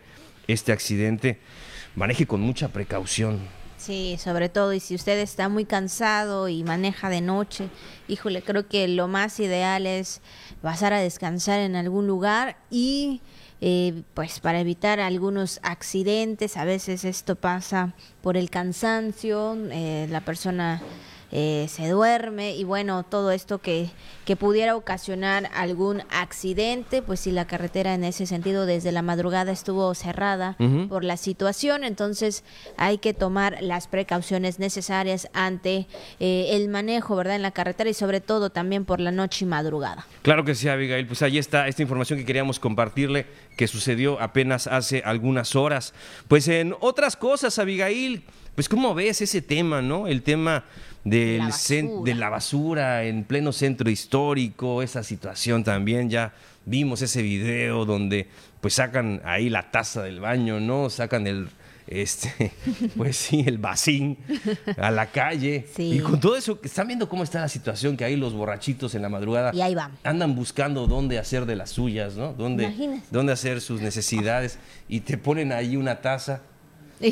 este 0.48 0.72
accidente. 0.72 1.40
Maneje 1.96 2.26
con 2.26 2.42
mucha 2.42 2.68
precaución. 2.70 3.40
Sí, 3.78 4.18
sobre 4.18 4.48
todo, 4.48 4.72
y 4.74 4.80
si 4.80 4.96
usted 4.96 5.20
está 5.20 5.50
muy 5.50 5.66
cansado 5.66 6.48
y 6.48 6.64
maneja 6.64 7.10
de 7.10 7.20
noche, 7.20 7.68
híjole, 8.08 8.42
creo 8.42 8.68
que 8.68 8.88
lo 8.88 9.10
más 9.10 9.40
ideal 9.42 9.86
es 9.86 10.22
pasar 10.62 10.94
a 10.94 11.02
descansar 11.02 11.60
en 11.60 11.76
algún 11.76 12.08
lugar 12.08 12.56
y 12.70 13.20
eh, 13.60 14.04
pues 14.14 14.40
para 14.40 14.62
evitar 14.62 15.02
algunos 15.02 15.60
accidentes, 15.64 16.56
a 16.56 16.64
veces 16.64 17.04
esto 17.04 17.36
pasa 17.36 17.94
por 18.22 18.38
el 18.38 18.50
cansancio, 18.50 19.58
eh, 19.72 20.08
la 20.10 20.22
persona 20.22 20.82
eh, 21.36 21.66
se 21.68 21.90
duerme 21.90 22.56
y 22.56 22.64
bueno, 22.64 23.02
todo 23.02 23.32
esto 23.32 23.58
que, 23.58 23.90
que 24.24 24.36
pudiera 24.36 24.76
ocasionar 24.76 25.50
algún 25.56 26.04
accidente, 26.12 27.02
pues 27.02 27.22
si 27.22 27.32
la 27.32 27.48
carretera 27.48 27.96
en 27.96 28.04
ese 28.04 28.28
sentido 28.28 28.68
desde 28.68 28.92
la 28.92 29.02
madrugada 29.02 29.52
estuvo 29.52 29.92
cerrada 29.96 30.56
por 30.90 31.04
la 31.04 31.18
situación, 31.18 31.84
entonces 31.84 32.44
hay 32.78 33.00
que 33.00 33.16
tomar 33.16 33.58
las 33.62 33.88
precauciones 33.88 34.60
necesarias 34.60 35.28
ante 35.34 35.88
eh, 36.20 36.50
el 36.52 36.70
manejo, 36.70 37.16
¿verdad? 37.16 37.36
En 37.36 37.42
la 37.42 37.50
carretera 37.50 37.90
y 37.90 37.96
sobre 37.96 38.22
todo 38.22 38.52
también 38.52 38.86
por 38.86 39.00
la 39.00 39.10
noche 39.10 39.46
y 39.46 39.48
madrugada. 39.48 40.06
Claro 40.22 40.46
que 40.46 40.54
sí, 40.54 40.70
Abigail. 40.70 41.08
Pues 41.08 41.24
ahí 41.24 41.40
está 41.40 41.68
esta 41.68 41.82
información 41.82 42.20
que 42.20 42.26
queríamos 42.26 42.60
compartirle, 42.60 43.26
que 43.58 43.68
sucedió 43.68 44.22
apenas 44.22 44.68
hace 44.68 45.02
algunas 45.04 45.56
horas. 45.56 45.96
Pues 46.28 46.48
en 46.48 46.76
otras 46.80 47.18
cosas, 47.18 47.58
Abigail, 47.58 48.24
pues 48.56 48.70
¿cómo 48.70 48.94
ves 48.94 49.22
ese 49.22 49.42
tema, 49.42 49.82
no? 49.82 50.08
El 50.08 50.22
tema 50.22 50.66
del 51.04 51.40
La 51.40 51.52
de 52.04 52.16
la 52.16 52.30
basura 52.30 53.04
en 53.04 53.24
pleno 53.24 53.52
centro 53.52 53.90
histórico, 53.90 54.82
esa 54.82 55.04
situación 55.04 55.64
también, 55.64 56.10
ya 56.10 56.34
vimos 56.66 57.02
ese 57.02 57.22
video 57.22 57.86
donde 57.86 58.28
pues 58.62 58.76
sacan 58.76 59.22
ahí 59.26 59.50
la 59.50 59.72
taza 59.72 60.04
del 60.04 60.20
baño, 60.20 60.60
¿no? 60.60 60.90
Sacan 60.90 61.28
el 61.28 61.50
este, 61.88 62.54
pues 62.98 63.18
sí, 63.18 63.44
el 63.46 63.58
vacín 63.58 64.18
a 64.78 64.92
la 64.92 65.08
calle. 65.08 65.66
Sí. 65.76 65.94
Y 65.94 66.00
con 66.00 66.20
todo 66.20 66.36
eso, 66.36 66.60
están 66.64 66.88
viendo 66.88 67.10
cómo 67.10 67.24
está 67.24 67.42
la 67.42 67.50
situación, 67.50 67.98
que 67.98 68.06
ahí 68.06 68.16
los 68.16 68.34
borrachitos 68.34 68.96
en 68.96 69.02
la 69.02 69.10
madrugada 69.10 69.52
Y 69.54 69.62
ahí 69.62 69.76
van. 69.76 69.92
andan 70.04 70.36
buscando 70.36 70.88
dónde 70.88 71.20
hacer 71.20 71.46
de 71.46 71.56
las 71.56 71.72
suyas, 71.72 72.16
¿no? 72.16 72.34
Dónde, 72.34 73.02
dónde 73.12 73.34
hacer 73.34 73.62
sus 73.62 73.82
necesidades 73.82 74.60
y 74.88 75.02
te 75.02 75.18
ponen 75.18 75.52
ahí 75.52 75.76
una 75.76 76.02
taza, 76.02 76.42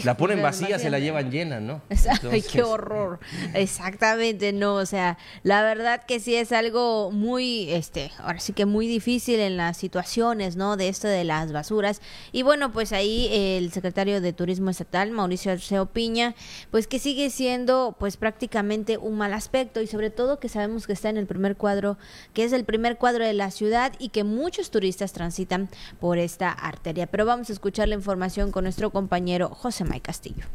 la 0.04 0.18
ponen 0.18 0.42
vacía, 0.42 0.80
se 0.80 0.89
la 0.89 1.00
llevan 1.00 1.32
llena, 1.32 1.60
¿no? 1.60 1.82
Ay, 2.32 2.42
qué 2.42 2.64
horror. 2.64 3.20
Exactamente, 3.54 4.54
no, 4.54 4.76
o 4.76 4.86
sea, 4.86 5.18
la 5.44 5.62
verdad 5.64 6.04
que 6.06 6.20
sí 6.20 6.36
es 6.36 6.52
algo 6.52 7.12
muy, 7.12 7.72
este, 7.72 8.12
ahora 8.20 8.39
sí 8.39 8.54
que 8.54 8.66
muy 8.66 8.88
difícil 8.88 9.39
en 9.39 9.58
las 9.58 9.78
situaciones, 9.78 10.56
¿no? 10.56 10.78
De 10.78 10.88
esto 10.88 11.08
de 11.08 11.24
las 11.24 11.52
basuras. 11.52 12.02
Y 12.32 12.44
bueno, 12.44 12.72
pues 12.72 12.94
ahí 12.94 13.30
el 13.32 13.72
secretario 13.72 14.22
de 14.22 14.34
Turismo 14.34 14.70
Estatal, 14.70 15.12
Mauricio 15.12 15.52
Arceo 15.52 15.88
Piña, 15.88 16.36
pues 16.72 16.88
que 16.88 17.00
sigue 17.00 17.30
siendo, 17.30 17.96
pues 18.00 18.18
prácticamente 18.18 18.98
un 18.98 19.18
mal 19.18 19.34
aspecto 19.34 19.82
y 19.82 19.88
sobre 19.88 20.10
todo 20.10 20.39
que 20.39 20.50
sabemos 20.50 20.88
que 20.88 20.94
está 20.94 21.10
en 21.10 21.18
el 21.18 21.28
primer 21.28 21.58
cuadro, 21.58 21.98
que 22.34 22.44
es 22.44 22.54
el 22.54 22.64
primer 22.64 22.98
cuadro 22.98 23.26
de 23.26 23.34
la 23.34 23.52
ciudad 23.52 23.94
y 24.00 24.10
que 24.10 24.24
muchos 24.24 24.72
turistas 24.72 25.14
transitan 25.14 25.70
por 26.00 26.18
esta 26.18 26.52
arteria. 26.52 27.08
Pero 27.08 27.26
vamos 27.26 27.50
a 27.50 27.54
escuchar 27.54 27.88
la 27.88 27.96
información 27.96 28.52
con 28.52 28.64
nuestro 28.64 28.89
compañero 28.92 29.50
José 29.50 29.81
May 29.86 30.02
Castillo. 30.02 30.46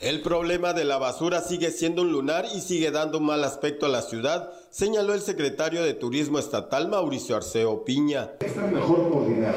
El 0.00 0.22
problema 0.22 0.72
de 0.72 0.84
la 0.84 0.98
basura 0.98 1.40
sigue 1.40 1.70
siendo 1.70 2.02
un 2.02 2.12
lunar 2.12 2.46
y 2.54 2.60
sigue 2.60 2.90
dando 2.90 3.18
un 3.18 3.26
mal 3.26 3.44
aspecto 3.44 3.86
a 3.86 3.88
la 3.88 4.02
ciudad, 4.02 4.50
señaló 4.70 5.14
el 5.14 5.20
secretario 5.20 5.82
de 5.82 5.94
Turismo 5.94 6.38
Estatal 6.38 6.88
Mauricio 6.88 7.36
Arceo 7.36 7.84
Piña. 7.84 8.32
Está 8.40 8.66
mejor 8.66 9.08
coordinar. 9.10 9.54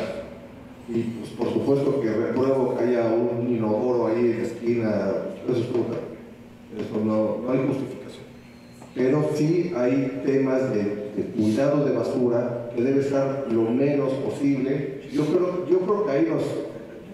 Y 0.87 1.01
pues, 1.01 1.31
por 1.31 1.51
supuesto 1.51 1.99
que 1.99 2.09
repruebo 2.09 2.77
que 2.77 2.83
haya 2.85 3.07
un 3.07 3.47
inodoro 3.49 4.07
ahí 4.07 4.19
en 4.19 4.37
la 4.37 4.47
esquina, 4.47 5.11
eso 5.49 5.57
es 5.57 5.73
brutal. 5.73 5.99
Eso 6.77 7.03
no, 7.03 7.39
no 7.39 7.51
hay 7.51 7.67
justificación. 7.67 8.23
Pero 8.93 9.29
sí 9.35 9.73
hay 9.75 10.21
temas 10.25 10.71
de, 10.73 11.11
de 11.15 11.23
cuidado 11.35 11.83
de 11.83 11.91
basura 11.91 12.71
que 12.73 12.81
debe 12.83 13.01
estar 13.01 13.47
lo 13.51 13.63
menos 13.63 14.13
posible. 14.13 15.01
Yo 15.11 15.25
creo, 15.25 15.67
yo 15.67 15.79
creo 15.79 16.05
que 16.05 16.11
ahí 16.11 16.27
nos, 16.29 16.43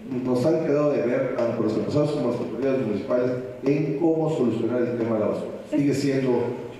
nos 0.09 0.45
han 0.45 0.65
quedado 0.65 0.91
de 0.91 1.01
ver, 1.01 1.35
tanto 1.35 1.63
los 1.63 1.73
empresarios 1.73 2.11
como 2.11 2.31
las 2.31 2.39
autoridades 2.39 2.85
municipales, 2.85 3.31
en 3.63 3.99
cómo 3.99 4.35
solucionar 4.35 4.81
el 4.81 4.97
tema 4.97 5.15
de 5.15 5.19
la 5.19 5.27
basura. 5.27 5.51
Sigue 5.69 5.93
siendo 5.93 6.29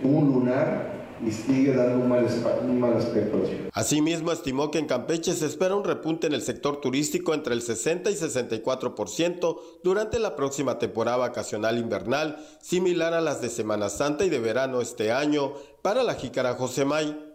un 0.04 0.34
lunar 0.34 0.94
y 1.26 1.32
sigue 1.32 1.74
dando 1.74 2.04
un 2.04 2.10
mal, 2.10 2.28
un 2.64 2.80
mal 2.80 2.98
aspecto 2.98 3.38
a 3.38 3.40
la 3.40 3.46
ciudad. 3.46 3.70
Asimismo, 3.74 4.32
estimó 4.32 4.72
que 4.72 4.80
en 4.80 4.88
Campeche 4.88 5.34
se 5.34 5.46
espera 5.46 5.76
un 5.76 5.84
repunte 5.84 6.28
en 6.28 6.34
el 6.34 6.42
sector 6.42 6.82
turístico 6.82 7.34
entre 7.34 7.54
el 7.54 7.62
60 7.62 8.12
y 8.12 8.16
64% 8.16 9.58
durante 9.84 10.20
la 10.20 10.36
próxima 10.36 10.80
temporada 10.80 11.18
vacacional 11.18 11.78
invernal, 11.78 12.46
similar 12.62 13.14
a 13.14 13.22
las 13.22 13.42
de 13.42 13.50
Semana 13.50 13.90
Santa 13.90 14.26
y 14.26 14.30
de 14.30 14.40
verano 14.40 14.82
este 14.82 15.12
año. 15.12 15.54
Para 15.82 16.04
la 16.04 16.16
Jícara 16.16 16.56
Josemay. 16.56 17.33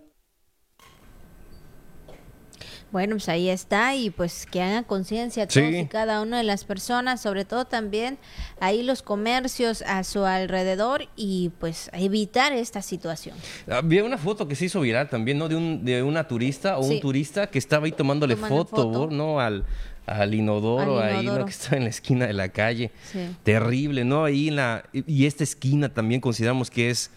Bueno, 2.91 3.17
pues 3.17 3.29
ahí 3.29 3.51
está 3.51 3.95
y 3.95 4.09
pues 4.11 4.47
que 4.51 4.63
hagan 4.63 4.83
conciencia 4.85 5.47
Sí. 5.49 5.61
todos 5.61 5.75
y 5.75 5.87
cada 5.87 6.23
una 6.23 6.39
de 6.39 6.45
las 6.45 6.65
personas, 6.65 7.21
sobre 7.21 7.45
todo 7.45 7.67
también 7.67 8.17
ahí 8.61 8.83
los 8.83 9.03
comercios 9.03 9.83
a 9.83 10.03
su 10.05 10.25
alrededor 10.25 11.07
y 11.15 11.51
pues 11.61 11.91
evitar 11.93 12.53
esta 12.53 12.81
situación. 12.81 13.37
Había 13.71 14.05
una 14.05 14.17
foto 14.17 14.49
que 14.49 14.55
se 14.55 14.65
hizo 14.67 14.81
viral 14.81 15.09
también, 15.11 15.37
¿no? 15.39 15.49
De, 15.49 15.57
un, 15.57 15.85
de 15.85 16.03
una 16.03 16.27
turista 16.27 16.79
o 16.79 16.83
Sí. 16.83 16.95
un 16.95 17.01
turista 17.01 17.49
que 17.49 17.59
estaba 17.59 17.85
ahí 17.87 17.93
tomándole 17.93 18.35
Tomando 18.37 18.57
foto, 18.65 18.77
foto. 18.93 19.09
¿no? 19.11 19.39
Al, 19.39 19.65
al 20.07 20.33
inodoro 20.35 20.99
Al 21.01 21.09
ahí, 21.09 21.15
¿no? 21.17 21.23
inodoro. 21.25 21.45
Que 21.45 21.51
estaba 21.51 21.77
en 21.77 21.85
la 21.85 21.91
esquina 21.91 22.27
de 22.27 22.33
la 22.33 22.49
calle. 22.49 22.91
Sí. 23.13 23.19
Terrible, 23.43 24.05
¿no? 24.05 24.25
Ahí 24.25 24.49
en 24.49 24.57
la... 24.57 24.85
Y 24.93 25.27
esta 25.27 25.45
esquina 25.45 25.91
también 25.93 26.23
consideramos 26.23 26.71
que 26.71 26.89
es, 26.89 27.11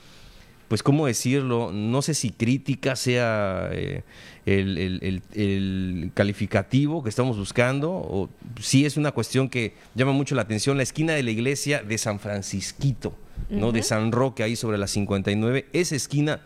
pues, 0.72 0.84
¿cómo 0.84 1.06
decirlo? 1.06 1.74
No 1.74 2.02
sé 2.02 2.14
si 2.14 2.30
crítica 2.30 2.96
sea 2.96 3.68
eh, 3.74 4.04
el, 4.46 4.78
el- 4.78 5.00
el- 5.04 5.22
el 5.42 6.12
calificativo 6.14 7.04
que 7.04 7.10
estamos 7.10 7.38
buscando, 7.38 7.92
o 7.92 8.30
sí 8.62 8.86
es 8.86 8.96
una 8.96 9.12
cuestión 9.12 9.50
que 9.50 9.74
llama 9.96 10.14
mucho 10.14 10.34
la 10.34 10.44
atención, 10.44 10.78
la 10.78 10.84
esquina 10.84 11.12
de 11.12 11.24
la 11.24 11.32
iglesia 11.32 11.84
de 11.84 11.98
San 11.98 12.22
Francisquito, 12.22 13.14
¿no? 13.50 13.74
De 13.74 13.84
San 13.84 14.14
Roque, 14.14 14.44
ahí 14.44 14.56
sobre 14.56 14.78
la 14.78 14.88
59. 14.88 15.66
Esa 15.74 15.98
esquina, 15.98 16.40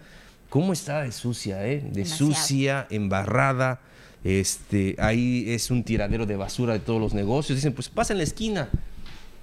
¿cómo 0.49 0.73
está 0.73 1.03
de 1.03 1.11
sucia, 1.11 1.63
eh? 1.67 1.81
De 1.81 1.91
Demasiado. 2.01 2.33
sucia, 2.33 2.87
embarrada. 2.89 3.79
Este, 4.23 4.95
ahí 4.97 5.45
es 5.49 5.69
un 5.69 5.83
tiradero 5.83 6.25
de 6.25 6.35
basura 6.35 6.73
de 6.73 6.79
todos 6.79 6.99
los 6.99 7.13
negocios. 7.13 7.57
Dicen, 7.59 7.73
pues 7.73 7.89
pasa 7.89 8.13
en 8.13 8.17
la 8.17 8.23
esquina. 8.23 8.69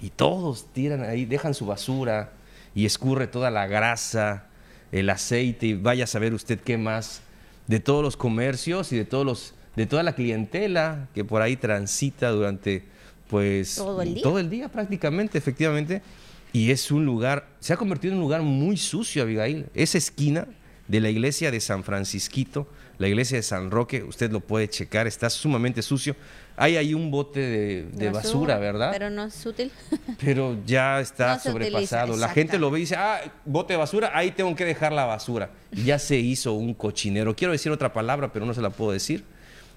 Y 0.01 0.09
todos 0.09 0.65
tiran 0.73 1.03
ahí, 1.03 1.23
dejan 1.23 1.53
su 1.53 1.65
basura 1.65 2.33
y 2.75 2.85
escurre 2.85 3.27
toda 3.27 3.49
la 3.49 3.65
grasa, 3.65 4.47
el 4.93 5.09
aceite 5.09 5.67
y 5.67 5.73
vaya 5.73 6.05
a 6.05 6.07
saber 6.07 6.33
usted 6.33 6.59
qué 6.59 6.77
más 6.77 7.21
de 7.67 7.79
todos 7.79 8.03
los 8.03 8.15
comercios 8.15 8.93
y 8.93 8.97
de 8.97 9.05
todos 9.05 9.25
los 9.25 9.53
de 9.75 9.87
toda 9.87 10.03
la 10.03 10.13
clientela 10.13 11.09
que 11.15 11.25
por 11.25 11.41
ahí 11.41 11.57
transita 11.57 12.29
durante 12.29 12.83
pues 13.27 13.75
Todo 13.75 14.01
el 14.03 14.13
día. 14.13 14.23
todo 14.23 14.37
el 14.37 14.49
día 14.49 14.69
prácticamente, 14.69 15.39
efectivamente. 15.39 16.03
Y 16.51 16.69
es 16.69 16.91
un 16.91 17.03
lugar, 17.03 17.47
se 17.59 17.73
ha 17.73 17.77
convertido 17.77 18.11
en 18.11 18.19
un 18.19 18.21
lugar 18.23 18.43
muy 18.43 18.77
sucio, 18.77 19.23
Abigail. 19.23 19.65
Esa 19.73 19.97
esquina 19.97 20.47
de 20.87 20.99
la 20.99 21.09
iglesia 21.09 21.49
de 21.49 21.59
San 21.59 21.83
Francisquito, 21.83 22.67
la 22.99 23.07
iglesia 23.07 23.37
de 23.37 23.41
San 23.41 23.71
Roque, 23.71 24.03
usted 24.03 24.31
lo 24.31 24.41
puede 24.41 24.69
checar, 24.69 25.07
está 25.07 25.31
sumamente 25.31 25.81
sucio. 25.81 26.15
Hay 26.55 26.77
ahí 26.77 26.93
un 26.93 27.09
bote 27.09 27.39
de, 27.39 27.83
de 27.93 28.09
basura, 28.11 28.57
¿verdad? 28.59 28.91
Pero 28.91 29.09
no 29.09 29.23
es 29.23 29.45
útil. 29.45 29.71
pero 30.23 30.57
ya 30.65 30.99
está 30.99 31.33
No 31.35 31.39
se 31.39 31.49
utiliza, 31.49 31.69
sobrepasado. 31.71 32.17
La 32.17 32.29
gente 32.29 32.59
lo 32.59 32.69
ve 32.69 32.79
y 32.79 32.81
dice, 32.81 32.95
ah, 32.95 33.21
bote 33.45 33.73
de 33.73 33.77
basura, 33.77 34.11
ahí 34.13 34.31
tengo 34.31 34.55
que 34.55 34.63
dejar 34.65 34.91
la 34.93 35.05
basura. 35.05 35.49
Ya 35.71 35.97
se 35.97 36.17
hizo 36.17 36.53
un 36.53 36.73
cochinero. 36.75 37.35
Quiero 37.35 37.53
decir 37.53 37.71
otra 37.71 37.91
palabra, 37.91 38.31
pero 38.31 38.45
no 38.45 38.53
se 38.53 38.61
la 38.61 38.69
puedo 38.69 38.91
decir. 38.91 39.23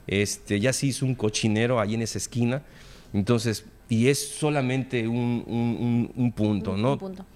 Este, 0.06 0.60
ya 0.60 0.72
se 0.72 0.86
hizo 0.86 1.06
un 1.06 1.14
cochinero 1.14 1.80
ahí 1.80 1.94
en 1.94 2.02
esa 2.02 2.18
esquina. 2.18 2.62
Entonces, 3.14 3.64
y 3.88 4.08
es 4.08 4.28
solamente 4.28 5.08
un, 5.08 5.44
un- 5.46 5.76
un- 5.80 6.12
un 6.14 6.32
punto, 6.32 6.76
¿no? 6.76 6.92
Un 6.92 6.98
punto. 6.98 7.26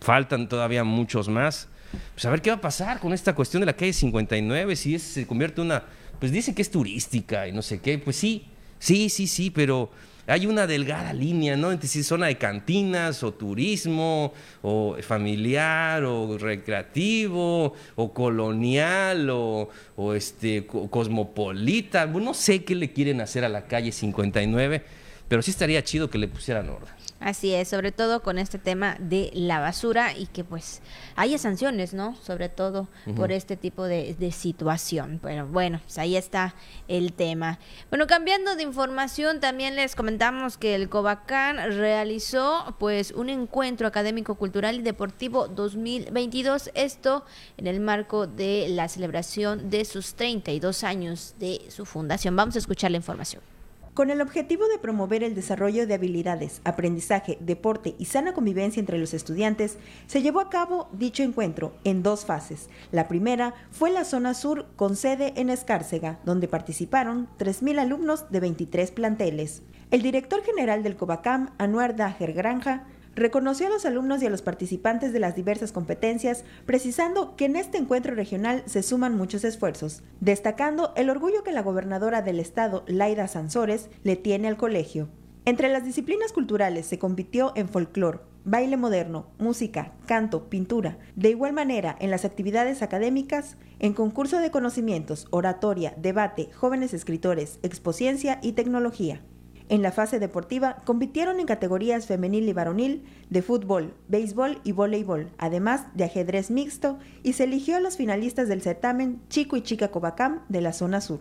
Faltan 0.00 0.48
todavía 0.48 0.82
muchos 0.82 1.28
más. 1.28 1.68
Pues 2.14 2.24
a 2.24 2.30
ver 2.30 2.40
qué 2.42 2.50
va 2.50 2.56
a 2.56 2.60
pasar 2.60 2.98
con 3.00 3.12
esta 3.12 3.34
cuestión 3.34 3.60
de 3.60 3.66
la 3.66 3.74
calle 3.74 3.92
59, 3.92 4.74
si 4.76 4.94
es- 4.94 5.02
se 5.02 5.26
convierte 5.26 5.60
en 5.60 5.66
una, 5.66 5.84
pues 6.18 6.32
dicen 6.32 6.54
que 6.54 6.62
es 6.62 6.70
turística 6.70 7.46
y 7.48 7.52
no 7.52 7.62
sé 7.62 7.80
qué, 7.80 7.98
pues 7.98 8.16
sí, 8.16 8.46
sí, 8.80 9.08
sí, 9.10 9.28
sí, 9.28 9.50
pero 9.50 9.90
hay 10.26 10.46
una 10.46 10.66
delgada 10.66 11.12
línea, 11.12 11.56
¿no? 11.56 11.70
Entre 11.72 11.88
si 11.88 12.02
zona 12.02 12.26
de 12.26 12.36
cantinas 12.38 13.22
o 13.22 13.32
turismo 13.32 14.32
o 14.62 14.96
familiar 15.02 16.04
o 16.04 16.36
recreativo 16.38 17.74
o 17.96 18.12
colonial 18.12 19.28
o, 19.30 19.68
este 20.14 20.66
co- 20.66 20.88
cosmopolita, 20.90 22.06
no 22.06 22.34
sé 22.34 22.64
qué 22.64 22.74
le 22.74 22.92
quieren 22.92 23.20
hacer 23.20 23.44
a 23.44 23.48
la 23.48 23.66
calle 23.66 23.92
59, 23.92 24.84
pero 25.28 25.42
sí 25.42 25.50
estaría 25.52 25.82
chido 25.84 26.10
que 26.10 26.18
le 26.18 26.28
pusieran 26.28 26.68
orden. 26.68 26.99
Así 27.20 27.52
es, 27.52 27.68
sobre 27.68 27.92
todo 27.92 28.22
con 28.22 28.38
este 28.38 28.58
tema 28.58 28.96
de 28.98 29.30
la 29.34 29.60
basura 29.60 30.16
y 30.16 30.26
que 30.26 30.42
pues 30.42 30.80
haya 31.16 31.36
sanciones, 31.36 31.92
¿no? 31.92 32.16
Sobre 32.16 32.48
todo 32.48 32.88
por 33.14 33.30
este 33.30 33.58
tipo 33.58 33.84
de, 33.84 34.14
de 34.18 34.32
situación. 34.32 35.20
Pero 35.22 35.46
bueno, 35.46 35.80
pues 35.84 35.98
ahí 35.98 36.16
está 36.16 36.54
el 36.88 37.12
tema. 37.12 37.58
Bueno, 37.90 38.06
cambiando 38.06 38.56
de 38.56 38.62
información, 38.62 39.38
también 39.38 39.76
les 39.76 39.94
comentamos 39.94 40.56
que 40.56 40.74
el 40.74 40.88
Covacán 40.88 41.58
realizó 41.76 42.74
pues 42.78 43.10
un 43.12 43.28
encuentro 43.28 43.86
académico, 43.86 44.36
cultural 44.36 44.76
y 44.76 44.82
deportivo 44.82 45.46
2022. 45.46 46.70
Esto 46.74 47.26
en 47.58 47.66
el 47.66 47.80
marco 47.80 48.26
de 48.26 48.68
la 48.70 48.88
celebración 48.88 49.68
de 49.68 49.84
sus 49.84 50.14
32 50.14 50.84
años 50.84 51.34
de 51.38 51.66
su 51.68 51.84
fundación. 51.84 52.34
Vamos 52.34 52.56
a 52.56 52.60
escuchar 52.60 52.90
la 52.90 52.96
información. 52.96 53.59
Con 53.94 54.10
el 54.10 54.20
objetivo 54.20 54.68
de 54.68 54.78
promover 54.78 55.24
el 55.24 55.34
desarrollo 55.34 55.84
de 55.84 55.94
habilidades, 55.94 56.60
aprendizaje, 56.64 57.38
deporte 57.40 57.96
y 57.98 58.04
sana 58.04 58.32
convivencia 58.32 58.78
entre 58.78 58.98
los 58.98 59.14
estudiantes, 59.14 59.78
se 60.06 60.22
llevó 60.22 60.38
a 60.38 60.48
cabo 60.48 60.88
dicho 60.92 61.24
encuentro 61.24 61.72
en 61.82 62.04
dos 62.04 62.24
fases. 62.24 62.68
La 62.92 63.08
primera 63.08 63.52
fue 63.72 63.90
la 63.90 64.04
zona 64.04 64.34
sur 64.34 64.66
con 64.76 64.94
sede 64.94 65.32
en 65.36 65.50
Escárcega, 65.50 66.20
donde 66.24 66.46
participaron 66.46 67.28
3.000 67.40 67.80
alumnos 67.80 68.30
de 68.30 68.38
23 68.38 68.92
planteles. 68.92 69.62
El 69.90 70.02
director 70.02 70.40
general 70.44 70.84
del 70.84 70.96
Covacam, 70.96 71.50
Anuar 71.58 71.96
Dajer 71.96 72.32
Granja, 72.32 72.86
reconoció 73.14 73.66
a 73.66 73.70
los 73.70 73.84
alumnos 73.84 74.22
y 74.22 74.26
a 74.26 74.30
los 74.30 74.42
participantes 74.42 75.12
de 75.12 75.20
las 75.20 75.34
diversas 75.34 75.72
competencias, 75.72 76.44
precisando 76.66 77.36
que 77.36 77.46
en 77.46 77.56
este 77.56 77.78
encuentro 77.78 78.14
regional 78.14 78.62
se 78.66 78.82
suman 78.82 79.16
muchos 79.16 79.44
esfuerzos, 79.44 80.02
destacando 80.20 80.92
el 80.96 81.10
orgullo 81.10 81.42
que 81.42 81.52
la 81.52 81.62
gobernadora 81.62 82.22
del 82.22 82.40
estado, 82.40 82.84
Laida 82.86 83.28
Sansores, 83.28 83.90
le 84.04 84.16
tiene 84.16 84.48
al 84.48 84.56
colegio. 84.56 85.08
Entre 85.44 85.68
las 85.68 85.84
disciplinas 85.84 86.32
culturales 86.32 86.86
se 86.86 86.98
compitió 86.98 87.52
en 87.56 87.68
folclore, 87.68 88.20
baile 88.44 88.76
moderno, 88.76 89.26
música, 89.38 89.92
canto, 90.06 90.48
pintura. 90.48 90.98
De 91.16 91.30
igual 91.30 91.52
manera, 91.52 91.96
en 92.00 92.10
las 92.10 92.24
actividades 92.24 92.82
académicas, 92.82 93.56
en 93.78 93.94
concurso 93.94 94.38
de 94.38 94.50
conocimientos, 94.50 95.26
oratoria, 95.30 95.94
debate, 95.96 96.50
jóvenes 96.54 96.94
escritores, 96.94 97.58
expociencia 97.62 98.38
y 98.42 98.52
tecnología. 98.52 99.22
En 99.70 99.82
la 99.82 99.92
fase 99.92 100.18
deportiva 100.18 100.78
compitieron 100.84 101.38
en 101.38 101.46
categorías 101.46 102.06
femenil 102.06 102.48
y 102.48 102.52
varonil, 102.52 103.04
de 103.30 103.40
fútbol, 103.40 103.94
béisbol 104.08 104.58
y 104.64 104.72
voleibol, 104.72 105.30
además 105.38 105.86
de 105.94 106.02
ajedrez 106.02 106.50
mixto, 106.50 106.98
y 107.22 107.34
se 107.34 107.44
eligió 107.44 107.76
a 107.76 107.80
los 107.80 107.96
finalistas 107.96 108.48
del 108.48 108.62
certamen 108.62 109.22
Chico 109.28 109.56
y 109.56 109.62
Chica 109.62 109.92
Covacam 109.92 110.40
de 110.48 110.60
la 110.60 110.72
zona 110.72 111.00
sur. 111.00 111.20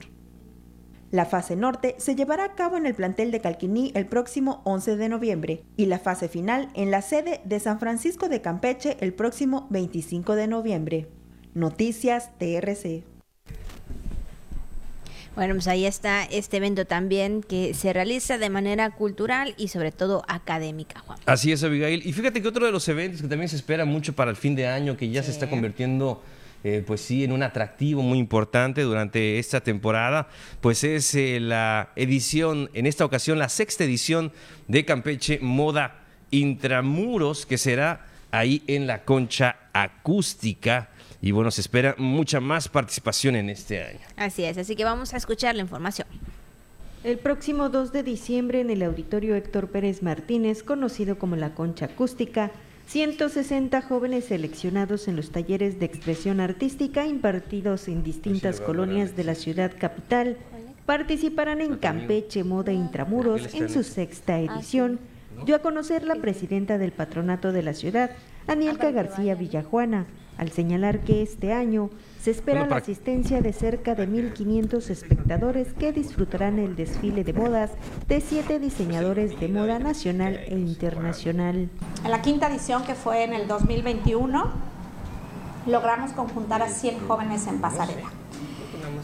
La 1.11 1.25
fase 1.25 1.55
norte 1.55 1.93
se 1.99 2.15
llevará 2.15 2.43
a 2.43 2.55
cabo 2.55 2.75
en 2.75 2.87
el 2.87 2.95
plantel 2.95 3.29
de 3.29 3.39
Calquiní 3.39 3.91
el 3.93 4.07
próximo 4.07 4.61
11 4.63 4.95
de 4.95 5.09
noviembre 5.09 5.63
y 5.77 5.85
la 5.85 5.99
fase 5.99 6.27
final 6.27 6.69
en 6.73 6.89
la 6.89 7.03
sede 7.03 7.41
de 7.45 7.59
San 7.59 7.79
Francisco 7.79 8.29
de 8.29 8.41
Campeche 8.41 8.97
el 8.99 9.13
próximo 9.13 9.67
25 9.69 10.33
de 10.33 10.47
noviembre. 10.47 11.07
Noticias 11.53 12.31
TRC. 12.39 13.18
Bueno, 15.35 15.53
pues 15.53 15.67
ahí 15.67 15.85
está 15.85 16.23
este 16.25 16.57
evento 16.57 16.85
también 16.85 17.41
que 17.41 17.73
se 17.73 17.93
realiza 17.93 18.37
de 18.37 18.49
manera 18.49 18.89
cultural 18.91 19.53
y 19.57 19.69
sobre 19.69 19.91
todo 19.91 20.23
académica, 20.27 20.99
Juan. 20.99 21.19
Así 21.25 21.51
es, 21.51 21.63
Abigail. 21.63 22.05
Y 22.05 22.13
fíjate 22.13 22.41
que 22.41 22.47
otro 22.47 22.65
de 22.65 22.71
los 22.71 22.87
eventos 22.87 23.21
que 23.21 23.27
también 23.27 23.49
se 23.49 23.55
espera 23.55 23.85
mucho 23.85 24.13
para 24.13 24.31
el 24.31 24.37
fin 24.37 24.55
de 24.55 24.67
año, 24.67 24.97
que 24.97 25.09
ya 25.09 25.23
se 25.23 25.31
está 25.31 25.49
convirtiendo... 25.49 26.21
Eh, 26.61 26.83
pues 26.85 26.99
sí, 26.99 27.23
en 27.23 27.31
un 27.31 27.41
atractivo 27.41 28.01
muy 28.01 28.19
importante 28.19 28.81
durante 28.81 29.39
esta 29.39 29.61
temporada, 29.61 30.27
pues 30.59 30.83
es 30.83 31.15
eh, 31.15 31.39
la 31.39 31.93
edición, 31.95 32.69
en 32.73 32.85
esta 32.85 33.05
ocasión 33.05 33.39
la 33.39 33.47
sexta 33.47 33.85
edición 33.85 34.33
de 34.67 34.83
Campeche 34.83 35.39
Moda 35.41 36.01
Intramuros, 36.31 37.45
que 37.45 37.57
será 37.57 38.07
ahí 38.31 38.61
en 38.67 38.87
la 38.87 39.05
concha 39.05 39.55
acústica 39.71 40.89
y 41.21 41.31
bueno, 41.31 41.51
se 41.51 41.61
espera 41.61 41.95
mucha 41.97 42.39
más 42.39 42.67
participación 42.67 43.35
en 43.35 43.49
este 43.49 43.83
año. 43.83 43.99
Así 44.15 44.43
es, 44.43 44.57
así 44.57 44.75
que 44.75 44.83
vamos 44.83 45.13
a 45.13 45.17
escuchar 45.17 45.55
la 45.55 45.61
información. 45.61 46.07
El 47.03 47.17
próximo 47.17 47.69
2 47.69 47.93
de 47.93 48.03
diciembre 48.03 48.61
en 48.61 48.69
el 48.69 48.83
auditorio 48.83 49.35
Héctor 49.35 49.69
Pérez 49.69 50.03
Martínez, 50.03 50.63
conocido 50.63 51.17
como 51.17 51.35
la 51.35 51.55
Concha 51.55 51.85
Acústica, 51.85 52.51
160 52.87 53.81
jóvenes 53.83 54.25
seleccionados 54.25 55.07
en 55.07 55.15
los 55.15 55.31
talleres 55.31 55.79
de 55.79 55.85
expresión 55.85 56.39
artística 56.41 57.05
impartidos 57.05 57.87
en 57.87 58.03
distintas 58.03 58.59
colonias 58.59 59.15
de 59.15 59.23
la 59.23 59.35
ciudad 59.35 59.71
capital 59.79 60.37
participarán 60.89 61.61
en 61.61 61.77
Campeche 61.77 62.43
Moda 62.43 62.71
Intramuros 62.71 63.53
en 63.53 63.69
su 63.69 63.83
sexta 63.83 64.39
edición, 64.39 64.99
dio 65.45 65.55
a 65.55 65.59
conocer 65.59 66.03
la 66.03 66.15
presidenta 66.15 66.79
del 66.79 66.91
patronato 66.91 67.51
de 67.51 67.61
la 67.61 67.75
ciudad, 67.75 68.09
Anielka 68.47 68.89
García 68.89 69.35
Villajuana, 69.35 70.07
al 70.39 70.51
señalar 70.51 71.01
que 71.01 71.21
este 71.21 71.53
año 71.53 71.89
se 72.21 72.31
espera 72.31 72.65
la 72.65 72.77
asistencia 72.77 73.41
de 73.41 73.53
cerca 73.53 73.93
de 73.93 74.07
1.500 74.07 74.89
espectadores 74.89 75.73
que 75.73 75.91
disfrutarán 75.91 76.59
el 76.59 76.75
desfile 76.75 77.23
de 77.23 77.33
modas 77.33 77.71
de 78.07 78.21
siete 78.21 78.57
diseñadores 78.57 79.39
de 79.39 79.49
moda 79.49 79.79
nacional 79.79 80.39
e 80.47 80.57
internacional. 80.57 81.69
En 82.03 82.11
la 82.11 82.21
quinta 82.21 82.47
edición, 82.47 82.83
que 82.83 82.95
fue 82.95 83.23
en 83.23 83.33
el 83.33 83.47
2021, 83.47 84.51
logramos 85.67 86.11
conjuntar 86.13 86.61
a 86.61 86.69
100 86.69 87.07
jóvenes 87.07 87.45
en 87.47 87.59
pasarela. 87.59 88.18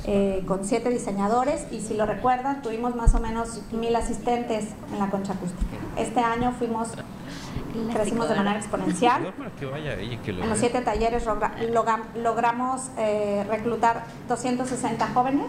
Eh, 0.08 0.44
con 0.48 0.64
siete 0.64 0.92
diseñadores 0.92 1.66
y 1.72 1.82
si 1.82 1.96
lo 1.96 2.06
recuerdan 2.06 2.62
tuvimos 2.62 2.96
más 2.96 3.16
o 3.16 3.20
menos 3.20 3.62
mil 3.72 3.96
asistentes 3.96 4.68
en 4.94 5.00
la 5.00 5.10
concha 5.10 5.34
acústica. 5.34 5.78
Este 5.98 6.20
año 6.20 6.52
fuimos 6.52 6.90
crecimos 7.92 8.30
de 8.30 8.36
manera 8.36 8.60
exponencial. 8.60 9.34
En 9.62 10.50
los 10.50 10.60
siete 10.60 10.82
talleres 10.82 11.26
logramos 12.24 12.92
eh, 13.00 13.46
reclutar 13.50 14.04
260 14.28 15.08
jóvenes, 15.08 15.48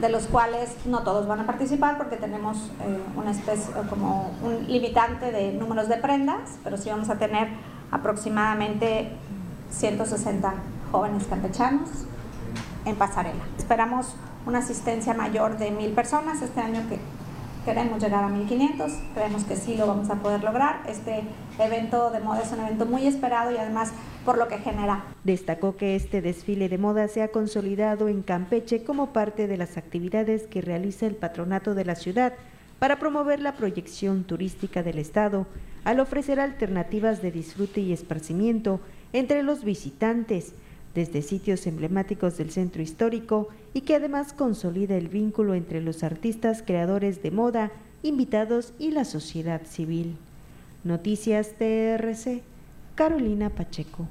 de 0.00 0.08
los 0.08 0.26
cuales 0.26 0.74
no 0.84 1.04
todos 1.04 1.28
van 1.28 1.38
a 1.38 1.46
participar 1.46 1.98
porque 1.98 2.16
tenemos 2.16 2.56
eh, 2.56 3.00
una 3.14 3.30
especie, 3.30 3.72
como 3.88 4.32
un 4.42 4.66
limitante 4.66 5.30
de 5.30 5.52
números 5.52 5.88
de 5.88 5.98
prendas, 5.98 6.58
pero 6.64 6.76
sí 6.76 6.90
vamos 6.90 7.10
a 7.10 7.16
tener 7.16 7.46
aproximadamente 7.92 9.12
160 9.70 10.52
jóvenes 10.90 11.26
campechanos 11.28 12.06
en 12.86 12.96
pasarela. 12.96 13.44
Esperamos 13.58 14.14
una 14.46 14.60
asistencia 14.60 15.12
mayor 15.12 15.58
de 15.58 15.70
mil 15.70 15.90
personas 15.90 16.40
este 16.40 16.60
año 16.60 16.88
que 16.88 16.98
queremos 17.66 18.00
llegar 18.00 18.22
a 18.22 18.28
1500, 18.28 18.92
creemos 19.12 19.42
que 19.42 19.56
sí 19.56 19.76
lo 19.76 19.88
vamos 19.88 20.08
a 20.08 20.14
poder 20.14 20.42
lograr. 20.44 20.82
Este 20.88 21.24
evento 21.58 22.10
de 22.10 22.20
moda 22.20 22.42
es 22.42 22.52
un 22.52 22.60
evento 22.60 22.86
muy 22.86 23.08
esperado 23.08 23.50
y 23.50 23.56
además 23.56 23.92
por 24.24 24.38
lo 24.38 24.46
que 24.46 24.58
genera. 24.58 25.04
Destacó 25.24 25.76
que 25.76 25.96
este 25.96 26.22
desfile 26.22 26.68
de 26.68 26.78
moda 26.78 27.08
se 27.08 27.22
ha 27.22 27.32
consolidado 27.32 28.08
en 28.08 28.22
Campeche 28.22 28.84
como 28.84 29.12
parte 29.12 29.48
de 29.48 29.56
las 29.56 29.76
actividades 29.76 30.46
que 30.46 30.60
realiza 30.60 31.06
el 31.06 31.16
patronato 31.16 31.74
de 31.74 31.84
la 31.84 31.96
ciudad 31.96 32.34
para 32.78 33.00
promover 33.00 33.40
la 33.40 33.56
proyección 33.56 34.22
turística 34.22 34.84
del 34.84 34.98
Estado, 34.98 35.46
al 35.84 35.98
ofrecer 35.98 36.38
alternativas 36.38 37.20
de 37.20 37.32
disfrute 37.32 37.80
y 37.80 37.92
esparcimiento 37.92 38.80
entre 39.12 39.42
los 39.42 39.64
visitantes, 39.64 40.54
desde 40.96 41.20
sitios 41.20 41.66
emblemáticos 41.66 42.38
del 42.38 42.50
centro 42.50 42.80
histórico 42.80 43.48
y 43.74 43.82
que 43.82 43.94
además 43.94 44.32
consolida 44.32 44.96
el 44.96 45.08
vínculo 45.08 45.54
entre 45.54 45.82
los 45.82 46.02
artistas 46.02 46.62
creadores 46.66 47.22
de 47.22 47.30
moda, 47.30 47.70
invitados 48.02 48.72
y 48.78 48.92
la 48.92 49.04
sociedad 49.04 49.60
civil. 49.66 50.16
Noticias 50.84 51.52
TRC, 51.58 52.42
Carolina 52.94 53.50
Pacheco. 53.50 54.08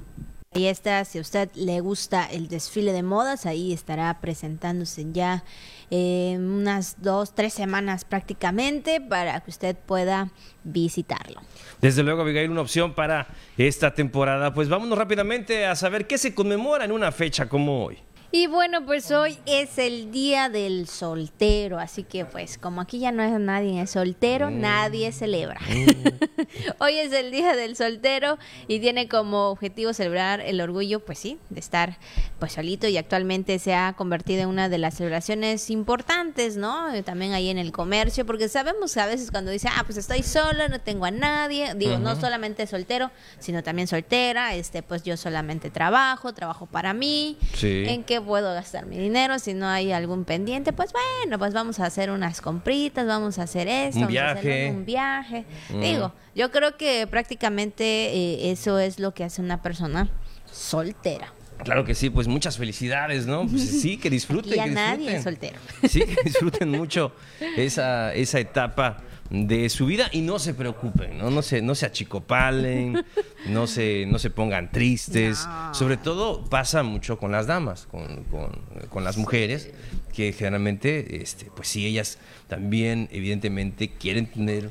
Ahí 0.56 0.68
está, 0.68 1.04
si 1.04 1.18
a 1.18 1.20
usted 1.20 1.50
le 1.54 1.80
gusta 1.80 2.24
el 2.24 2.48
desfile 2.48 2.94
de 2.94 3.02
modas, 3.02 3.44
ahí 3.44 3.74
estará 3.74 4.22
presentándose 4.22 5.04
ya 5.12 5.44
en 5.90 6.50
unas 6.50 7.02
dos, 7.02 7.34
tres 7.34 7.52
semanas 7.52 8.06
prácticamente 8.06 9.02
para 9.02 9.38
que 9.40 9.50
usted 9.50 9.76
pueda 9.76 10.30
visitarlo. 10.64 11.42
Desde 11.82 12.02
luego, 12.02 12.22
Abigail, 12.22 12.50
una 12.50 12.62
opción 12.62 12.94
para 12.94 13.28
esta 13.58 13.92
temporada. 13.92 14.54
Pues 14.54 14.70
vámonos 14.70 14.96
rápidamente 14.96 15.66
a 15.66 15.76
saber 15.76 16.06
qué 16.06 16.16
se 16.16 16.34
conmemora 16.34 16.86
en 16.86 16.92
una 16.92 17.12
fecha 17.12 17.50
como 17.50 17.84
hoy. 17.84 17.98
Y 18.32 18.48
bueno, 18.48 18.84
pues 18.84 19.10
hoy 19.12 19.38
es 19.46 19.78
el 19.78 20.10
día 20.10 20.48
del 20.48 20.88
soltero, 20.88 21.78
así 21.78 22.02
que 22.02 22.24
pues 22.24 22.58
como 22.58 22.80
aquí 22.80 22.98
ya 22.98 23.12
no 23.12 23.22
es 23.22 23.38
nadie 23.38 23.80
es 23.80 23.90
soltero, 23.90 24.50
mm. 24.50 24.60
nadie 24.60 25.12
celebra. 25.12 25.60
Mm. 25.60 26.76
hoy 26.78 26.98
es 26.98 27.12
el 27.12 27.30
día 27.30 27.54
del 27.54 27.76
soltero 27.76 28.38
y 28.66 28.80
tiene 28.80 29.08
como 29.08 29.50
objetivo 29.50 29.92
celebrar 29.92 30.40
el 30.40 30.60
orgullo, 30.60 31.00
pues 31.00 31.18
sí, 31.18 31.38
de 31.50 31.60
estar 31.60 31.98
pues 32.38 32.52
solito 32.52 32.88
y 32.88 32.96
actualmente 32.96 33.58
se 33.58 33.74
ha 33.74 33.92
convertido 33.92 34.42
en 34.42 34.48
una 34.48 34.68
de 34.68 34.78
las 34.78 34.94
celebraciones 34.94 35.70
importantes, 35.70 36.56
¿no? 36.56 36.86
También 37.04 37.32
ahí 37.32 37.48
en 37.48 37.58
el 37.58 37.72
comercio, 37.72 38.26
porque 38.26 38.48
sabemos 38.48 38.96
a 38.96 39.06
veces 39.06 39.30
cuando 39.30 39.50
dice, 39.50 39.68
ah, 39.68 39.82
pues 39.84 39.96
estoy 39.96 40.22
sola, 40.22 40.68
no 40.68 40.80
tengo 40.80 41.04
a 41.06 41.10
nadie, 41.10 41.74
digo, 41.74 41.98
no 41.98 42.16
solamente 42.16 42.66
soltero, 42.66 43.10
sino 43.38 43.62
también 43.62 43.88
soltera, 43.88 44.54
este, 44.54 44.82
pues 44.82 45.02
yo 45.04 45.16
solamente 45.16 45.70
trabajo, 45.70 46.34
trabajo 46.34 46.66
para 46.66 46.92
mí, 46.92 47.38
sí. 47.54 47.84
en 47.86 48.04
que 48.04 48.15
puedo 48.20 48.52
gastar 48.54 48.86
mi 48.86 48.98
dinero, 48.98 49.38
si 49.38 49.54
no 49.54 49.66
hay 49.66 49.92
algún 49.92 50.24
pendiente, 50.24 50.72
pues 50.72 50.92
bueno, 50.92 51.38
pues 51.38 51.52
vamos 51.54 51.80
a 51.80 51.86
hacer 51.86 52.10
unas 52.10 52.40
compritas, 52.40 53.06
vamos 53.06 53.38
a 53.38 53.42
hacer 53.42 53.68
esto, 53.68 53.98
un 53.98 54.02
vamos 54.06 54.12
viaje. 54.12 54.36
a 54.36 54.40
hacer 54.40 54.74
un 54.74 54.84
viaje. 54.84 55.44
Digo, 55.80 56.12
yo 56.34 56.50
creo 56.50 56.76
que 56.76 57.06
prácticamente 57.06 57.84
eh, 57.84 58.50
eso 58.50 58.78
es 58.78 58.98
lo 58.98 59.12
que 59.14 59.24
hace 59.24 59.40
una 59.42 59.62
persona 59.62 60.08
soltera. 60.50 61.32
Claro 61.64 61.84
que 61.84 61.94
sí, 61.94 62.10
pues 62.10 62.28
muchas 62.28 62.58
felicidades, 62.58 63.26
¿no? 63.26 63.46
Pues 63.46 63.62
sí, 63.82 63.96
que 63.96 64.10
disfruten. 64.10 64.54
Y 64.56 64.58
a 64.60 64.64
que 64.64 64.70
nadie 64.70 65.14
disfruten. 65.14 65.16
es 65.16 65.22
soltero. 65.24 65.58
Sí, 65.88 66.00
que 66.00 66.22
disfruten 66.22 66.70
mucho 66.70 67.12
esa, 67.56 68.12
esa 68.14 68.38
etapa 68.38 68.98
de 69.30 69.68
su 69.68 69.86
vida 69.86 70.08
y 70.12 70.20
no 70.20 70.38
se 70.38 70.54
preocupen, 70.54 71.18
no, 71.18 71.30
no, 71.30 71.42
se, 71.42 71.62
no 71.62 71.74
se 71.74 71.86
achicopalen, 71.86 73.04
no 73.48 73.66
se, 73.66 74.06
no 74.06 74.18
se 74.18 74.30
pongan 74.30 74.70
tristes. 74.70 75.46
Sobre 75.72 75.96
todo 75.96 76.44
pasa 76.44 76.82
mucho 76.82 77.18
con 77.18 77.32
las 77.32 77.46
damas, 77.46 77.86
con, 77.86 78.24
con, 78.24 78.52
con 78.88 79.04
las 79.04 79.16
mujeres, 79.16 79.70
que 80.12 80.32
generalmente, 80.32 81.22
este, 81.22 81.50
pues 81.54 81.68
sí, 81.68 81.86
ellas 81.86 82.18
también 82.48 83.08
evidentemente 83.10 83.90
quieren 83.90 84.26
tener 84.26 84.68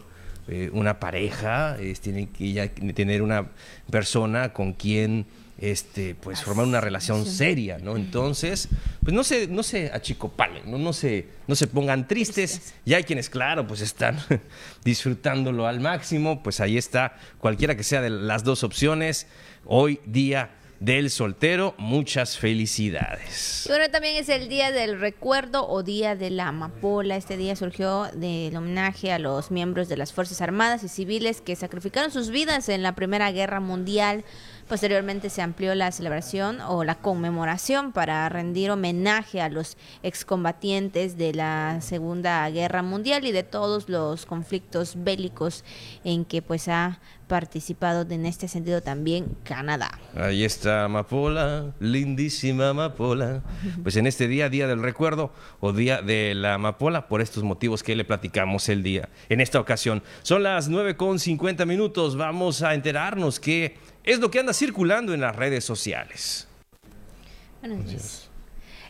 eh, 0.47 0.69
una 0.73 0.99
pareja, 0.99 1.77
tienen 2.01 2.27
que 2.27 2.53
ya 2.53 2.69
tener 2.69 3.21
una 3.21 3.49
persona 3.89 4.53
con 4.53 4.73
quien 4.73 5.25
este, 5.57 6.15
pues 6.15 6.41
formar 6.41 6.65
una 6.65 6.81
relación 6.81 7.25
seria, 7.25 7.77
¿no? 7.77 7.95
Entonces, 7.95 8.67
pues 9.01 9.13
no 9.13 9.23
se, 9.23 9.47
no 9.47 9.63
se 9.63 9.91
achicopalen, 9.91 10.69
¿no? 10.69 10.77
No, 10.77 10.93
se, 10.93 11.27
no 11.47 11.55
se 11.55 11.67
pongan 11.67 12.07
tristes. 12.07 12.73
Y 12.83 12.93
hay 12.93 13.03
quienes, 13.03 13.29
claro, 13.29 13.65
pues 13.65 13.81
están 13.81 14.19
disfrutándolo 14.83 15.67
al 15.67 15.79
máximo, 15.79 16.43
pues 16.43 16.59
ahí 16.59 16.77
está, 16.77 17.17
cualquiera 17.39 17.75
que 17.75 17.83
sea 17.83 18.01
de 18.01 18.09
las 18.09 18.43
dos 18.43 18.63
opciones, 18.63 19.27
hoy 19.65 19.99
día 20.05 20.51
del 20.79 21.09
soltero. 21.09 21.73
Muchas 21.77 22.37
felicidades. 22.37 23.65
Bueno, 23.67 23.89
también 23.89 24.17
es 24.17 24.29
el 24.29 24.49
día 24.49 24.71
del 24.71 24.99
recuerdo 24.99 25.67
o 25.67 25.83
día 25.83 26.15
de 26.15 26.29
la 26.29 26.49
amapola. 26.49 27.15
Este 27.15 27.37
día 27.37 27.55
surgió 27.55 28.05
del 28.13 28.55
homenaje 28.55 29.11
a 29.11 29.19
los 29.19 29.51
miembros 29.51 29.87
de 29.87 29.97
las 29.97 30.13
Fuerzas 30.13 30.41
Armadas 30.41 30.83
y 30.83 30.89
Civiles 30.89 31.41
que 31.41 31.55
sacrificaron 31.55 32.11
sus 32.11 32.29
vidas 32.29 32.69
en 32.69 32.83
la 32.83 32.95
Primera 32.95 33.31
Guerra 33.31 33.59
Mundial. 33.59 34.23
Posteriormente 34.67 35.29
se 35.29 35.43
amplió 35.43 35.75
la 35.75 35.91
celebración 35.91 36.59
o 36.61 36.83
la 36.83 36.95
conmemoración 36.95 37.91
para 37.91 38.27
rendir 38.29 38.71
homenaje 38.71 39.39
a 39.39 39.47
los 39.47 39.77
excombatientes 40.01 41.17
de 41.17 41.35
la 41.35 41.81
Segunda 41.81 42.49
Guerra 42.49 42.81
Mundial 42.81 43.25
y 43.25 43.31
de 43.31 43.43
todos 43.43 43.89
los 43.89 44.25
conflictos 44.25 44.95
bélicos 44.97 45.63
en 46.03 46.25
que 46.25 46.41
pues 46.41 46.67
ha 46.67 46.99
participado 47.27 48.05
en 48.11 48.25
este 48.25 48.47
sentido 48.47 48.81
también 48.81 49.35
Canadá. 49.43 49.99
Ahí 50.15 50.43
está 50.43 50.85
Amapola, 50.85 51.73
lindísima 51.79 52.69
Amapola. 52.69 53.43
Pues 53.83 53.95
en 53.97 54.07
este 54.07 54.27
día, 54.27 54.49
Día 54.49 54.67
del 54.67 54.81
Recuerdo 54.81 55.31
o 55.59 55.73
Día 55.73 56.01
de 56.01 56.33
la 56.33 56.55
Amapola, 56.55 57.07
por 57.07 57.21
estos 57.21 57.43
motivos 57.43 57.83
que 57.83 57.95
le 57.95 58.05
platicamos 58.05 58.69
el 58.69 58.83
día. 58.83 59.09
En 59.29 59.41
esta 59.41 59.59
ocasión, 59.59 60.01
son 60.23 60.43
las 60.43 60.69
9 60.69 60.95
con 60.95 61.19
50 61.19 61.65
minutos. 61.65 62.15
Vamos 62.15 62.61
a 62.61 62.73
enterarnos 62.73 63.39
qué 63.39 63.77
es 64.05 64.19
lo 64.19 64.31
que 64.31 64.39
anda 64.39 64.53
circulando 64.53 65.13
en 65.13 65.21
las 65.21 65.35
redes 65.35 65.65
sociales. 65.65 66.47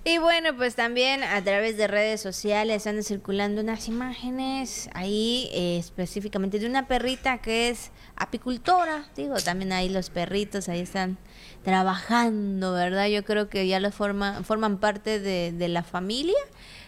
Y 0.07 0.19
bueno, 0.19 0.55
pues 0.55 0.75
también 0.75 1.23
a 1.23 1.43
través 1.43 1.77
de 1.77 1.87
redes 1.87 2.21
sociales 2.21 2.85
andan 2.85 3.03
circulando 3.03 3.61
unas 3.61 3.87
imágenes 3.87 4.87
ahí 4.93 5.49
eh, 5.51 5.77
específicamente 5.79 6.59
de 6.59 6.67
una 6.67 6.87
perrita 6.87 7.39
que 7.39 7.69
es 7.69 7.89
apicultora. 8.15 9.09
Digo, 9.15 9.35
también 9.37 9.71
ahí 9.71 9.89
los 9.89 10.11
perritos 10.11 10.69
ahí 10.69 10.81
están 10.81 11.17
trabajando, 11.63 12.73
¿verdad? 12.73 13.07
Yo 13.07 13.23
creo 13.23 13.49
que 13.49 13.67
ya 13.67 13.79
los 13.79 13.95
forman, 13.95 14.45
forman 14.45 14.77
parte 14.77 15.19
de, 15.19 15.51
de 15.53 15.67
la 15.69 15.81
familia 15.81 16.37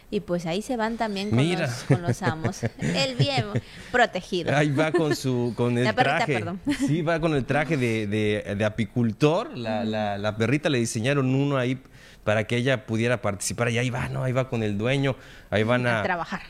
y 0.10 0.22
pues 0.22 0.46
ahí 0.46 0.62
se 0.62 0.78
van 0.78 0.96
también 0.98 1.30
con, 1.32 1.60
Los, 1.60 1.84
con 1.84 2.02
los 2.02 2.22
amos. 2.22 2.64
El 2.80 3.16
bien 3.16 3.46
protegido. 3.92 4.56
Ahí 4.56 4.72
va 4.72 4.92
con 4.92 5.16
su 5.16 5.54
con 5.56 5.78
el 5.78 5.94
traje. 5.94 6.46
Sí, 6.88 7.02
va 7.02 7.20
con 7.20 7.36
el 7.36 7.46
traje 7.46 7.76
de, 7.76 8.08
de, 8.08 8.66
apicultor. 8.66 9.58
La, 9.58 9.84
la, 9.84 10.18
la, 10.18 10.38
perrita 10.38 10.70
le 10.70 10.80
diseñaron 10.80 11.36
uno 11.36 11.58
ahí 11.58 11.82
para 12.24 12.46
que 12.46 12.56
ella 12.56 12.86
pudiera 12.86 13.22
participar. 13.22 13.70
Y 13.70 13.80
ahí 13.80 13.90
va, 13.90 14.08
¿no? 14.08 14.24
Ahí 14.24 14.32
va 14.32 14.48
con 14.48 14.64
el 14.64 14.78
dueño, 14.78 15.18
ahí 15.50 15.64
van 15.64 15.86
a, 15.88 16.02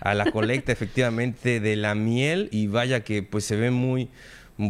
a, 0.01 0.13
la 0.13 0.31
colecta 0.31 0.71
efectivamente 0.73 1.59
de 1.59 1.75
la 1.75 1.95
miel 1.95 2.49
y 2.51 2.67
vaya 2.67 3.03
que 3.03 3.23
pues 3.23 3.45
se 3.45 3.55
ve 3.55 3.71
muy, 3.71 4.09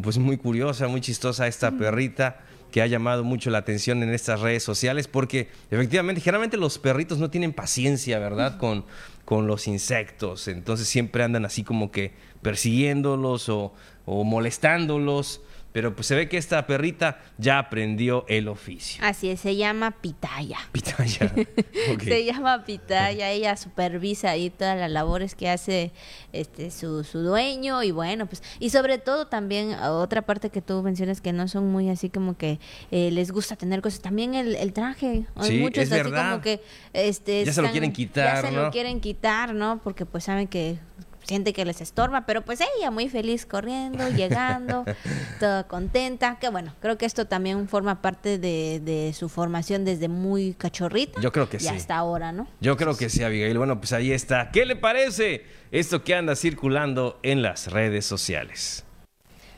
pues 0.02 0.18
muy 0.18 0.38
curiosa, 0.38 0.88
muy 0.88 1.02
chistosa 1.02 1.48
esta 1.48 1.72
perrita 1.72 2.40
que 2.72 2.82
ha 2.82 2.88
llamado 2.88 3.24
mucho 3.24 3.50
la 3.50 3.60
atención 3.60 4.04
en 4.04 4.14
estas 4.14 4.42
redes 4.42 4.64
sociales 4.64 5.08
porque 5.08 5.50
efectivamente 5.72 6.22
generalmente 6.22 6.58
los 6.58 6.78
perritos 6.78 7.18
no 7.20 7.30
tienen 7.30 7.54
paciencia, 7.54 8.20
¿verdad? 8.20 8.58
Con, 8.58 8.86
con 9.26 9.48
los 9.48 9.68
insectos, 9.68 10.48
entonces 10.48 10.88
siempre 10.88 11.24
andan 11.24 11.46
así 11.46 11.64
como 11.64 11.92
que 11.92 12.14
persiguiéndolos 12.42 13.50
o, 13.50 13.74
o 14.06 14.24
molestándolos 14.24 15.42
pero 15.78 15.94
pues 15.94 16.08
se 16.08 16.16
ve 16.16 16.28
que 16.28 16.38
esta 16.38 16.66
perrita 16.66 17.20
ya 17.38 17.60
aprendió 17.60 18.26
el 18.30 18.48
oficio. 18.48 19.00
Así 19.06 19.30
es, 19.30 19.42
se 19.42 19.56
llama 19.56 19.92
Pitaya. 19.92 20.58
Pitaya. 20.72 21.32
Se 22.04 22.26
llama 22.26 22.66
Pitaya, 22.66 23.30
ella 23.30 23.56
supervisa 23.56 24.32
ahí 24.32 24.50
todas 24.50 24.76
las 24.76 24.90
labores 24.90 25.36
que 25.36 25.52
hace 25.52 25.92
este 26.34 26.72
su, 26.72 27.04
su 27.04 27.20
dueño 27.20 27.84
y 27.84 27.92
bueno, 27.92 28.26
pues 28.26 28.42
y 28.60 28.72
sobre 28.72 28.98
todo 28.98 29.28
también 29.28 29.76
otra 29.76 30.24
parte 30.24 30.50
que 30.50 30.64
tú 30.64 30.82
mencionas 30.82 31.22
que 31.22 31.32
no 31.32 31.48
son 31.48 31.72
muy 31.72 31.92
así 31.92 32.10
como 32.10 32.36
que 32.36 32.60
eh, 32.90 33.12
les 33.12 33.30
gusta 33.30 33.56
tener 33.56 33.82
cosas, 33.82 34.02
también 34.02 34.34
el, 34.34 34.56
el 34.56 34.74
traje, 34.74 35.28
hay 35.36 35.60
muchos 35.60 35.84
es 35.84 35.92
así 35.92 36.12
como 36.12 36.42
que 36.42 36.60
este 36.94 37.46
ya 37.46 37.54
se 37.54 37.62
lo 37.62 37.70
quieren 37.70 37.94
quitar, 37.94 38.44
ya 38.44 38.50
se 38.50 38.56
lo 38.56 38.72
quieren 38.72 39.00
quitar, 39.00 39.54
¿no? 39.54 39.80
Porque 39.84 40.08
pues 40.08 40.24
saben 40.24 40.48
que 40.48 40.80
siente 41.28 41.54
que 41.54 41.66
les 41.66 41.82
estorba, 41.82 42.26
pero 42.26 42.42
pues 42.42 42.60
ella 42.62 42.90
muy 42.90 43.10
feliz 43.10 43.46
corriendo, 43.46 44.08
llegando, 44.10 44.86
toda 45.40 45.68
contenta, 45.68 46.38
que 46.40 46.50
bueno, 46.50 46.74
creo 46.80 46.98
que 46.98 47.06
esto 47.06 47.26
también 47.26 47.68
forma 47.68 48.02
parte 48.02 48.38
de, 48.38 49.14
su 49.14 49.30
formación 49.30 49.86
desde 49.86 50.08
muy 50.08 50.54
cachorrita. 50.54 51.20
Yo 51.22 51.32
creo 51.32 51.50
que 51.50 51.60
sí. 51.60 51.66
Y 51.66 51.70
hasta 51.70 51.96
ahora, 51.96 52.32
¿no? 52.32 52.48
Yo 52.62 52.78
creo 52.78 52.96
que 52.96 53.10
sí, 53.10 53.24
Abigail. 53.24 53.58
Bueno, 53.58 53.80
pues 53.80 53.94
ahí 53.94 54.12
está. 54.12 54.52
¿Qué 54.52 54.66
le 54.66 54.76
parece 54.76 55.46
esto 55.72 56.04
que 56.04 56.16
anda 56.16 56.36
circulando 56.36 57.20
en 57.24 57.42
las 57.42 57.72
redes 57.72 58.06
sociales? 58.06 58.87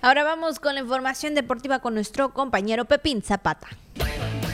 Ahora 0.02 0.24
vamos 0.24 0.62
con 0.62 0.76
la 0.76 0.82
información 0.82 1.36
deportiva 1.36 1.80
con 1.80 1.94
nuestro 1.94 2.34
compañero 2.34 2.86
Pepín 2.86 3.22
Zapata. 3.22 3.68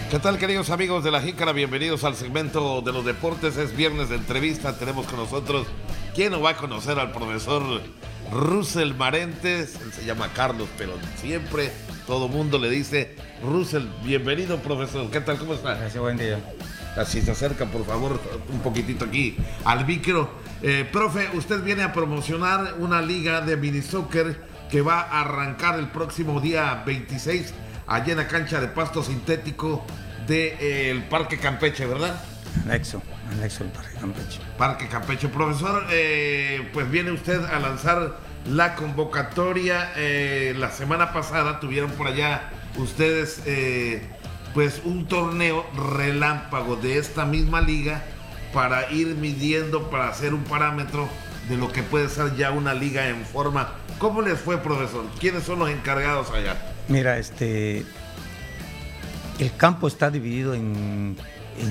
¿Qué 0.09 0.17
tal 0.17 0.39
queridos 0.39 0.71
amigos 0.71 1.03
de 1.03 1.11
la 1.11 1.21
Jícara? 1.21 1.51
Bienvenidos 1.51 2.03
al 2.03 2.15
segmento 2.15 2.81
de 2.81 2.91
los 2.91 3.05
deportes. 3.05 3.55
Es 3.57 3.77
viernes 3.77 4.09
de 4.09 4.15
entrevista. 4.15 4.75
Tenemos 4.79 5.05
con 5.05 5.19
nosotros, 5.19 5.67
¿quién 6.15 6.31
no 6.31 6.41
va 6.41 6.51
a 6.51 6.57
conocer 6.57 6.97
al 6.97 7.11
profesor 7.11 7.61
Russell 8.31 8.95
Marentes? 8.95 9.79
Él 9.83 9.93
se 9.93 10.03
llama 10.03 10.31
Carlos, 10.33 10.67
pero 10.79 10.93
siempre 11.17 11.71
todo 12.07 12.27
mundo 12.27 12.57
le 12.57 12.71
dice 12.71 13.15
Russell. 13.43 13.83
Bienvenido 14.03 14.57
profesor. 14.57 15.11
¿Qué 15.11 15.21
tal? 15.21 15.37
¿Cómo 15.37 15.53
está? 15.53 15.75
Gracias, 15.75 16.01
buen 16.01 16.17
día. 16.17 16.39
Así 16.97 17.21
se 17.21 17.31
acerca, 17.31 17.67
por 17.67 17.85
favor, 17.85 18.19
un 18.51 18.59
poquitito 18.61 19.05
aquí 19.05 19.37
al 19.63 19.85
micro. 19.85 20.27
Eh, 20.63 20.89
profe, 20.91 21.29
usted 21.35 21.61
viene 21.61 21.83
a 21.83 21.93
promocionar 21.93 22.77
una 22.79 22.99
liga 22.99 23.41
de 23.41 23.57
mini 23.57 23.83
soccer 23.83 24.54
que 24.69 24.81
va 24.81 25.01
a 25.01 25.21
arrancar 25.21 25.79
el 25.79 25.87
próximo 25.87 26.41
día 26.41 26.83
26 26.85 27.53
allá 27.87 28.11
en 28.11 28.17
la 28.17 28.27
cancha 28.27 28.59
de 28.59 28.67
pasto 28.67 29.03
sintético 29.03 29.85
del 30.27 30.27
de, 30.27 30.57
eh, 30.59 31.05
Parque 31.09 31.37
Campeche, 31.37 31.85
¿verdad? 31.85 32.19
Anexo, 32.63 33.01
anexo 33.31 33.63
el 33.63 33.69
Parque 33.69 33.95
Campeche. 33.99 34.39
Parque 34.57 34.87
Campeche. 34.87 35.27
Profesor, 35.27 35.85
eh, 35.91 36.67
pues 36.73 36.89
viene 36.89 37.11
usted 37.11 37.43
a 37.45 37.59
lanzar 37.59 38.17
la 38.49 38.75
convocatoria. 38.75 39.91
Eh, 39.95 40.55
la 40.57 40.71
semana 40.71 41.13
pasada 41.13 41.59
tuvieron 41.59 41.91
por 41.91 42.07
allá 42.07 42.49
ustedes 42.77 43.41
pues 44.53 44.81
un 44.85 45.05
torneo 45.05 45.65
relámpago 45.97 46.77
de 46.77 46.97
esta 46.97 47.25
misma 47.25 47.59
liga 47.59 48.01
para 48.53 48.89
ir 48.89 49.15
midiendo, 49.15 49.89
para 49.89 50.07
hacer 50.07 50.33
un 50.33 50.45
parámetro 50.45 51.09
de 51.49 51.57
lo 51.57 51.71
que 51.73 51.83
puede 51.83 52.07
ser 52.07 52.35
ya 52.37 52.51
una 52.51 52.73
liga 52.73 53.09
en 53.09 53.25
forma. 53.25 53.73
¿Cómo 53.99 54.21
les 54.21 54.39
fue, 54.39 54.57
profesor? 54.57 55.05
¿Quiénes 55.19 55.43
son 55.43 55.59
los 55.59 55.69
encargados 55.69 56.29
allá? 56.31 56.57
Mira, 56.87 57.17
este, 57.17 57.85
el 59.39 59.55
campo 59.55 59.87
está 59.87 60.11
dividido 60.11 60.53
en, 60.53 61.17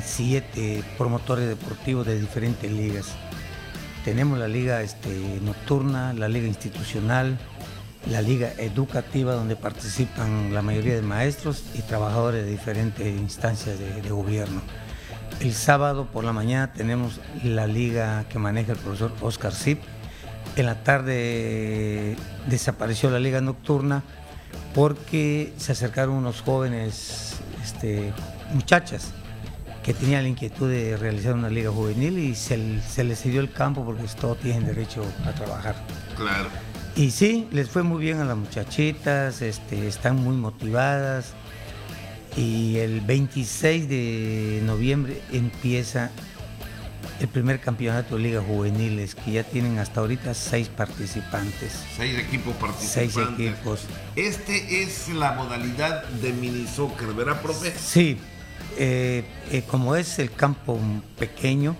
siete 0.03 0.83
promotores 0.97 1.47
deportivos 1.47 2.07
de 2.07 2.19
diferentes 2.19 2.71
ligas. 2.71 3.15
Tenemos 4.05 4.39
la 4.39 4.49
liga 4.49 4.81
este, 4.83 5.41
nocturna, 5.43 6.15
la 6.15 6.29
liga 6.29 6.47
institucional, 6.47 7.39
la 8.11 8.23
liga 8.23 8.53
educativa 8.59 9.35
donde 9.35 9.57
participan 9.57 10.53
la 10.55 10.63
mayoría 10.63 10.95
de 10.95 11.03
maestros 11.03 11.65
y 11.75 11.83
trabajadores 11.83 12.45
de 12.45 12.51
diferentes 12.51 13.07
instancias 13.07 13.79
de, 13.79 14.11
gobierno. 14.11 14.63
El 15.41 15.53
sábado 15.53 16.07
por 16.07 16.25
la 16.25 16.33
mañana 16.33 16.73
tenemos 16.73 17.21
la 17.43 17.67
liga 17.67 18.25
que 18.29 18.39
maneja 18.39 18.73
el 18.73 18.79
profesor 18.79 19.13
Oscar 19.21 19.53
Zip. 19.53 19.81
En 20.57 20.67
la 20.67 20.83
tarde 20.85 22.17
desapareció 22.49 23.11
la 23.11 23.19
liga 23.19 23.41
nocturna 23.41 24.03
porque 24.75 25.53
se 25.57 25.73
acercaron 25.73 26.15
unos 26.15 26.43
jóvenes 26.43 27.37
este, 27.63 28.13
muchachas 28.53 29.13
que 29.85 29.93
tenían 29.93 30.23
la 30.23 30.29
inquietud 30.31 30.71
de 30.71 30.97
realizar 30.97 31.35
una 31.35 31.51
liga 31.51 31.71
juvenil 31.71 32.19
y 32.19 32.35
se, 32.35 32.57
les 32.57 33.23
dio 33.25 33.41
el 33.41 33.53
campo 33.53 33.85
porque 33.85 34.05
todos 34.19 34.39
tienen 34.39 34.65
derecho 34.65 35.05
a 35.27 35.33
trabajar. 35.33 35.77
Claro. 36.17 36.49
Y 36.97 37.11
sí, 37.11 37.49
les 37.53 37.69
fue 37.69 37.83
muy 37.83 38.01
bien 38.01 38.21
a 38.21 38.25
las 38.25 38.37
muchachitas, 38.37 39.43
este, 39.43 39.87
están 39.87 40.17
muy 40.17 40.37
motivadas. 40.37 41.35
Y 42.37 42.79
el 42.79 43.01
26 43.03 43.89
de 43.89 44.63
noviembre 44.65 45.21
empieza 45.33 46.11
el 47.21 47.29
primer 47.29 47.61
campeonato 47.61 48.17
de 48.17 48.23
Liga 48.23 48.43
Juveniles, 48.43 49.15
que 49.15 49.33
ya 49.33 49.45
tienen 49.45 49.79
hasta 49.79 50.01
ahorita 50.01 50.35
seis 50.35 50.69
participantes. 50.69 51.85
Seis 51.97 52.19
equipos 52.19 52.55
participantes. 52.57 53.15
Seis 53.15 53.29
equipos. 53.33 53.81
Este 54.17 54.83
es 54.83 55.09
la 55.09 55.33
modalidad 55.33 56.05
de 56.05 56.33
mini 56.33 56.67
soccer, 56.67 57.13
¿verdad, 57.15 57.41
profe? 57.41 57.73
Sí, 57.79 58.19
eh, 58.77 59.25
eh, 59.51 59.63
como 59.71 59.95
es 59.97 60.19
el 60.19 60.33
campo 60.33 60.79
pequeño, 61.19 61.77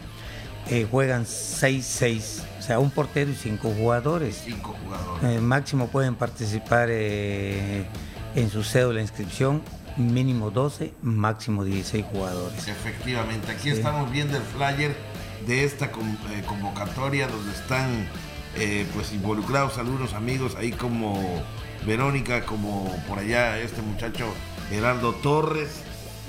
eh, 0.71 0.87
juegan 0.91 1.25
6-6, 1.25 2.43
o 2.59 2.63
sea, 2.63 2.79
un 2.79 2.91
portero 2.91 3.31
y 3.31 3.35
cinco 3.35 3.73
jugadores. 3.77 4.43
Cinco 4.45 4.77
jugadores. 4.83 5.43
máximo 5.43 5.89
pueden 5.89 6.15
participar 6.15 6.91
en 6.91 8.51
su 8.51 8.63
cédula 8.63 8.97
de 8.97 9.03
inscripción 9.03 9.63
mínimo 9.97 10.51
12, 10.51 10.93
máximo 11.03 11.65
16 11.65 12.05
jugadores. 12.13 12.69
Efectivamente, 12.69 13.53
aquí 13.53 13.71
estamos 13.71 14.11
viendo 14.11 14.37
el 14.37 14.43
flyer 14.43 14.97
de 15.47 15.65
esta 15.65 15.91
convocatoria 15.91 17.29
donde 17.29 17.53
están 17.53 18.09
pues 18.95 19.13
involucrados 19.13 19.79
algunos 19.79 20.15
amigos 20.15 20.55
ahí 20.55 20.71
como 20.71 21.43
Verónica, 21.87 22.45
como 22.45 22.97
por 23.09 23.19
allá 23.19 23.59
este 23.59 23.83
muchacho 23.83 24.33
Gerardo 24.71 25.13
Torres, 25.13 25.83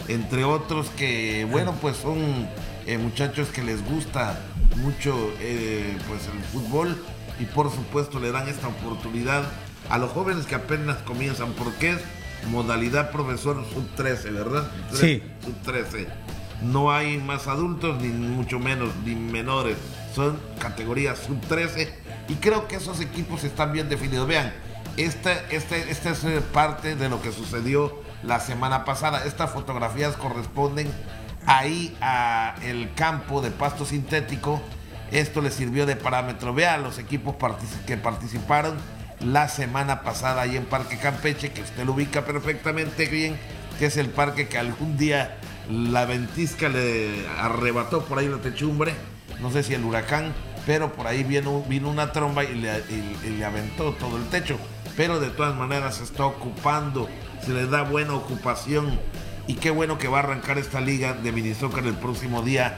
entre 0.08 0.44
otros 0.44 0.90
que, 0.92 1.48
bueno, 1.50 1.74
pues 1.82 1.98
son 1.98 2.48
eh, 2.86 2.98
muchachos 2.98 3.50
que 3.50 3.64
les 3.64 3.84
gusta 3.86 4.40
mucho 4.78 5.34
eh, 5.40 5.98
pues 6.08 6.28
el 6.28 6.44
fútbol 6.44 6.98
y 7.40 7.46
por 7.46 7.72
supuesto 7.72 8.20
le 8.20 8.32
dan 8.32 8.48
esta 8.48 8.68
oportunidad 8.68 9.44
a 9.90 9.98
los 9.98 10.12
jóvenes 10.12 10.46
que 10.46 10.56
apenas 10.56 10.98
comienzan, 11.04 11.54
porque 11.54 11.92
es 11.92 11.98
modalidad 12.50 13.12
profesor 13.12 13.64
sub 13.74 13.88
13, 13.96 14.32
¿verdad? 14.32 14.70
Sí. 14.94 15.24
Sub 15.44 15.56
13. 15.64 16.08
No 16.62 16.92
hay 16.92 17.18
más 17.18 17.48
adultos, 17.48 18.02
ni 18.02 18.10
mucho 18.10 18.60
menos, 18.60 18.90
ni 19.04 19.16
menores. 19.16 19.78
Son 20.14 20.40
categorías 20.60 21.20
sub 21.20 21.40
13 21.42 21.94
y 22.28 22.36
creo 22.36 22.68
que 22.68 22.78
esos 22.78 23.00
equipos 23.02 23.44
están 23.44 23.74
bien 23.74 23.90
definidos. 23.90 24.28
Vean, 24.28 24.54
esta, 24.98 25.34
este, 25.50 25.92
esta 25.92 26.12
es 26.12 26.24
eh, 26.24 26.42
parte 26.54 26.96
de 26.96 27.10
lo 27.10 27.22
que 27.22 27.32
sucedió 27.32 28.02
la 28.24 28.40
semana 28.40 28.86
pasada. 28.86 29.26
Estas 29.26 29.52
fotografías 29.52 30.16
corresponden 30.16 30.90
ahí 31.46 31.96
a 32.02 32.56
el 32.64 32.94
campo 32.94 33.42
de 33.42 33.52
pasto 33.52 33.86
sintético. 33.86 34.62
Esto 35.12 35.42
le 35.42 35.52
sirvió 35.52 35.86
de 35.86 35.96
parámetro. 35.96 36.54
Vea 36.54 36.78
los 36.78 36.98
equipos 36.98 37.36
que 37.86 37.98
participaron 37.98 38.76
la 39.20 39.48
semana 39.48 40.02
pasada 40.02 40.42
ahí 40.42 40.58
en 40.58 40.66
Parque 40.66 40.98
Campeche, 40.98 41.52
que 41.52 41.62
usted 41.62 41.86
lo 41.86 41.94
ubica 41.94 42.26
perfectamente 42.26 43.06
bien, 43.06 43.38
que 43.80 43.88
es 43.88 43.98
el 43.98 44.10
parque 44.10 44.48
que 44.48 44.58
algún 44.58 44.98
día 44.98 45.38
la 45.70 46.06
ventisca 46.06 46.70
le 46.70 47.28
arrebató 47.40 48.06
por 48.06 48.20
ahí 48.20 48.28
la 48.28 48.38
techumbre, 48.38 48.94
no 49.42 49.52
sé 49.52 49.64
si 49.64 49.74
el 49.74 49.84
huracán, 49.84 50.34
pero 50.66 50.94
por 50.94 51.08
ahí 51.08 51.24
vino, 51.24 51.64
una 51.90 52.12
tromba 52.12 52.44
y 52.44 52.56
le, 52.56 52.84
le 53.30 53.46
aventó 53.46 53.92
todo 53.94 54.18
el 54.18 54.26
techo. 54.30 54.58
Pero 54.98 55.20
de 55.20 55.30
todas 55.30 55.56
maneras 55.56 55.98
se 55.98 56.04
está 56.04 56.26
ocupando 56.26 57.10
se 57.46 57.54
les 57.54 57.70
da 57.70 57.84
buena 57.84 58.16
ocupación. 58.16 59.00
Y 59.48 59.56
qué 59.56 59.70
bueno 59.70 59.98
que 59.98 60.08
va 60.08 60.18
a 60.18 60.24
arrancar 60.24 60.58
esta 60.58 60.82
liga 60.82 61.14
de 61.14 61.32
minisoccer 61.32 61.86
el 61.86 61.94
próximo 61.94 62.42
día 62.42 62.78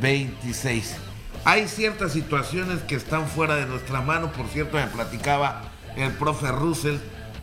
26. 0.00 0.96
Hay 1.44 1.68
ciertas 1.68 2.12
situaciones 2.12 2.80
que 2.82 2.94
están 2.94 3.28
fuera 3.28 3.56
de 3.56 3.66
nuestra 3.66 4.00
mano. 4.00 4.32
Por 4.32 4.48
cierto, 4.48 4.78
me 4.78 4.86
platicaba 4.86 5.64
el 5.96 6.12
profe 6.12 6.50
Russell 6.50 6.96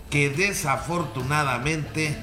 que 0.10 0.30
desafortunadamente 0.30 2.18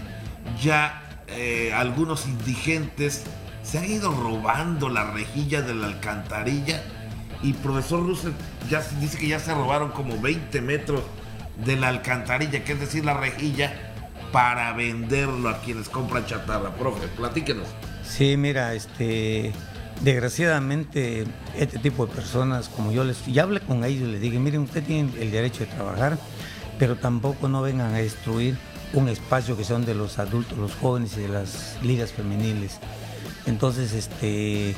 ya 0.60 1.01
eh, 1.36 1.72
algunos 1.72 2.26
indigentes 2.26 3.24
se 3.62 3.78
han 3.78 3.90
ido 3.90 4.10
robando 4.12 4.88
la 4.88 5.10
rejilla 5.10 5.62
de 5.62 5.74
la 5.74 5.86
alcantarilla. 5.86 6.82
Y 7.42 7.54
profesor 7.54 8.00
Russell 8.00 8.32
ya 8.70 8.82
dice 9.00 9.18
que 9.18 9.28
ya 9.28 9.40
se 9.40 9.52
robaron 9.54 9.90
como 9.90 10.20
20 10.20 10.60
metros 10.60 11.02
de 11.64 11.76
la 11.76 11.88
alcantarilla, 11.88 12.64
que 12.64 12.72
es 12.72 12.80
decir, 12.80 13.04
la 13.04 13.14
rejilla 13.14 13.72
para 14.32 14.72
venderlo 14.72 15.48
a 15.48 15.60
quienes 15.60 15.88
compran 15.88 16.24
chatarra. 16.26 16.74
Profe, 16.74 17.08
platíquenos. 17.08 17.66
Sí, 18.04 18.36
mira, 18.36 18.74
este, 18.74 19.52
desgraciadamente 20.00 21.24
este 21.56 21.78
tipo 21.78 22.06
de 22.06 22.14
personas, 22.14 22.68
como 22.68 22.92
yo 22.92 23.04
les, 23.04 23.24
ya 23.26 23.42
hablé 23.42 23.60
con 23.60 23.84
ellos, 23.84 24.08
les 24.08 24.20
dije, 24.20 24.38
miren, 24.38 24.62
usted 24.62 24.82
tiene 24.82 25.10
el 25.20 25.30
derecho 25.30 25.60
de 25.60 25.66
trabajar, 25.66 26.18
pero 26.78 26.96
tampoco 26.96 27.48
no 27.48 27.62
vengan 27.62 27.94
a 27.94 27.98
destruir 27.98 28.56
un 28.94 29.08
espacio 29.08 29.56
que 29.56 29.64
son 29.64 29.84
de 29.84 29.94
los 29.94 30.18
adultos, 30.18 30.58
los 30.58 30.74
jóvenes 30.74 31.16
y 31.16 31.22
de 31.22 31.28
las 31.28 31.76
ligas 31.82 32.12
femeniles. 32.12 32.78
Entonces, 33.46 33.92
este, 33.92 34.74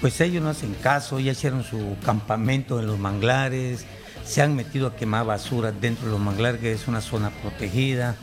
pues 0.00 0.20
ellos 0.20 0.42
no 0.42 0.50
hacen 0.50 0.74
caso, 0.74 1.18
ya 1.20 1.32
hicieron 1.32 1.64
su 1.64 1.96
campamento 2.04 2.80
en 2.80 2.86
los 2.86 2.98
manglares, 2.98 3.86
se 4.24 4.42
han 4.42 4.54
metido 4.54 4.88
a 4.88 4.96
quemar 4.96 5.26
basura 5.26 5.72
dentro 5.72 6.06
de 6.06 6.12
los 6.12 6.20
manglares, 6.20 6.60
que 6.60 6.72
es 6.72 6.86
una 6.88 7.00
zona 7.00 7.30
protegida 7.30 8.16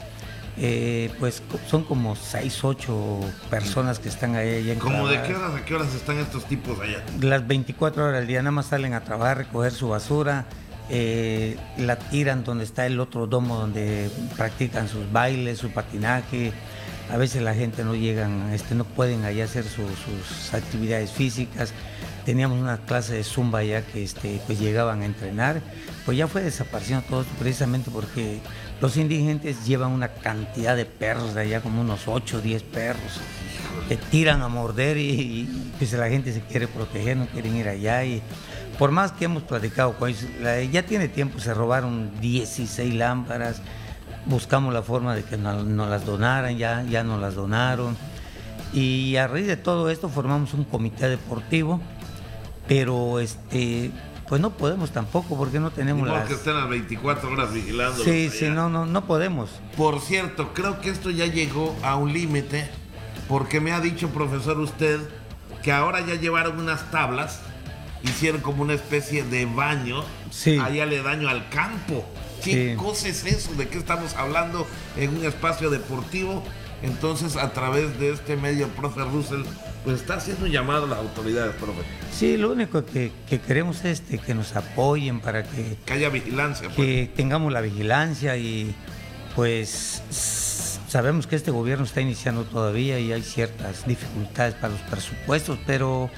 eh, 0.60 1.12
pues 1.20 1.44
son 1.68 1.84
como 1.84 2.16
6, 2.16 2.64
8 2.64 3.20
personas 3.50 4.00
que 4.00 4.10
están 4.10 4.36
ahí. 4.36 4.76
¿Cómo 4.80 5.08
de 5.08 5.22
qué 5.22 5.36
horas 5.36 5.54
a 5.54 5.64
qué 5.64 5.76
horas 5.76 5.94
están 5.94 6.18
estos 6.18 6.46
tipos 6.46 6.80
allá? 6.80 7.04
Las 7.22 7.46
24 7.48 8.06
horas 8.06 8.20
del 8.20 8.28
día 8.28 8.42
nada 8.42 8.52
más 8.52 8.68
salen 8.68 8.94
a 8.94 9.02
trabajar, 9.02 9.38
recoger 9.38 9.72
su 9.72 9.90
basura, 9.90 10.46
eh, 10.90 11.58
la 11.78 11.98
tiran 11.98 12.44
donde 12.44 12.64
está 12.64 12.86
el 12.86 13.00
otro 13.00 13.28
domo 13.28 13.58
donde 13.58 14.10
practican 14.36 14.88
sus 14.88 15.12
bailes, 15.12 15.60
su 15.60 15.70
patinaje. 15.72 16.52
A 17.12 17.18
veces 17.18 17.42
la 17.42 17.54
gente 17.54 17.84
no 17.84 17.96
llegan, 17.96 18.52
este, 18.54 18.76
no 18.76 18.84
pueden 18.84 19.24
allá 19.24 19.46
hacer 19.46 19.64
sus 19.64 20.54
actividades 20.54 21.12
físicas. 21.12 21.74
Teníamos 22.26 22.60
una 22.60 22.78
clase 22.80 23.14
de 23.14 23.24
zumba 23.24 23.64
ya 23.64 23.82
que 23.82 24.04
este, 24.04 24.42
pues 24.46 24.60
llegaban 24.60 25.02
a 25.02 25.06
entrenar, 25.06 25.62
pues 26.06 26.18
ya 26.18 26.28
fue 26.28 26.42
desapareciendo 26.42 27.06
todo 27.08 27.26
precisamente 27.40 27.90
porque 27.90 28.42
los 28.80 28.96
indigentes 28.98 29.66
llevan 29.66 29.92
una 29.92 30.10
cantidad 30.10 30.76
de 30.76 30.86
perros 30.86 31.34
de 31.34 31.42
allá, 31.42 31.62
como 31.62 31.82
unos 31.82 32.08
8 32.08 32.38
o 32.38 32.42
10 32.42 32.64
perros. 32.64 33.20
Te 33.90 33.98
tiran 33.98 34.42
a 34.42 34.50
morder 34.50 34.98
y, 34.98 35.50
pues 35.78 35.94
la 35.94 36.10
gente 36.10 36.32
se 36.32 36.42
quiere 36.42 36.68
proteger, 36.68 37.18
no 37.18 37.28
quieren 37.28 37.56
ir 37.56 37.68
allá. 37.70 38.04
Y 38.04 38.22
por 38.78 38.92
más 38.92 39.12
que 39.12 39.26
hemos 39.26 39.44
platicado 39.44 39.94
con 39.94 40.10
ellos, 40.10 40.26
ya 40.72 40.84
tiene 40.84 41.08
tiempo, 41.08 41.40
se 41.40 41.54
robaron 41.54 42.12
16 42.22 42.94
lámparas. 42.96 43.62
Buscamos 44.26 44.74
la 44.74 44.82
forma 44.82 45.16
de 45.16 45.24
que 45.24 45.38
nos, 45.38 45.66
las 45.66 46.06
donaran, 46.06 46.58
ya, 46.58 46.84
ya 46.84 47.04
nos 47.04 47.20
las 47.20 47.36
donaron. 47.36 47.98
Y 48.74 49.16
a 49.16 49.28
raíz 49.28 49.48
de 49.48 49.58
todo 49.58 49.90
esto 49.90 50.10
formamos 50.10 50.54
un 50.54 50.66
comité 50.66 51.08
deportivo, 51.08 51.82
pero 52.68 53.20
este 53.20 53.92
pues 54.28 54.42
no 54.42 54.50
podemos 54.52 54.92
tampoco 54.92 55.38
porque 55.38 55.58
no 55.58 55.72
tenemos 55.72 56.06
las... 56.06 56.28
que 56.28 56.34
estén 56.34 56.56
las 56.56 56.68
24 56.68 57.32
horas 57.32 57.54
vigilando. 57.54 58.04
Sí, 58.04 58.30
sí, 58.30 58.50
no, 58.50 58.70
no, 58.70 58.86
no 58.86 59.06
podemos. 59.06 59.50
Por 59.78 60.02
cierto, 60.02 60.54
creo 60.54 60.82
que 60.82 60.90
esto 60.90 61.10
ya 61.10 61.28
llegó 61.28 61.74
a 61.82 61.96
un 61.96 62.12
límite 62.12 62.70
porque 63.30 63.62
me 63.62 63.72
ha 63.72 63.80
dicho, 63.80 64.10
profesor, 64.10 64.60
usted 64.60 65.00
que 65.64 65.72
ahora 65.72 66.06
ya 66.06 66.16
llevaron 66.16 66.60
unas 66.60 66.92
tablas, 66.92 67.42
hicieron 68.04 68.42
como 68.42 68.64
una 68.64 68.74
especie 68.74 69.24
de 69.24 69.46
baño, 69.46 70.04
sí. 70.32 70.58
allá 70.58 70.86
le 70.86 71.02
daño 71.02 71.30
al 71.30 71.50
campo. 71.50 72.06
¿Qué 72.44 72.76
cosa 72.78 73.10
es 73.10 73.26
eso? 73.26 73.54
¿De 73.56 73.68
qué 73.68 73.78
estamos 73.78 74.14
hablando 74.16 74.68
en 74.96 75.18
un 75.18 75.26
espacio 75.26 75.70
deportivo? 75.70 76.44
Entonces, 76.84 77.36
a 77.36 77.52
través 77.52 78.00
de 78.00 78.12
este 78.12 78.36
medio, 78.36 78.68
profe 78.70 79.02
Russell, 79.02 79.42
pues 79.84 80.02
está 80.02 80.16
haciendo 80.16 80.46
un 80.46 80.52
llamado 80.52 80.86
a 80.86 80.88
las 80.88 81.00
autoridades, 81.00 81.56
profe. 81.56 81.82
Sí, 82.14 82.38
lo 82.38 82.52
único 82.52 82.86
que, 82.86 83.12
queremos 83.48 83.78
es 83.80 84.00
este, 84.00 84.20
que 84.20 84.36
nos 84.36 84.56
apoyen 84.56 85.20
para 85.20 85.44
que... 85.44 85.78
Que 85.86 85.94
haya 85.94 86.10
vigilancia. 86.10 86.70
Que 86.70 87.06
pues. 87.08 87.16
tengamos 87.16 87.52
la 87.52 87.62
vigilancia 87.62 88.38
y 88.38 88.76
pues 89.36 90.02
sabemos 90.88 91.28
que 91.28 91.36
este 91.36 91.52
gobierno 91.52 91.86
está 91.86 92.02
iniciando 92.02 92.44
todavía 92.44 93.00
y 93.00 93.12
hay 93.12 93.22
ciertas 93.22 93.86
dificultades 93.86 94.56
para 94.56 94.70
los 94.70 94.82
presupuestos, 94.82 95.60
pero 95.66 96.10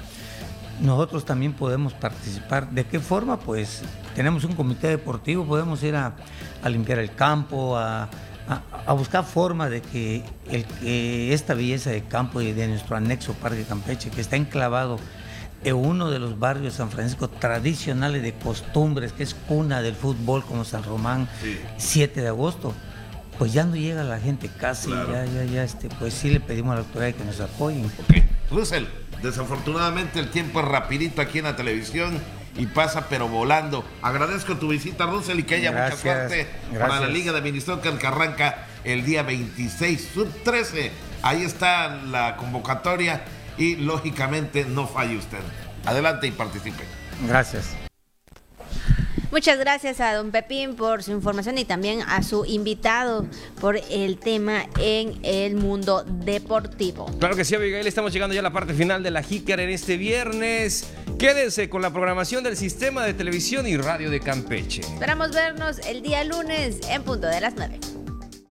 nosotros 0.81 1.25
también 1.25 1.53
podemos 1.53 1.93
participar. 1.93 2.69
¿De 2.69 2.85
qué 2.85 2.99
forma? 2.99 3.39
Pues 3.39 3.81
tenemos 4.15 4.43
un 4.43 4.53
comité 4.53 4.87
deportivo, 4.87 5.45
podemos 5.45 5.81
ir 5.83 5.95
a 5.95 6.13
limpiar 6.63 6.99
el 6.99 7.13
campo, 7.13 7.77
a 7.77 8.09
a, 8.85 8.93
buscar 8.93 9.23
forma 9.23 9.69
de 9.69 9.81
que, 9.81 10.23
el, 10.49 10.65
esta 11.31 11.53
belleza 11.53 11.91
de 11.91 12.03
campo 12.03 12.41
y 12.41 12.51
de 12.51 12.67
nuestro 12.67 12.95
anexo 12.95 13.33
Parque 13.33 13.63
Campeche, 13.63 14.09
que 14.09 14.21
está 14.21 14.35
enclavado 14.35 14.99
en 15.63 15.75
uno 15.75 16.09
de 16.09 16.19
los 16.19 16.39
barrios 16.39 16.73
de 16.73 16.77
San 16.77 16.89
Francisco 16.89 17.29
tradicionales 17.29 18.23
de 18.23 18.33
costumbres, 18.33 19.11
que 19.11 19.23
es 19.23 19.33
cuna 19.33 19.81
del 19.81 19.93
fútbol 19.93 20.43
como 20.43 20.63
San 20.63 20.83
Román, 20.83 21.27
7 21.77 22.21
de 22.21 22.27
agosto, 22.27 22.73
pues 23.37 23.53
ya 23.53 23.65
no 23.65 23.75
llega 23.75 24.03
la 24.03 24.19
gente 24.19 24.49
casi, 24.49 24.89
ya, 24.89 25.25
ya, 25.25 25.43
ya, 25.45 25.63
este, 25.63 25.89
pues 25.99 26.13
sí 26.13 26.29
le 26.29 26.39
pedimos 26.39 26.71
a 26.71 26.75
la 26.75 26.81
autoridad 26.81 27.13
que 27.13 27.25
nos 27.25 27.39
apoyen. 27.39 27.85
Ok, 27.85 28.23
Russell, 28.51 28.85
desafortunadamente 29.21 30.19
el 30.19 30.29
tiempo 30.29 30.59
es 30.59 30.67
rapidito 30.67 31.21
aquí 31.21 31.39
en 31.39 31.45
la 31.45 31.55
televisión 31.55 32.19
y 32.57 32.65
pasa 32.67 33.07
pero 33.09 33.27
volando. 33.27 33.85
Agradezco 34.01 34.57
tu 34.57 34.69
visita, 34.69 35.05
Russell, 35.05 35.39
y 35.39 35.43
que 35.43 35.55
haya 35.55 35.71
mucha 35.71 35.95
suerte 35.95 36.47
para 36.77 36.99
la 36.99 37.07
Liga 37.07 37.31
de 37.31 37.41
Minnesota 37.41 37.97
que 37.97 38.07
arranca 38.07 38.65
el 38.83 39.05
día 39.05 39.23
26, 39.23 40.09
sub 40.13 40.29
13. 40.43 40.91
Ahí 41.21 41.43
está 41.43 41.95
la 41.95 42.37
convocatoria 42.37 43.23
y 43.57 43.75
lógicamente 43.75 44.65
no 44.65 44.87
falle 44.87 45.17
usted. 45.17 45.39
Adelante 45.85 46.27
y 46.27 46.31
participe. 46.31 46.83
Gracias. 47.27 47.88
Muchas 49.31 49.59
gracias 49.59 49.99
a 49.99 50.15
don 50.15 50.31
Pepín 50.31 50.75
por 50.75 51.03
su 51.03 51.11
información 51.11 51.59
y 51.59 51.65
también 51.65 52.01
a 52.01 52.23
su 52.23 52.45
invitado 52.45 53.27
por 53.61 53.79
el 53.91 54.17
tema 54.17 54.65
en 54.79 55.19
el 55.21 55.55
mundo 55.55 56.03
deportivo. 56.03 57.05
Claro 57.19 57.35
que 57.35 57.45
sí, 57.45 57.53
Abigail, 57.53 57.85
estamos 57.85 58.11
llegando 58.11 58.33
ya 58.33 58.39
a 58.39 58.43
la 58.43 58.51
parte 58.51 58.73
final 58.73 59.03
de 59.03 59.11
la 59.11 59.21
Jícara 59.21 59.61
en 59.61 59.69
este 59.69 59.97
viernes. 59.97 60.89
Quédense 61.19 61.69
con 61.69 61.83
la 61.83 61.93
programación 61.93 62.43
del 62.43 62.57
sistema 62.57 63.05
de 63.05 63.13
televisión 63.13 63.67
y 63.67 63.77
radio 63.77 64.09
de 64.09 64.19
Campeche. 64.19 64.81
Esperamos 64.81 65.31
vernos 65.31 65.77
el 65.87 66.01
día 66.01 66.23
lunes 66.23 66.79
en 66.89 67.03
punto 67.03 67.27
de 67.27 67.39
las 67.39 67.53
9. 67.55 67.79